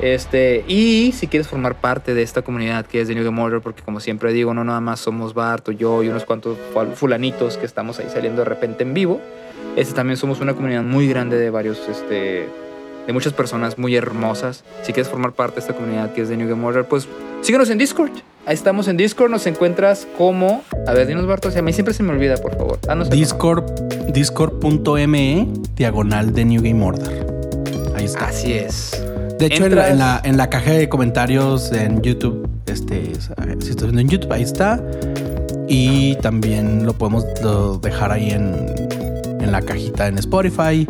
Este, 0.00 0.64
y 0.68 1.12
si 1.12 1.26
quieres 1.26 1.48
formar 1.48 1.80
parte 1.80 2.14
de 2.14 2.22
esta 2.22 2.42
comunidad 2.42 2.86
que 2.86 3.00
es 3.00 3.08
The 3.08 3.14
New 3.14 3.24
Game 3.24 3.42
Order, 3.42 3.60
porque 3.60 3.82
como 3.82 3.98
siempre 3.98 4.32
digo, 4.32 4.54
no 4.54 4.62
nada 4.62 4.80
más 4.80 5.00
somos 5.00 5.34
Bart 5.34 5.68
o 5.68 5.72
yo 5.72 6.02
y 6.02 6.08
unos 6.08 6.24
cuantos 6.24 6.56
fulanitos 6.94 7.56
que 7.56 7.66
estamos 7.66 7.98
ahí 7.98 8.06
saliendo 8.08 8.42
de 8.42 8.48
repente 8.48 8.84
en 8.84 8.94
vivo. 8.94 9.20
Este, 9.76 9.94
también 9.94 10.16
somos 10.16 10.40
una 10.40 10.54
comunidad 10.54 10.84
muy 10.84 11.08
grande 11.08 11.36
de 11.36 11.50
varios, 11.50 11.80
este, 11.88 12.48
de 13.08 13.14
muchas 13.14 13.32
personas 13.32 13.78
muy 13.78 13.96
hermosas. 13.96 14.64
Si 14.82 14.92
quieres 14.92 15.10
formar 15.10 15.32
parte 15.32 15.54
de 15.54 15.60
esta 15.62 15.72
comunidad 15.72 16.12
que 16.12 16.20
es 16.20 16.28
The 16.28 16.36
New 16.36 16.46
Game 16.46 16.62
Order, 16.64 16.84
pues 16.84 17.08
síguenos 17.40 17.70
en 17.70 17.78
Discord. 17.78 18.10
Ahí 18.44 18.52
estamos 18.52 18.86
en 18.86 18.98
Discord, 18.98 19.30
nos 19.30 19.46
encuentras 19.46 20.06
como... 20.18 20.62
A 20.86 20.92
ver, 20.92 21.06
dinos 21.06 21.26
Bart, 21.26 21.42
o 21.46 21.50
sea, 21.50 21.60
a 21.60 21.62
mí 21.62 21.72
siempre 21.72 21.94
se 21.94 22.02
me 22.02 22.12
olvida, 22.12 22.36
por 22.36 22.54
favor. 22.54 22.78
No 22.94 23.06
sé. 23.06 23.10
Discord, 23.10 23.64
discord.me 24.12 25.48
diagonal 25.74 26.34
de 26.34 26.44
New 26.44 26.62
Game 26.62 26.84
Order. 26.84 27.26
Ahí 27.96 28.04
está. 28.04 28.26
Así 28.26 28.52
es. 28.52 29.02
De 29.38 29.46
hecho, 29.46 29.64
en 29.64 29.74
la, 29.74 29.88
en, 29.88 29.98
la, 29.98 30.20
en 30.22 30.36
la 30.36 30.50
caja 30.50 30.72
de 30.72 30.90
comentarios 30.90 31.72
en 31.72 32.02
YouTube, 32.02 32.46
este, 32.66 33.14
si 33.60 33.70
estás 33.70 33.84
viendo 33.84 34.00
en 34.02 34.08
YouTube, 34.10 34.32
ahí 34.32 34.42
está. 34.42 34.82
Y 35.66 36.16
también 36.16 36.84
lo 36.84 36.92
podemos 36.92 37.24
lo 37.42 37.78
dejar 37.78 38.12
ahí 38.12 38.32
en, 38.32 38.66
en 39.40 39.50
la 39.50 39.62
cajita 39.62 40.08
en 40.08 40.18
Spotify 40.18 40.86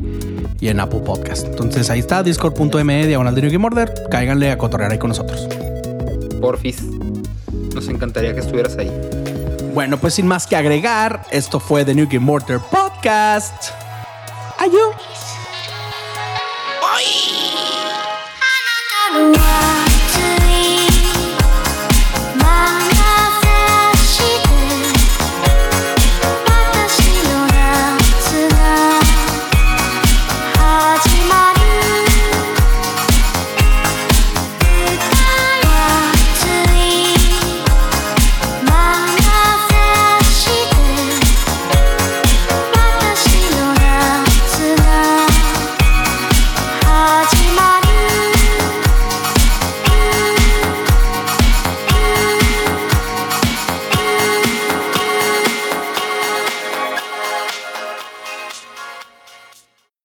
y 0.61 0.69
en 0.69 0.81
Apple 0.81 1.01
Podcast. 1.01 1.47
Entonces 1.47 1.91
ahí 1.91 2.01
está, 2.01 2.23
discord.me, 2.23 3.07
diagonal 3.07 3.35
de 3.35 3.49
y 3.49 3.59
Morder. 3.59 3.93
Cáiganle 4.11 4.51
a 4.51 4.59
cotorrear 4.59 4.93
ahí 4.93 4.99
con 4.99 5.09
nosotros. 5.09 5.49
Porfis, 6.41 6.83
nos 7.75 7.89
encantaría 7.89 8.35
que 8.35 8.41
estuvieras 8.41 8.77
ahí. 8.77 8.91
Bueno, 9.75 9.99
pues 9.99 10.15
sin 10.15 10.27
más 10.27 10.47
que 10.47 10.57
agregar, 10.57 11.25
esto 11.31 11.61
fue 11.61 11.85
The 11.85 11.95
New 11.95 12.07
Game 12.11 12.25
Mortar 12.25 12.61
Podcast. 12.61 13.73
Adiós. 14.59 14.95